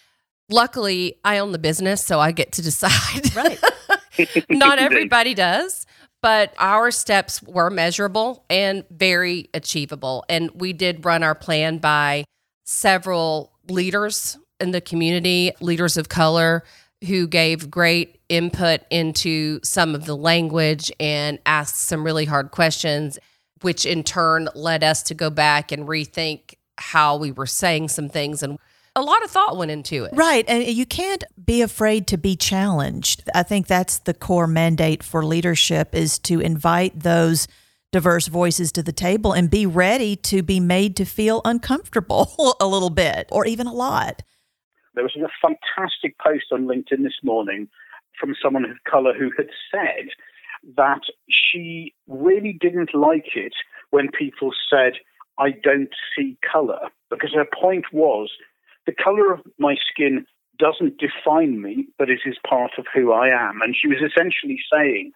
luckily, 0.49 1.19
I 1.23 1.39
own 1.39 1.51
the 1.51 1.59
business, 1.59 2.03
so 2.03 2.19
I 2.19 2.31
get 2.31 2.51
to 2.53 2.61
decide. 2.61 3.35
Right. 3.35 3.59
Not 4.49 4.79
everybody 4.79 5.33
does, 5.33 5.85
but 6.21 6.53
our 6.57 6.91
steps 6.91 7.41
were 7.43 7.69
measurable 7.69 8.45
and 8.49 8.85
very 8.89 9.49
achievable. 9.53 10.23
And 10.29 10.49
we 10.53 10.73
did 10.73 11.05
run 11.05 11.23
our 11.23 11.35
plan 11.35 11.79
by 11.79 12.25
several 12.63 13.51
leaders 13.69 14.37
in 14.59 14.71
the 14.71 14.81
community, 14.81 15.51
leaders 15.59 15.97
of 15.97 16.09
color 16.09 16.63
who 17.07 17.27
gave 17.27 17.69
great 17.69 18.19
input 18.29 18.81
into 18.89 19.59
some 19.63 19.93
of 19.93 20.05
the 20.05 20.15
language 20.15 20.91
and 20.99 21.39
asked 21.45 21.75
some 21.75 22.03
really 22.03 22.25
hard 22.25 22.51
questions, 22.51 23.19
which 23.61 23.85
in 23.85 24.03
turn 24.03 24.47
led 24.55 24.83
us 24.83 25.03
to 25.03 25.13
go 25.13 25.29
back 25.29 25.71
and 25.71 25.87
rethink 25.87 26.55
how 26.77 27.17
we 27.17 27.31
were 27.31 27.45
saying 27.45 27.89
some 27.89 28.09
things 28.09 28.41
and 28.41 28.57
a 28.95 29.01
lot 29.01 29.23
of 29.23 29.31
thought 29.31 29.57
went 29.57 29.71
into 29.71 30.03
it. 30.03 30.11
Right. 30.13 30.45
And 30.47 30.65
you 30.67 30.85
can't 30.85 31.23
be 31.43 31.61
afraid 31.61 32.07
to 32.07 32.17
be 32.17 32.35
challenged. 32.35 33.23
I 33.33 33.43
think 33.43 33.67
that's 33.67 33.99
the 33.99 34.13
core 34.13 34.47
mandate 34.47 35.03
for 35.03 35.25
leadership 35.25 35.95
is 35.95 36.19
to 36.19 36.39
invite 36.39 36.99
those 36.99 37.47
diverse 37.91 38.27
voices 38.27 38.71
to 38.73 38.83
the 38.83 38.91
table 38.91 39.33
and 39.33 39.49
be 39.49 39.65
ready 39.65 40.15
to 40.15 40.41
be 40.41 40.59
made 40.59 40.95
to 40.97 41.05
feel 41.05 41.41
uncomfortable 41.45 42.55
a 42.59 42.67
little 42.67 42.89
bit 42.89 43.29
or 43.31 43.45
even 43.45 43.67
a 43.67 43.73
lot. 43.73 44.21
There 44.95 45.03
was 45.03 45.15
a 45.15 45.29
fantastic 45.41 46.17
post 46.19 46.45
on 46.51 46.65
LinkedIn 46.65 47.03
this 47.03 47.17
morning 47.23 47.67
from 48.19 48.35
someone 48.41 48.65
of 48.65 48.77
color 48.89 49.13
who 49.17 49.31
had 49.37 49.47
said 49.71 50.09
that 50.77 51.01
she 51.29 51.93
really 52.07 52.57
didn't 52.59 52.93
like 52.93 53.35
it 53.35 53.53
when 53.89 54.09
people 54.17 54.51
said, 54.69 54.93
I 55.39 55.51
don't 55.63 55.93
see 56.15 56.37
color. 56.51 56.89
Because 57.09 57.33
her 57.33 57.45
point 57.59 57.85
was, 57.91 58.31
the 58.85 58.93
color 58.93 59.33
of 59.33 59.41
my 59.57 59.75
skin 59.89 60.25
doesn't 60.59 60.99
define 60.99 61.61
me, 61.61 61.87
but 61.97 62.09
it 62.09 62.19
is 62.25 62.37
part 62.47 62.71
of 62.77 62.85
who 62.93 63.11
I 63.11 63.27
am. 63.29 63.61
And 63.61 63.75
she 63.75 63.87
was 63.87 63.97
essentially 63.97 64.59
saying, 64.71 65.11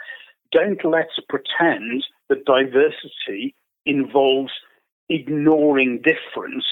don't 0.51 0.84
let's 0.84 1.20
pretend 1.30 2.05
that 2.30 2.45
diversity 2.45 3.55
involves 3.86 4.51
ignoring 5.09 6.01
difference 6.01 6.65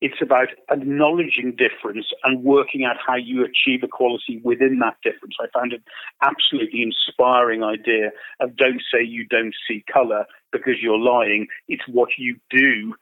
it's 0.00 0.22
about 0.22 0.48
acknowledging 0.70 1.56
difference 1.56 2.06
and 2.22 2.44
working 2.44 2.84
out 2.84 2.96
how 3.04 3.16
you 3.16 3.44
achieve 3.44 3.82
equality 3.82 4.40
within 4.44 4.78
that 4.78 4.96
difference. 5.02 5.34
I 5.40 5.46
found 5.52 5.72
an 5.72 5.82
absolutely 6.22 6.82
inspiring 6.82 7.64
idea 7.64 8.10
of 8.40 8.56
don't 8.56 8.80
say 8.92 9.02
you 9.02 9.26
don't 9.26 9.54
see 9.66 9.84
color 9.92 10.24
because 10.52 10.74
you're 10.80 10.98
lying. 10.98 11.48
It's 11.66 11.82
what 11.88 12.10
you 12.16 12.36
do 12.50 12.94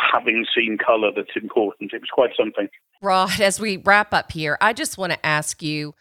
having 0.00 0.46
seen 0.54 0.78
color 0.78 1.10
that's 1.14 1.36
important. 1.40 1.92
It 1.92 2.00
was 2.00 2.10
quite 2.12 2.30
something. 2.36 2.68
Rod, 3.02 3.40
as 3.40 3.60
we 3.60 3.76
wrap 3.76 4.12
up 4.12 4.32
here, 4.32 4.58
I 4.60 4.72
just 4.72 4.98
want 4.98 5.12
to 5.12 5.26
ask 5.26 5.62
you 5.62 5.94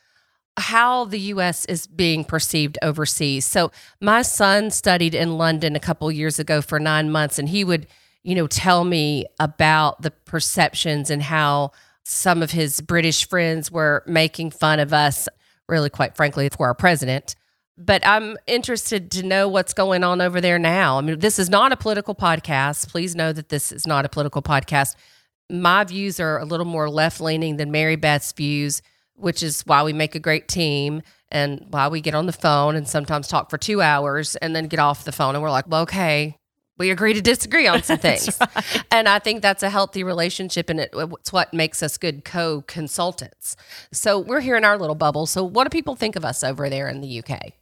how 0.57 1.05
the 1.05 1.19
US 1.19 1.65
is 1.65 1.85
being 1.85 2.23
perceived 2.23 2.79
overseas. 2.81 3.45
So, 3.45 3.71
my 4.01 4.23
son 4.23 4.71
studied 4.71 5.13
in 5.13 5.37
London 5.37 5.75
a 5.75 5.79
couple 5.79 6.11
years 6.11 6.39
ago 6.39 6.61
for 6.61 6.79
9 6.79 7.11
months 7.11 7.37
and 7.37 7.49
he 7.49 7.63
would 7.63 7.87
you 8.27 8.35
know, 8.35 8.45
tell 8.45 8.83
me 8.83 9.25
about 9.39 10.01
the 10.01 10.11
perceptions 10.11 11.09
and 11.09 11.23
how 11.23 11.71
some 12.03 12.43
of 12.43 12.51
his 12.51 12.81
British 12.81 13.25
friends 13.25 13.71
were 13.71 14.03
making 14.05 14.51
fun 14.51 14.81
of 14.81 14.91
us, 14.91 15.29
really, 15.69 15.89
quite 15.89 16.13
frankly, 16.13 16.49
for 16.49 16.67
our 16.67 16.73
president. 16.73 17.37
But 17.77 18.05
I'm 18.05 18.37
interested 18.47 19.11
to 19.11 19.23
know 19.23 19.47
what's 19.47 19.73
going 19.73 20.03
on 20.03 20.19
over 20.19 20.41
there 20.41 20.57
now. 20.57 20.97
I 20.97 21.01
mean, 21.01 21.19
this 21.19 21.37
is 21.37 21.49
not 21.49 21.71
a 21.71 21.77
political 21.77 22.15
podcast. 22.15 22.89
Please 22.89 23.15
know 23.15 23.31
that 23.31 23.49
this 23.49 23.71
is 23.71 23.85
not 23.85 24.03
a 24.03 24.09
political 24.09 24.41
podcast. 24.41 24.95
My 25.49 25.83
views 25.83 26.19
are 26.19 26.39
a 26.39 26.45
little 26.45 26.65
more 26.65 26.89
left 26.89 27.21
leaning 27.21 27.57
than 27.57 27.71
Mary 27.71 27.95
Beth's 27.95 28.31
views, 28.31 28.81
which 29.15 29.43
is 29.43 29.61
why 29.61 29.83
we 29.83 29.93
make 29.93 30.15
a 30.15 30.19
great 30.19 30.47
team 30.47 31.03
and 31.29 31.65
why 31.69 31.87
we 31.87 32.01
get 32.01 32.15
on 32.15 32.25
the 32.25 32.33
phone 32.33 32.75
and 32.75 32.87
sometimes 32.87 33.27
talk 33.27 33.49
for 33.49 33.57
two 33.57 33.81
hours 33.81 34.35
and 34.37 34.55
then 34.55 34.67
get 34.67 34.79
off 34.79 35.03
the 35.03 35.11
phone 35.11 35.35
and 35.35 35.43
we're 35.43 35.51
like, 35.51 35.67
well, 35.67 35.81
okay, 35.81 36.35
we 36.77 36.91
agree 36.91 37.13
to 37.13 37.21
disagree 37.21 37.67
on 37.67 37.83
some 37.83 37.97
things. 37.99 38.37
right. 38.39 38.83
And 38.91 39.09
I 39.09 39.19
think 39.19 39.41
that's 39.41 39.63
a 39.63 39.69
healthy 39.69 40.03
relationship 40.03 40.69
and 40.69 40.79
it, 40.79 40.89
it's 40.93 41.33
what 41.33 41.53
makes 41.53 41.83
us 41.83 41.97
good 41.97 42.23
co 42.23 42.63
consultants. 42.67 43.55
So 43.91 44.19
we're 44.19 44.41
here 44.41 44.55
in 44.55 44.63
our 44.63 44.77
little 44.77 44.95
bubble. 44.95 45.25
So, 45.25 45.43
what 45.43 45.65
do 45.65 45.69
people 45.69 45.95
think 45.95 46.15
of 46.15 46.23
us 46.23 46.43
over 46.43 46.69
there 46.69 46.87
in 46.87 47.01
the 47.01 47.19
UK? 47.19 47.53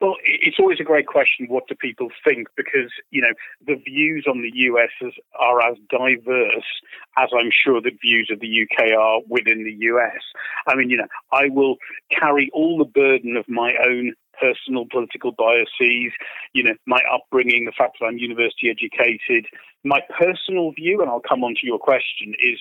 Well, 0.00 0.16
it's 0.24 0.58
always 0.58 0.78
a 0.78 0.84
great 0.84 1.06
question. 1.06 1.46
What 1.48 1.68
do 1.68 1.74
people 1.74 2.08
think? 2.22 2.48
Because 2.54 2.90
you 3.10 3.22
know 3.22 3.32
the 3.66 3.76
views 3.76 4.26
on 4.28 4.42
the 4.42 4.52
US 4.54 4.90
are 5.38 5.62
as 5.62 5.78
diverse 5.88 6.70
as 7.16 7.30
I'm 7.32 7.50
sure 7.50 7.80
the 7.80 7.96
views 8.02 8.30
of 8.30 8.40
the 8.40 8.62
UK 8.62 8.92
are 8.92 9.20
within 9.28 9.64
the 9.64 9.72
US. 9.86 10.20
I 10.66 10.74
mean, 10.74 10.90
you 10.90 10.98
know, 10.98 11.08
I 11.32 11.48
will 11.48 11.76
carry 12.10 12.50
all 12.52 12.76
the 12.76 12.84
burden 12.84 13.36
of 13.36 13.48
my 13.48 13.72
own 13.88 14.12
personal 14.38 14.84
political 14.90 15.32
biases, 15.32 16.12
you 16.52 16.62
know, 16.62 16.74
my 16.86 17.00
upbringing, 17.10 17.64
the 17.64 17.72
fact 17.72 17.96
that 17.98 18.06
I'm 18.06 18.18
university 18.18 18.68
educated. 18.68 19.46
My 19.82 20.00
personal 20.18 20.72
view, 20.72 21.00
and 21.00 21.08
I'll 21.08 21.20
come 21.26 21.42
on 21.42 21.54
to 21.54 21.66
your 21.66 21.78
question, 21.78 22.34
is 22.38 22.58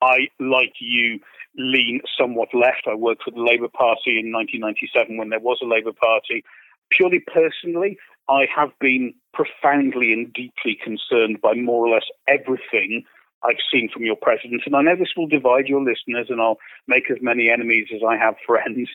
I, 0.00 0.28
like 0.40 0.72
you, 0.80 1.20
lean 1.56 2.00
somewhat 2.18 2.48
left. 2.54 2.86
I 2.86 2.94
worked 2.94 3.24
for 3.24 3.30
the 3.30 3.42
Labour 3.42 3.68
Party 3.68 4.18
in 4.18 4.32
1997 4.32 5.16
when 5.16 5.28
there 5.28 5.40
was 5.40 5.58
a 5.62 5.66
Labour 5.66 5.92
Party 5.92 6.44
purely 6.90 7.20
personally, 7.20 7.98
I 8.28 8.46
have 8.54 8.70
been 8.80 9.14
profoundly 9.32 10.12
and 10.12 10.32
deeply 10.32 10.78
concerned 10.82 11.40
by 11.40 11.54
more 11.54 11.86
or 11.86 11.94
less 11.94 12.06
everything 12.26 13.04
I've 13.44 13.62
seen 13.72 13.88
from 13.92 14.04
your 14.04 14.16
president. 14.16 14.62
And 14.66 14.74
I 14.74 14.82
know 14.82 14.96
this 14.96 15.14
will 15.16 15.28
divide 15.28 15.66
your 15.66 15.82
listeners, 15.82 16.26
and 16.28 16.40
I'll 16.40 16.58
make 16.86 17.10
as 17.10 17.18
many 17.20 17.50
enemies 17.50 17.88
as 17.94 18.00
I 18.06 18.16
have 18.16 18.34
friends. 18.46 18.88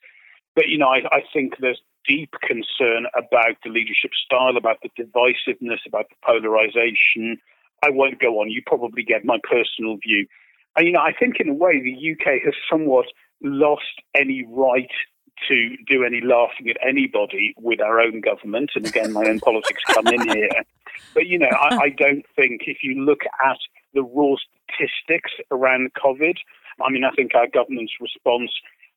But, 0.56 0.68
you 0.68 0.78
know, 0.78 0.90
I, 0.90 1.02
I 1.12 1.24
think 1.34 1.56
there's 1.60 1.82
deep 2.08 2.34
concern 2.42 3.08
about 3.16 3.56
the 3.64 3.70
leadership 3.70 4.12
style, 4.26 4.58
about 4.58 4.78
the 4.84 4.90
divisiveness, 5.02 5.80
about 5.88 6.10
the 6.10 6.16
polarization. 6.24 7.38
I 7.82 7.90
won't 7.90 8.20
go 8.20 8.42
on. 8.42 8.52
You 8.52 8.62
probably 8.66 9.04
get 9.04 9.26
my 9.26 9.40
personal 9.50 9.98
view. 9.98 10.28
And, 10.76 10.86
you 10.86 10.94
know, 10.94 11.02
I 11.02 11.14
think 11.18 11.40
in 11.40 11.50
a 11.50 11.54
way 11.54 11.82
the 11.82 12.12
UK 12.12 12.42
has 12.44 12.54
somewhat 12.70 13.06
lost 13.42 14.02
any 14.16 14.46
right 14.50 14.92
to 15.48 15.76
do 15.88 16.04
any 16.04 16.22
laughing 16.22 16.70
at 16.70 16.78
anybody 16.88 17.54
with 17.58 17.82
our 17.82 18.00
own 18.00 18.22
government. 18.22 18.72
And 18.76 18.86
again, 18.86 19.12
my 19.12 19.26
own 19.26 19.40
politics 19.40 19.82
come 19.88 20.08
in 20.08 20.28
here. 20.30 20.64
But, 21.14 21.28
you 21.28 21.40
know, 21.40 21.50
I, 21.60 21.76
I 21.76 21.90
don't 21.90 22.26
think 22.36 22.62
if 22.68 22.78
you 22.84 23.04
look 23.04 23.22
at 23.44 23.58
the 23.94 24.04
raw 24.04 24.36
statistics 24.36 25.32
around 25.52 25.92
COVID, 25.94 26.38
I 26.82 26.90
mean, 26.90 27.04
I 27.04 27.12
think 27.12 27.36
our 27.36 27.48
government's 27.48 27.94
response, 28.00 28.52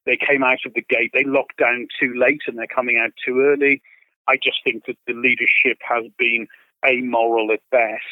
they 0.04 0.16
came 0.16 0.44
out 0.44 0.58
of 0.64 0.74
the 0.74 0.84
gate, 0.88 1.10
they 1.12 1.24
locked 1.24 1.56
down 1.58 1.88
too 2.00 2.14
late 2.16 2.42
and 2.46 2.58
they're 2.58 2.66
coming 2.66 2.98
out 2.98 3.12
too 3.24 3.40
early. 3.40 3.82
I 4.28 4.36
just 4.36 4.58
think 4.64 4.86
that 4.86 4.96
the 5.06 5.14
leadership 5.14 5.78
has 5.88 6.04
been 6.18 6.46
amoral 6.86 7.52
at 7.52 7.60
best. 7.70 8.02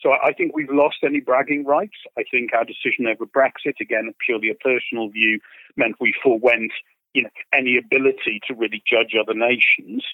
So 0.00 0.12
I 0.12 0.32
think 0.32 0.54
we've 0.54 0.70
lost 0.70 0.98
any 1.02 1.20
bragging 1.20 1.64
rights. 1.64 1.96
I 2.18 2.24
think 2.30 2.52
our 2.52 2.64
decision 2.64 3.06
over 3.06 3.24
Brexit, 3.24 3.80
again, 3.80 4.12
purely 4.24 4.50
a 4.50 4.54
personal 4.54 5.08
view, 5.08 5.40
meant 5.76 5.96
we 6.00 6.12
forewent 6.22 6.72
you 7.14 7.22
know, 7.22 7.30
any 7.52 7.78
ability 7.78 8.40
to 8.46 8.54
really 8.54 8.82
judge 8.86 9.14
other 9.18 9.34
nations. 9.34 10.04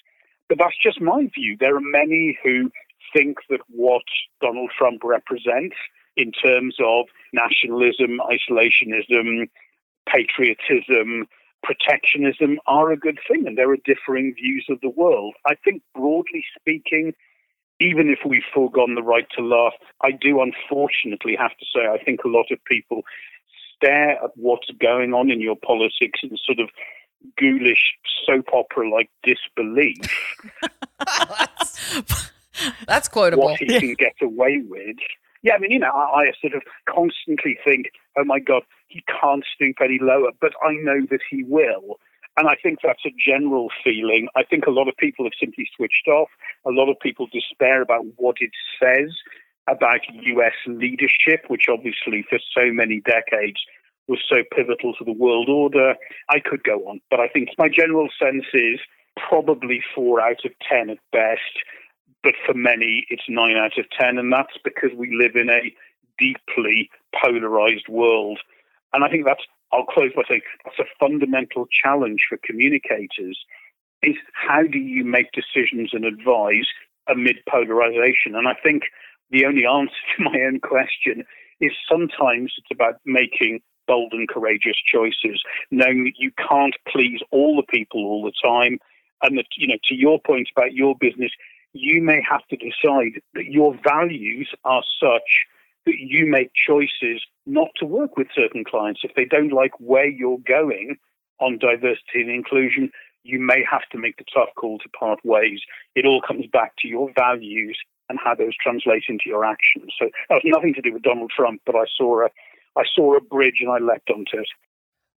But 0.47 0.59
that's 0.59 0.77
just 0.81 1.01
my 1.01 1.29
view. 1.33 1.57
There 1.59 1.75
are 1.75 1.81
many 1.81 2.37
who 2.43 2.71
think 3.13 3.37
that 3.49 3.61
what 3.69 4.03
Donald 4.41 4.71
Trump 4.77 5.01
represents 5.03 5.75
in 6.15 6.31
terms 6.31 6.75
of 6.83 7.05
nationalism, 7.33 8.19
isolationism, 8.29 9.49
patriotism, 10.07 11.27
protectionism 11.63 12.59
are 12.67 12.91
a 12.91 12.97
good 12.97 13.19
thing, 13.27 13.45
and 13.47 13.57
there 13.57 13.71
are 13.71 13.77
differing 13.85 14.33
views 14.35 14.65
of 14.69 14.79
the 14.81 14.89
world. 14.89 15.35
I 15.45 15.55
think, 15.63 15.81
broadly 15.93 16.43
speaking, 16.59 17.13
even 17.79 18.09
if 18.09 18.19
we've 18.25 18.43
foregone 18.53 18.95
the 18.95 19.03
right 19.03 19.27
to 19.37 19.43
laugh, 19.43 19.73
I 20.03 20.11
do 20.11 20.41
unfortunately 20.41 21.35
have 21.35 21.57
to 21.57 21.65
say 21.73 21.87
I 21.87 22.03
think 22.03 22.23
a 22.23 22.29
lot 22.29 22.51
of 22.51 22.63
people 22.65 23.03
stare 23.81 24.11
at 24.23 24.31
what's 24.35 24.69
going 24.79 25.13
on 25.13 25.31
in 25.31 25.41
your 25.41 25.55
politics 25.55 26.19
in 26.23 26.37
sort 26.45 26.59
of 26.59 26.69
ghoulish 27.37 27.93
soap 28.25 28.47
opera 28.53 28.89
like 28.89 29.09
disbelief. 29.23 30.37
that's, 30.99 32.31
that's 32.87 33.07
quotable. 33.07 33.45
What 33.45 33.59
he 33.59 33.73
yeah. 33.73 33.79
can 33.79 33.93
get 33.95 34.15
away 34.21 34.61
with. 34.67 34.97
Yeah, 35.43 35.55
I 35.55 35.59
mean, 35.59 35.71
you 35.71 35.79
know, 35.79 35.91
I, 35.91 36.21
I 36.21 36.31
sort 36.39 36.53
of 36.53 36.61
constantly 36.87 37.57
think, 37.63 37.91
oh 38.17 38.23
my 38.23 38.39
God, 38.39 38.63
he 38.87 39.03
can't 39.21 39.43
stoop 39.55 39.77
any 39.83 39.97
lower, 39.99 40.31
but 40.39 40.51
I 40.63 40.73
know 40.73 41.05
that 41.09 41.21
he 41.29 41.43
will. 41.43 41.99
And 42.37 42.47
I 42.47 42.55
think 42.61 42.79
that's 42.81 43.05
a 43.05 43.13
general 43.19 43.69
feeling. 43.83 44.27
I 44.35 44.43
think 44.43 44.65
a 44.65 44.71
lot 44.71 44.87
of 44.87 44.95
people 44.97 45.25
have 45.25 45.33
simply 45.39 45.67
switched 45.75 46.07
off. 46.07 46.29
A 46.65 46.69
lot 46.69 46.89
of 46.89 46.97
people 46.99 47.27
despair 47.31 47.81
about 47.81 48.05
what 48.17 48.37
it 48.39 48.51
says 48.81 49.11
about 49.69 50.01
US 50.09 50.53
leadership, 50.67 51.45
which 51.47 51.67
obviously 51.69 52.25
for 52.29 52.39
so 52.53 52.71
many 52.71 53.01
decades 53.01 53.59
was 54.07 54.19
so 54.27 54.37
pivotal 54.55 54.93
to 54.95 55.05
the 55.05 55.13
world 55.13 55.49
order. 55.49 55.95
I 56.29 56.39
could 56.39 56.63
go 56.63 56.79
on, 56.87 56.99
but 57.09 57.19
I 57.19 57.27
think 57.27 57.49
my 57.57 57.69
general 57.69 58.09
sense 58.19 58.45
is 58.53 58.79
probably 59.29 59.81
four 59.93 60.21
out 60.21 60.43
of 60.45 60.51
ten 60.67 60.89
at 60.89 60.97
best, 61.11 61.63
but 62.23 62.33
for 62.45 62.53
many 62.53 63.05
it's 63.09 63.23
nine 63.29 63.57
out 63.57 63.77
of 63.77 63.85
ten, 63.97 64.17
and 64.17 64.31
that's 64.31 64.57
because 64.63 64.91
we 64.95 65.15
live 65.15 65.35
in 65.35 65.49
a 65.49 65.73
deeply 66.19 66.89
polarized 67.21 67.87
world. 67.87 68.39
And 68.93 69.03
I 69.03 69.09
think 69.09 69.25
that's, 69.25 69.43
I'll 69.71 69.85
close 69.85 70.11
by 70.15 70.23
saying 70.27 70.41
that's 70.65 70.79
a 70.79 70.95
fundamental 70.99 71.67
challenge 71.71 72.25
for 72.27 72.37
communicators 72.43 73.37
is 74.03 74.15
how 74.33 74.63
do 74.63 74.79
you 74.79 75.03
make 75.03 75.27
decisions 75.31 75.91
and 75.93 76.05
advise 76.05 76.67
amid 77.07 77.37
polarization? 77.49 78.35
And 78.35 78.47
I 78.47 78.55
think 78.63 78.83
the 79.31 79.45
only 79.45 79.65
answer 79.65 79.93
to 80.17 80.23
my 80.23 80.39
own 80.41 80.59
question 80.59 81.25
is 81.59 81.71
sometimes 81.89 82.53
it's 82.57 82.71
about 82.71 82.95
making 83.05 83.61
bold 83.87 84.13
and 84.13 84.27
courageous 84.27 84.77
choices, 84.85 85.41
knowing 85.69 86.03
that 86.05 86.13
you 86.17 86.31
can't 86.37 86.75
please 86.87 87.19
all 87.31 87.55
the 87.55 87.63
people 87.63 88.05
all 88.05 88.23
the 88.23 88.33
time. 88.43 88.79
And 89.23 89.37
that, 89.37 89.45
you 89.55 89.67
know, 89.67 89.77
to 89.85 89.95
your 89.95 90.19
point 90.19 90.49
about 90.55 90.73
your 90.73 90.95
business, 90.99 91.31
you 91.73 92.01
may 92.01 92.21
have 92.27 92.45
to 92.47 92.57
decide 92.57 93.21
that 93.33 93.45
your 93.45 93.77
values 93.83 94.49
are 94.63 94.83
such 94.99 95.45
that 95.85 95.97
you 95.97 96.25
make 96.27 96.51
choices 96.53 97.23
not 97.45 97.69
to 97.77 97.85
work 97.85 98.17
with 98.17 98.27
certain 98.35 98.63
clients. 98.63 99.01
If 99.03 99.15
they 99.15 99.25
don't 99.25 99.51
like 99.51 99.71
where 99.79 100.07
you're 100.07 100.37
going 100.47 100.97
on 101.39 101.57
diversity 101.57 102.21
and 102.21 102.29
inclusion, 102.29 102.91
you 103.23 103.39
may 103.39 103.63
have 103.69 103.87
to 103.91 103.97
make 103.97 104.17
the 104.17 104.25
tough 104.33 104.49
call 104.55 104.79
to 104.79 104.89
part 104.89 105.19
ways. 105.23 105.59
It 105.95 106.05
all 106.05 106.21
comes 106.21 106.45
back 106.51 106.73
to 106.79 106.87
your 106.87 107.11
values 107.15 107.77
and 108.11 108.19
how 108.23 108.35
those 108.35 108.55
translate 108.61 109.03
into 109.09 109.23
your 109.25 109.43
actions. 109.43 109.91
So 109.97 110.09
that 110.29 110.35
was 110.35 110.43
nothing 110.45 110.73
to 110.75 110.81
do 110.81 110.93
with 110.93 111.01
Donald 111.01 111.31
Trump, 111.35 111.61
but 111.65 111.75
I 111.75 111.85
saw 111.97 112.25
a 112.25 112.29
I 112.77 112.83
saw 112.95 113.17
a 113.17 113.21
bridge 113.21 113.57
and 113.59 113.69
I 113.69 113.79
leapt 113.79 114.09
onto 114.09 114.37
it. 114.37 114.47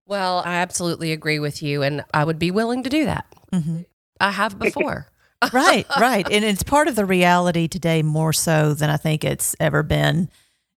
Well, 0.07 0.43
I 0.45 0.55
absolutely 0.57 1.13
agree 1.13 1.39
with 1.39 1.63
you, 1.63 1.83
and 1.83 2.05
I 2.13 2.25
would 2.25 2.39
be 2.39 2.51
willing 2.51 2.83
to 2.83 2.91
do 2.91 3.05
that. 3.05 3.27
Mm-hmm. 3.53 3.83
I 4.21 4.31
have 4.31 4.59
before. 4.59 5.09
right, 5.53 5.87
right. 5.99 6.27
And 6.31 6.45
it's 6.45 6.63
part 6.63 6.89
of 6.89 6.97
the 6.97 7.05
reality 7.05 7.69
today 7.69 8.03
more 8.03 8.33
so 8.33 8.75
than 8.75 8.91
I 8.91 8.97
think 8.97 9.25
it's 9.25 9.55
ever 9.61 9.83
been 9.83 10.31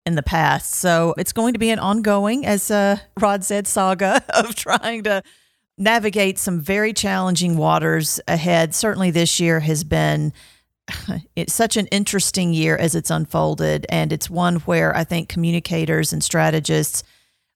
in 0.05 0.15
the 0.15 0.23
past. 0.23 0.75
So 0.75 1.15
it's 1.17 1.33
going 1.33 1.53
to 1.53 1.59
be 1.59 1.69
an 1.69 1.79
ongoing, 1.79 2.45
as 2.45 2.69
uh, 2.69 2.97
Rod 3.19 3.43
said, 3.43 3.67
saga 3.67 4.23
of 4.29 4.55
trying 4.55 5.03
to 5.03 5.23
navigate 5.77 6.39
some 6.39 6.59
very 6.59 6.93
challenging 6.93 7.57
waters 7.57 8.19
ahead. 8.27 8.73
Certainly 8.73 9.11
this 9.11 9.39
year 9.39 9.59
has 9.59 9.83
been 9.83 10.33
it's 11.35 11.53
such 11.53 11.77
an 11.77 11.87
interesting 11.87 12.53
year 12.53 12.77
as 12.77 12.95
it's 12.95 13.09
unfolded. 13.09 13.85
And 13.89 14.13
it's 14.13 14.29
one 14.29 14.57
where 14.61 14.95
I 14.95 15.03
think 15.03 15.29
communicators 15.29 16.13
and 16.13 16.23
strategists 16.23 17.03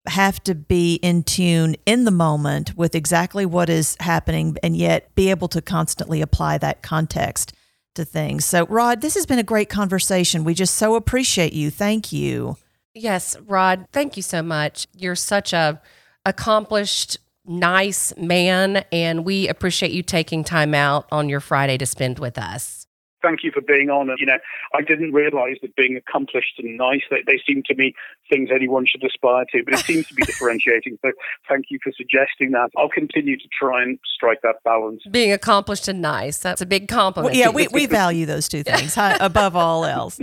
have 0.07 0.41
to 0.43 0.55
be 0.55 0.95
in 0.95 1.23
tune 1.23 1.75
in 1.85 2.05
the 2.05 2.11
moment 2.11 2.75
with 2.75 2.95
exactly 2.95 3.45
what 3.45 3.69
is 3.69 3.95
happening 3.99 4.57
and 4.63 4.75
yet 4.75 5.13
be 5.15 5.29
able 5.29 5.47
to 5.49 5.61
constantly 5.61 6.21
apply 6.21 6.57
that 6.57 6.81
context 6.81 7.53
to 7.95 8.05
things. 8.05 8.45
So, 8.45 8.65
Rod, 8.67 9.01
this 9.01 9.15
has 9.15 9.25
been 9.25 9.39
a 9.39 9.43
great 9.43 9.69
conversation. 9.69 10.43
We 10.43 10.53
just 10.53 10.75
so 10.75 10.95
appreciate 10.95 11.53
you. 11.53 11.69
Thank 11.69 12.11
you. 12.11 12.57
Yes, 12.93 13.37
Rod, 13.45 13.87
thank 13.91 14.17
you 14.17 14.23
so 14.23 14.41
much. 14.41 14.87
You're 14.95 15.15
such 15.15 15.53
a 15.53 15.81
accomplished 16.25 17.17
nice 17.45 18.15
man 18.17 18.83
and 18.91 19.25
we 19.25 19.47
appreciate 19.47 19.91
you 19.91 20.03
taking 20.03 20.43
time 20.43 20.73
out 20.73 21.07
on 21.11 21.29
your 21.29 21.39
Friday 21.39 21.77
to 21.77 21.85
spend 21.85 22.19
with 22.19 22.37
us. 22.37 22.85
Thank 23.21 23.43
you 23.43 23.51
for 23.51 23.61
being 23.61 23.89
on. 23.89 24.09
And, 24.09 24.19
you 24.19 24.25
know, 24.25 24.37
I 24.73 24.81
didn't 24.81 25.13
realize 25.13 25.57
that 25.61 25.75
being 25.75 25.95
accomplished 25.95 26.59
and 26.59 26.77
nice, 26.77 27.01
they, 27.09 27.23
they 27.25 27.39
seem 27.45 27.63
to 27.67 27.75
me 27.75 27.93
things 28.29 28.49
anyone 28.53 28.85
should 28.85 29.03
aspire 29.03 29.45
to, 29.51 29.63
but 29.63 29.73
it 29.73 29.79
seems 29.85 30.07
to 30.07 30.13
be 30.13 30.23
differentiating. 30.23 30.97
So 31.01 31.11
thank 31.47 31.65
you 31.69 31.79
for 31.83 31.91
suggesting 31.95 32.51
that. 32.51 32.69
I'll 32.77 32.89
continue 32.89 33.37
to 33.37 33.47
try 33.57 33.83
and 33.83 33.99
strike 34.15 34.41
that 34.43 34.63
balance. 34.63 35.03
Being 35.09 35.31
accomplished 35.31 35.87
and 35.87 36.01
nice, 36.01 36.37
that's 36.37 36.61
a 36.61 36.65
big 36.65 36.87
compliment. 36.87 37.33
Well, 37.33 37.39
yeah, 37.39 37.49
we, 37.49 37.67
we 37.67 37.85
value 37.85 38.25
those 38.25 38.47
two 38.47 38.63
things 38.63 38.95
high, 38.95 39.17
above 39.19 39.55
all 39.55 39.85
else. 39.85 40.19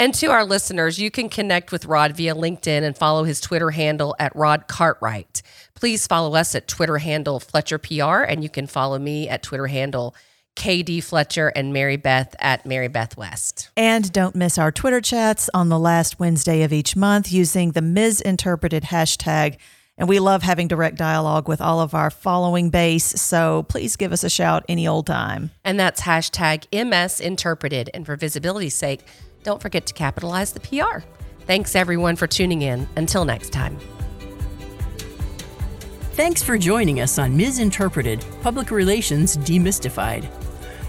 And 0.00 0.14
to 0.14 0.26
our 0.26 0.44
listeners, 0.44 1.00
you 1.00 1.10
can 1.10 1.28
connect 1.28 1.72
with 1.72 1.84
Rod 1.84 2.16
via 2.16 2.32
LinkedIn 2.32 2.82
and 2.82 2.96
follow 2.96 3.24
his 3.24 3.40
Twitter 3.40 3.72
handle 3.72 4.14
at 4.20 4.34
Rod 4.36 4.68
Cartwright. 4.68 5.42
Please 5.74 6.06
follow 6.06 6.36
us 6.36 6.54
at 6.54 6.68
Twitter 6.68 6.98
handle 6.98 7.40
Fletcher 7.40 7.78
PR, 7.78 8.22
and 8.22 8.44
you 8.44 8.48
can 8.48 8.68
follow 8.68 9.00
me 9.00 9.28
at 9.28 9.42
Twitter 9.42 9.66
handle 9.66 10.14
KD 10.58 11.02
Fletcher 11.02 11.48
and 11.54 11.72
Mary 11.72 11.96
Beth 11.96 12.34
at 12.40 12.66
Mary 12.66 12.88
Beth 12.88 13.16
West. 13.16 13.70
And 13.76 14.12
don't 14.12 14.34
miss 14.34 14.58
our 14.58 14.72
Twitter 14.72 15.00
chats 15.00 15.48
on 15.54 15.68
the 15.68 15.78
last 15.78 16.18
Wednesday 16.18 16.62
of 16.62 16.72
each 16.72 16.96
month 16.96 17.32
using 17.32 17.70
the 17.70 17.80
misinterpreted 17.80 18.82
hashtag. 18.82 19.56
And 19.96 20.08
we 20.08 20.18
love 20.18 20.42
having 20.42 20.66
direct 20.66 20.96
dialogue 20.96 21.48
with 21.48 21.60
all 21.60 21.80
of 21.80 21.94
our 21.94 22.10
following 22.10 22.70
base. 22.70 23.04
So 23.04 23.62
please 23.68 23.94
give 23.96 24.12
us 24.12 24.24
a 24.24 24.28
shout 24.28 24.64
any 24.68 24.86
old 24.88 25.06
time. 25.06 25.52
And 25.64 25.78
that's 25.78 26.02
hashtag 26.02 26.66
MisinterPRted. 26.72 27.90
And 27.94 28.04
for 28.04 28.16
visibility's 28.16 28.74
sake, 28.74 29.00
don't 29.44 29.62
forget 29.62 29.86
to 29.86 29.94
capitalize 29.94 30.52
the 30.52 30.60
PR. 30.60 31.06
Thanks 31.46 31.76
everyone 31.76 32.16
for 32.16 32.26
tuning 32.26 32.62
in. 32.62 32.88
Until 32.96 33.24
next 33.24 33.50
time. 33.50 33.78
Thanks 36.12 36.42
for 36.42 36.58
joining 36.58 37.00
us 37.00 37.16
on 37.16 37.36
Misinterpreted 37.36 38.24
Public 38.42 38.72
Relations 38.72 39.36
Demystified. 39.36 40.28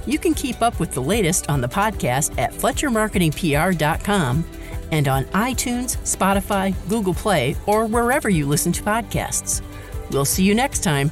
You 0.09 0.17
can 0.17 0.33
keep 0.33 0.63
up 0.63 0.79
with 0.79 0.91
the 0.91 1.03
latest 1.03 1.51
on 1.51 1.61
the 1.61 1.67
podcast 1.67 2.35
at 2.39 2.51
FletcherMarketingPR.com 2.51 4.43
and 4.91 5.07
on 5.07 5.25
iTunes, 5.25 5.97
Spotify, 5.97 6.73
Google 6.89 7.13
Play, 7.13 7.55
or 7.67 7.85
wherever 7.85 8.27
you 8.27 8.47
listen 8.47 8.71
to 8.71 8.81
podcasts. 8.81 9.61
We'll 10.09 10.25
see 10.25 10.43
you 10.43 10.55
next 10.55 10.83
time. 10.83 11.11